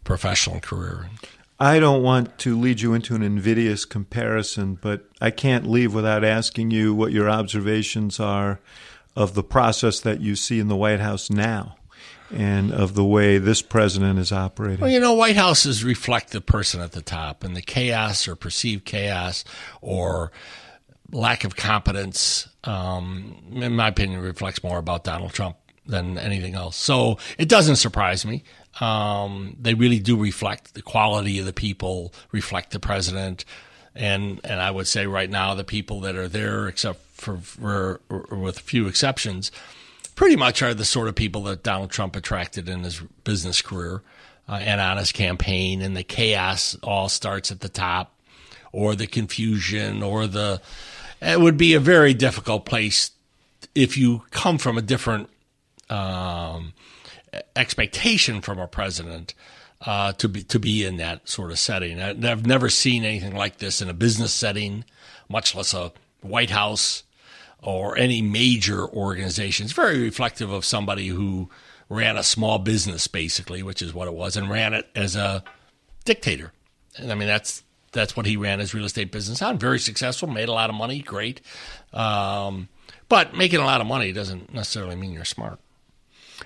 professional 0.04 0.60
career. 0.60 1.08
I 1.58 1.78
don't 1.78 2.02
want 2.02 2.38
to 2.38 2.58
lead 2.58 2.80
you 2.80 2.94
into 2.94 3.14
an 3.14 3.22
invidious 3.22 3.84
comparison, 3.84 4.78
but 4.80 5.06
I 5.20 5.30
can't 5.30 5.66
leave 5.66 5.92
without 5.92 6.24
asking 6.24 6.70
you 6.70 6.94
what 6.94 7.12
your 7.12 7.28
observations 7.28 8.18
are 8.18 8.60
of 9.14 9.34
the 9.34 9.42
process 9.42 10.00
that 10.00 10.20
you 10.20 10.36
see 10.36 10.58
in 10.58 10.68
the 10.68 10.76
White 10.76 11.00
House 11.00 11.28
now 11.28 11.76
and 12.32 12.72
of 12.72 12.94
the 12.94 13.04
way 13.04 13.38
this 13.38 13.60
president 13.60 14.18
is 14.18 14.32
operating? 14.32 14.80
Well, 14.80 14.90
you 14.90 15.00
know, 15.00 15.14
White 15.14 15.36
Houses 15.36 15.84
reflect 15.84 16.30
the 16.30 16.40
person 16.40 16.80
at 16.80 16.92
the 16.92 17.02
top 17.02 17.44
and 17.44 17.56
the 17.56 17.62
chaos 17.62 18.28
or 18.28 18.36
perceived 18.36 18.84
chaos 18.84 19.44
or 19.80 20.30
lack 21.12 21.44
of 21.44 21.56
competence, 21.56 22.48
um, 22.64 23.36
in 23.52 23.74
my 23.74 23.88
opinion, 23.88 24.20
reflects 24.20 24.62
more 24.62 24.78
about 24.78 25.04
Donald 25.04 25.32
Trump 25.32 25.56
than 25.86 26.18
anything 26.18 26.54
else. 26.54 26.76
So 26.76 27.18
it 27.38 27.48
doesn't 27.48 27.76
surprise 27.76 28.24
me. 28.24 28.44
Um, 28.80 29.56
they 29.60 29.74
really 29.74 29.98
do 29.98 30.16
reflect 30.16 30.74
the 30.74 30.82
quality 30.82 31.38
of 31.38 31.46
the 31.46 31.52
people, 31.52 32.14
reflect 32.30 32.70
the 32.70 32.78
president. 32.78 33.44
And, 33.94 34.40
and 34.44 34.60
I 34.60 34.70
would 34.70 34.86
say 34.86 35.06
right 35.06 35.28
now, 35.28 35.54
the 35.54 35.64
people 35.64 36.00
that 36.02 36.14
are 36.14 36.28
there, 36.28 36.68
except 36.68 37.00
for, 37.14 37.38
for 37.38 38.00
with 38.08 38.58
a 38.58 38.62
few 38.62 38.86
exceptions, 38.86 39.50
pretty 40.14 40.36
much 40.36 40.62
are 40.62 40.74
the 40.74 40.84
sort 40.84 41.08
of 41.08 41.16
people 41.16 41.42
that 41.44 41.64
Donald 41.64 41.90
Trump 41.90 42.14
attracted 42.14 42.68
in 42.68 42.84
his 42.84 43.00
business 43.24 43.60
career 43.60 44.02
uh, 44.48 44.60
and 44.62 44.80
on 44.80 44.96
his 44.96 45.10
campaign. 45.10 45.82
And 45.82 45.96
the 45.96 46.04
chaos 46.04 46.76
all 46.82 47.08
starts 47.08 47.50
at 47.50 47.60
the 47.60 47.68
top, 47.68 48.14
or 48.72 48.94
the 48.94 49.08
confusion, 49.08 50.02
or 50.02 50.28
the. 50.28 50.62
It 51.20 51.40
would 51.40 51.56
be 51.56 51.74
a 51.74 51.80
very 51.80 52.14
difficult 52.14 52.64
place 52.64 53.10
if 53.74 53.96
you 53.96 54.22
come 54.30 54.58
from 54.58 54.78
a 54.78 54.82
different 54.82 55.28
um, 55.88 56.72
expectation 57.54 58.40
from 58.40 58.58
a 58.58 58.66
president. 58.66 59.34
Uh, 59.82 60.12
to 60.12 60.28
be 60.28 60.42
to 60.42 60.58
be 60.58 60.84
in 60.84 60.98
that 60.98 61.26
sort 61.26 61.50
of 61.50 61.58
setting, 61.58 62.02
I, 62.02 62.10
I've 62.10 62.44
never 62.44 62.68
seen 62.68 63.02
anything 63.02 63.34
like 63.34 63.56
this 63.56 63.80
in 63.80 63.88
a 63.88 63.94
business 63.94 64.30
setting, 64.30 64.84
much 65.26 65.54
less 65.54 65.72
a 65.72 65.90
White 66.20 66.50
House 66.50 67.02
or 67.62 67.96
any 67.96 68.20
major 68.20 68.86
organization. 68.86 69.64
It's 69.64 69.72
very 69.72 69.98
reflective 70.02 70.50
of 70.50 70.66
somebody 70.66 71.08
who 71.08 71.48
ran 71.88 72.18
a 72.18 72.22
small 72.22 72.58
business, 72.58 73.06
basically, 73.06 73.62
which 73.62 73.80
is 73.80 73.94
what 73.94 74.06
it 74.06 74.14
was, 74.14 74.36
and 74.36 74.50
ran 74.50 74.74
it 74.74 74.86
as 74.94 75.16
a 75.16 75.42
dictator. 76.04 76.52
And 76.96 77.10
I 77.10 77.14
mean, 77.14 77.28
that's 77.28 77.62
that's 77.92 78.16
what 78.16 78.26
he 78.26 78.36
ran 78.36 78.60
his 78.60 78.74
real 78.74 78.84
estate 78.84 79.10
business 79.12 79.42
on. 79.42 79.58
Very 79.58 79.78
successful, 79.78 80.28
made 80.28 80.48
a 80.48 80.52
lot 80.52 80.70
of 80.70 80.76
money, 80.76 81.00
great. 81.00 81.40
Um, 81.92 82.68
but 83.08 83.36
making 83.36 83.60
a 83.60 83.64
lot 83.64 83.80
of 83.80 83.86
money 83.86 84.12
doesn't 84.12 84.54
necessarily 84.54 84.96
mean 84.96 85.12
you're 85.12 85.24
smart. 85.24 85.58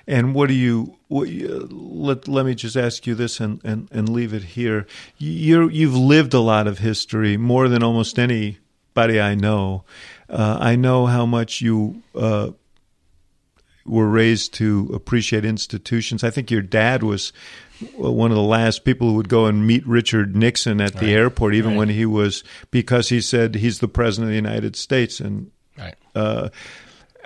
And 0.07 0.35
what 0.35 0.49
do 0.49 0.55
you, 0.55 0.97
what 1.09 1.29
you, 1.29 1.69
let 1.71 2.27
let 2.27 2.45
me 2.45 2.55
just 2.55 2.77
ask 2.77 3.07
you 3.07 3.15
this 3.15 3.39
and, 3.41 3.61
and, 3.65 3.89
and 3.93 4.09
leave 4.09 4.35
it 4.35 4.43
here. 4.43 4.87
You 5.19 5.69
you've 5.69 5.97
lived 5.97 6.35
a 6.35 6.41
lot 6.41 6.67
of 6.67 6.79
history 6.79 7.37
more 7.37 7.69
than 7.69 7.83
almost 7.83 8.19
anybody 8.19 9.21
I 9.21 9.35
know. 9.35 9.85
Uh, 10.29 10.59
I 10.61 10.75
know 10.75 11.07
how 11.07 11.27
much 11.27 11.61
you 11.61 12.03
uh, 12.15 12.51
were 13.87 14.09
raised 14.09 14.55
to 14.55 14.91
appreciate 14.93 15.45
institutions. 15.45 16.25
I 16.25 16.31
think 16.31 16.51
your 16.51 16.63
dad 16.63 17.03
was 17.03 17.33
one 17.97 18.30
of 18.30 18.37
the 18.37 18.43
last 18.43 18.85
people 18.85 19.09
who 19.09 19.14
would 19.14 19.28
go 19.28 19.47
and 19.47 19.66
meet 19.66 19.87
Richard 19.87 20.35
Nixon 20.37 20.80
at 20.80 20.95
the 20.95 21.07
right. 21.07 21.14
airport, 21.14 21.55
even 21.55 21.72
right. 21.72 21.78
when 21.78 21.89
he 21.89 22.07
was 22.07 22.45
because 22.70 23.09
he 23.09 23.20
said 23.20 23.55
he's 23.55 23.78
the 23.78 23.89
president 23.89 24.28
of 24.28 24.30
the 24.30 24.37
United 24.37 24.76
States. 24.76 25.20
And 25.20 25.51
right. 25.78 25.95
uh, 26.14 26.49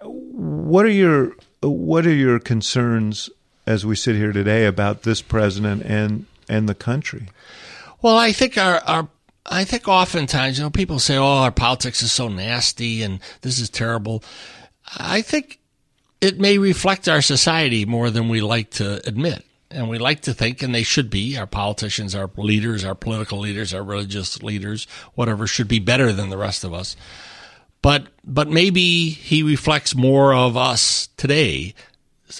what 0.02 0.84
are 0.84 0.90
your 0.90 1.32
what 1.60 2.06
are 2.06 2.14
your 2.14 2.38
concerns 2.38 3.30
as 3.66 3.84
we 3.84 3.96
sit 3.96 4.16
here 4.16 4.32
today 4.32 4.66
about 4.66 5.02
this 5.02 5.22
president 5.22 5.82
and 5.84 6.26
and 6.48 6.68
the 6.68 6.74
country? 6.74 7.28
Well, 8.02 8.16
I 8.16 8.32
think 8.32 8.56
our 8.56 8.78
our 8.86 9.08
I 9.50 9.64
think 9.64 9.88
oftentimes, 9.88 10.58
you 10.58 10.64
know, 10.64 10.70
people 10.70 10.98
say, 10.98 11.16
"Oh, 11.16 11.24
our 11.24 11.52
politics 11.52 12.02
is 12.02 12.12
so 12.12 12.28
nasty 12.28 13.02
and 13.02 13.20
this 13.42 13.58
is 13.58 13.70
terrible." 13.70 14.22
I 14.96 15.22
think 15.22 15.58
it 16.20 16.40
may 16.40 16.58
reflect 16.58 17.08
our 17.08 17.22
society 17.22 17.84
more 17.84 18.10
than 18.10 18.28
we 18.28 18.40
like 18.40 18.70
to 18.72 19.06
admit. 19.06 19.44
And 19.70 19.88
we 19.88 19.98
like 19.98 20.22
to 20.22 20.32
think, 20.32 20.62
and 20.62 20.74
they 20.74 20.82
should 20.82 21.10
be, 21.10 21.36
our 21.36 21.46
politicians, 21.46 22.14
our 22.14 22.30
leaders, 22.36 22.84
our 22.84 22.94
political 22.94 23.38
leaders, 23.38 23.74
our 23.74 23.82
religious 23.82 24.42
leaders, 24.42 24.86
whatever, 25.14 25.46
should 25.46 25.68
be 25.68 25.78
better 25.78 26.12
than 26.12 26.30
the 26.30 26.38
rest 26.38 26.64
of 26.64 26.72
us. 26.72 26.96
But, 27.82 28.06
but 28.24 28.48
maybe 28.48 29.10
he 29.10 29.42
reflects 29.42 29.94
more 29.94 30.34
of 30.34 30.56
us 30.56 31.08
today 31.16 31.74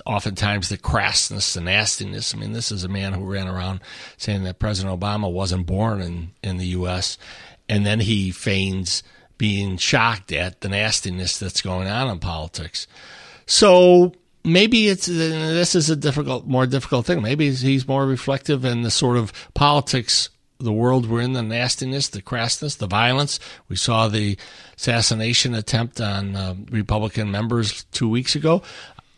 oftentimes 0.05 0.69
the 0.69 0.79
crassness, 0.79 1.55
the 1.55 1.61
nastiness. 1.61 2.35
I 2.35 2.39
mean, 2.39 2.53
this 2.53 2.71
is 2.71 2.85
a 2.85 2.89
man 2.89 3.13
who 3.13 3.25
ran 3.25 3.49
around 3.49 3.81
saying 4.17 4.45
that 4.45 4.59
President 4.59 4.99
Obama 4.99 5.31
wasn't 5.31 5.67
born 5.67 6.01
in, 6.01 6.33
in 6.43 6.59
the 6.59 6.67
U.S., 6.69 7.19
and 7.69 7.85
then 7.85 8.01
he 8.01 8.31
feigns 8.31 9.03
being 9.37 9.77
shocked 9.77 10.33
at 10.33 10.63
the 10.63 10.69
nastiness 10.69 11.39
that's 11.39 11.63
going 11.63 11.87
on 11.87 12.09
in 12.09 12.19
politics. 12.19 12.87
So 13.47 14.15
maybe 14.45 14.89
it's 14.89 15.07
this 15.07 15.75
is 15.75 15.91
a 15.91 15.97
difficult, 15.97 16.47
more 16.47 16.67
difficult 16.67 17.07
thing. 17.07 17.23
Maybe 17.23 17.51
he's 17.53 17.87
more 17.87 18.07
reflective 18.07 18.65
in 18.65 18.83
the 18.83 18.91
sort 18.91 19.17
of 19.17 19.33
politics 19.55 20.31
the 20.61 20.73
world 20.73 21.09
we're 21.09 21.21
in, 21.21 21.35
the 21.35 21.43
nastiness, 21.43 22.09
the 22.09 22.21
crassness, 22.21 22.79
the 22.79 22.89
violence. 22.89 23.39
We 23.69 23.77
saw 23.77 24.09
the 24.09 24.37
assassination 24.77 25.55
attempt 25.55 26.01
on 26.01 26.35
uh, 26.35 26.57
Republican 26.71 27.31
members 27.31 27.85
two 27.93 28.09
weeks 28.09 28.35
ago 28.35 28.63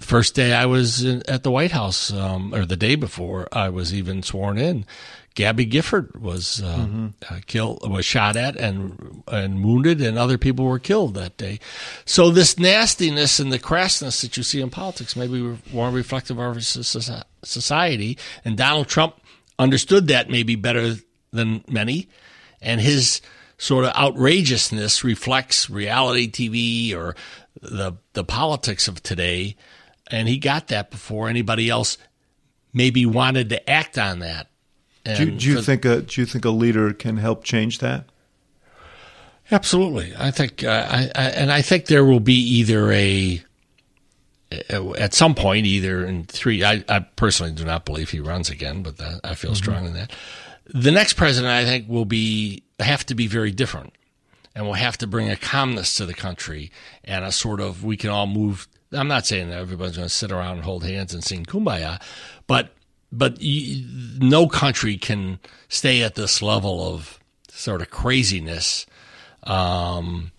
first 0.00 0.34
day 0.34 0.52
I 0.52 0.66
was 0.66 1.04
in, 1.04 1.22
at 1.28 1.42
the 1.42 1.50
White 1.50 1.72
House, 1.72 2.12
um, 2.12 2.54
or 2.54 2.64
the 2.64 2.76
day 2.76 2.94
before 2.94 3.48
I 3.52 3.68
was 3.68 3.94
even 3.94 4.22
sworn 4.22 4.58
in, 4.58 4.86
Gabby 5.34 5.64
Gifford 5.64 6.20
was 6.20 6.60
uh, 6.60 6.76
mm-hmm. 6.76 7.08
uh, 7.28 7.38
killed, 7.46 7.88
was 7.88 8.04
shot 8.04 8.36
at 8.36 8.56
and 8.56 9.22
and 9.28 9.64
wounded, 9.64 10.00
and 10.00 10.18
other 10.18 10.38
people 10.38 10.64
were 10.64 10.80
killed 10.80 11.14
that 11.14 11.36
day. 11.36 11.60
So 12.04 12.30
this 12.30 12.58
nastiness 12.58 13.38
and 13.38 13.52
the 13.52 13.58
crassness 13.58 14.22
that 14.22 14.36
you 14.36 14.42
see 14.42 14.60
in 14.60 14.70
politics 14.70 15.14
maybe 15.14 15.56
more 15.72 15.90
reflective 15.90 16.38
of 16.38 16.56
our 16.56 16.60
society. 16.60 18.18
And 18.44 18.56
Donald 18.56 18.88
Trump 18.88 19.16
understood 19.58 20.08
that 20.08 20.30
maybe 20.30 20.56
better 20.56 20.96
than 21.32 21.64
many, 21.68 22.08
and 22.60 22.80
his 22.80 23.20
sort 23.56 23.84
of 23.84 23.94
outrageousness 23.94 25.04
reflects 25.04 25.70
reality 25.70 26.28
TV 26.28 26.96
or 26.96 27.14
the 27.62 27.92
the 28.14 28.24
politics 28.24 28.88
of 28.88 29.02
today. 29.02 29.56
And 30.10 30.26
he 30.26 30.38
got 30.38 30.68
that 30.68 30.90
before 30.90 31.28
anybody 31.28 31.70
else 31.70 31.98
maybe 32.72 33.06
wanted 33.06 33.48
to 33.50 33.70
act 33.70 33.96
on 33.96 34.18
that 34.20 34.49
do, 35.04 35.24
you, 35.24 35.30
do 35.32 35.48
you 35.48 35.62
think 35.62 35.84
a 35.84 36.02
do 36.02 36.20
you 36.20 36.26
think 36.26 36.44
a 36.44 36.50
leader 36.50 36.92
can 36.92 37.16
help 37.16 37.44
change 37.44 37.78
that? 37.78 38.04
Absolutely, 39.52 40.12
I 40.16 40.30
think, 40.30 40.62
uh, 40.62 40.86
I, 40.88 41.10
I, 41.16 41.24
and 41.30 41.50
I 41.50 41.60
think 41.60 41.86
there 41.86 42.04
will 42.04 42.20
be 42.20 42.34
either 42.34 42.92
a 42.92 43.42
at 44.98 45.14
some 45.14 45.34
point, 45.34 45.66
either 45.66 46.04
in 46.04 46.24
three. 46.24 46.64
I, 46.64 46.84
I 46.88 47.00
personally 47.00 47.52
do 47.52 47.64
not 47.64 47.84
believe 47.84 48.10
he 48.10 48.20
runs 48.20 48.50
again, 48.50 48.82
but 48.82 48.96
that, 48.98 49.20
I 49.22 49.34
feel 49.34 49.50
mm-hmm. 49.50 49.56
strong 49.56 49.86
in 49.86 49.94
that. 49.94 50.12
The 50.66 50.90
next 50.90 51.14
president, 51.14 51.52
I 51.52 51.64
think, 51.64 51.88
will 51.88 52.04
be 52.04 52.62
have 52.78 53.04
to 53.06 53.14
be 53.14 53.26
very 53.26 53.50
different, 53.50 53.92
and 54.54 54.66
will 54.66 54.74
have 54.74 54.98
to 54.98 55.06
bring 55.06 55.28
a 55.28 55.36
calmness 55.36 55.94
to 55.96 56.06
the 56.06 56.14
country 56.14 56.70
and 57.04 57.24
a 57.24 57.32
sort 57.32 57.60
of 57.60 57.84
we 57.84 57.96
can 57.96 58.10
all 58.10 58.26
move. 58.26 58.68
I'm 58.92 59.08
not 59.08 59.26
saying 59.26 59.50
that 59.50 59.58
everybody's 59.58 59.96
going 59.96 60.08
to 60.08 60.14
sit 60.14 60.32
around 60.32 60.56
and 60.56 60.64
hold 60.64 60.84
hands 60.84 61.14
and 61.14 61.22
sing 61.22 61.44
kumbaya, 61.44 62.00
but 62.46 62.72
but 63.12 63.38
no 63.42 64.46
country 64.46 64.96
can 64.96 65.38
stay 65.68 66.02
at 66.02 66.14
this 66.14 66.42
level 66.42 66.94
of 66.94 67.18
sort 67.48 67.82
of 67.82 67.90
craziness 67.90 68.86
um, 69.44 70.30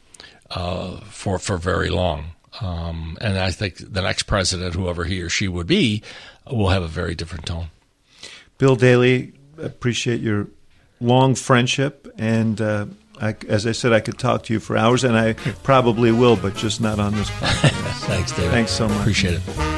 uh, 0.49 0.97
for 1.01 1.39
for 1.39 1.57
very 1.57 1.89
long. 1.89 2.25
Um, 2.59 3.17
and 3.21 3.37
I 3.37 3.51
think 3.51 3.77
the 3.77 4.01
next 4.01 4.23
president, 4.23 4.75
whoever 4.75 5.05
he 5.05 5.21
or 5.21 5.29
she 5.29 5.47
would 5.47 5.67
be, 5.67 6.03
will 6.49 6.69
have 6.69 6.83
a 6.83 6.87
very 6.87 7.15
different 7.15 7.45
tone. 7.45 7.67
Bill 8.57 8.75
Daley, 8.75 9.33
appreciate 9.57 10.21
your 10.21 10.47
long 10.99 11.33
friendship, 11.35 12.13
and 12.17 12.59
uh, 12.59 12.85
I, 13.19 13.35
as 13.47 13.65
I 13.65 13.71
said, 13.71 13.93
I 13.93 14.01
could 14.01 14.19
talk 14.19 14.43
to 14.43 14.53
you 14.53 14.59
for 14.59 14.77
hours, 14.77 15.03
and 15.03 15.17
I 15.17 15.33
probably 15.63 16.11
will, 16.11 16.35
but 16.35 16.55
just 16.55 16.81
not 16.81 16.99
on 16.99 17.15
this 17.15 17.29
podcast. 17.29 17.71
Thanks, 18.07 18.31
David. 18.31 18.51
Thanks 18.51 18.71
so 18.71 18.87
much. 18.87 18.99
Appreciate 18.99 19.35
it. 19.35 19.70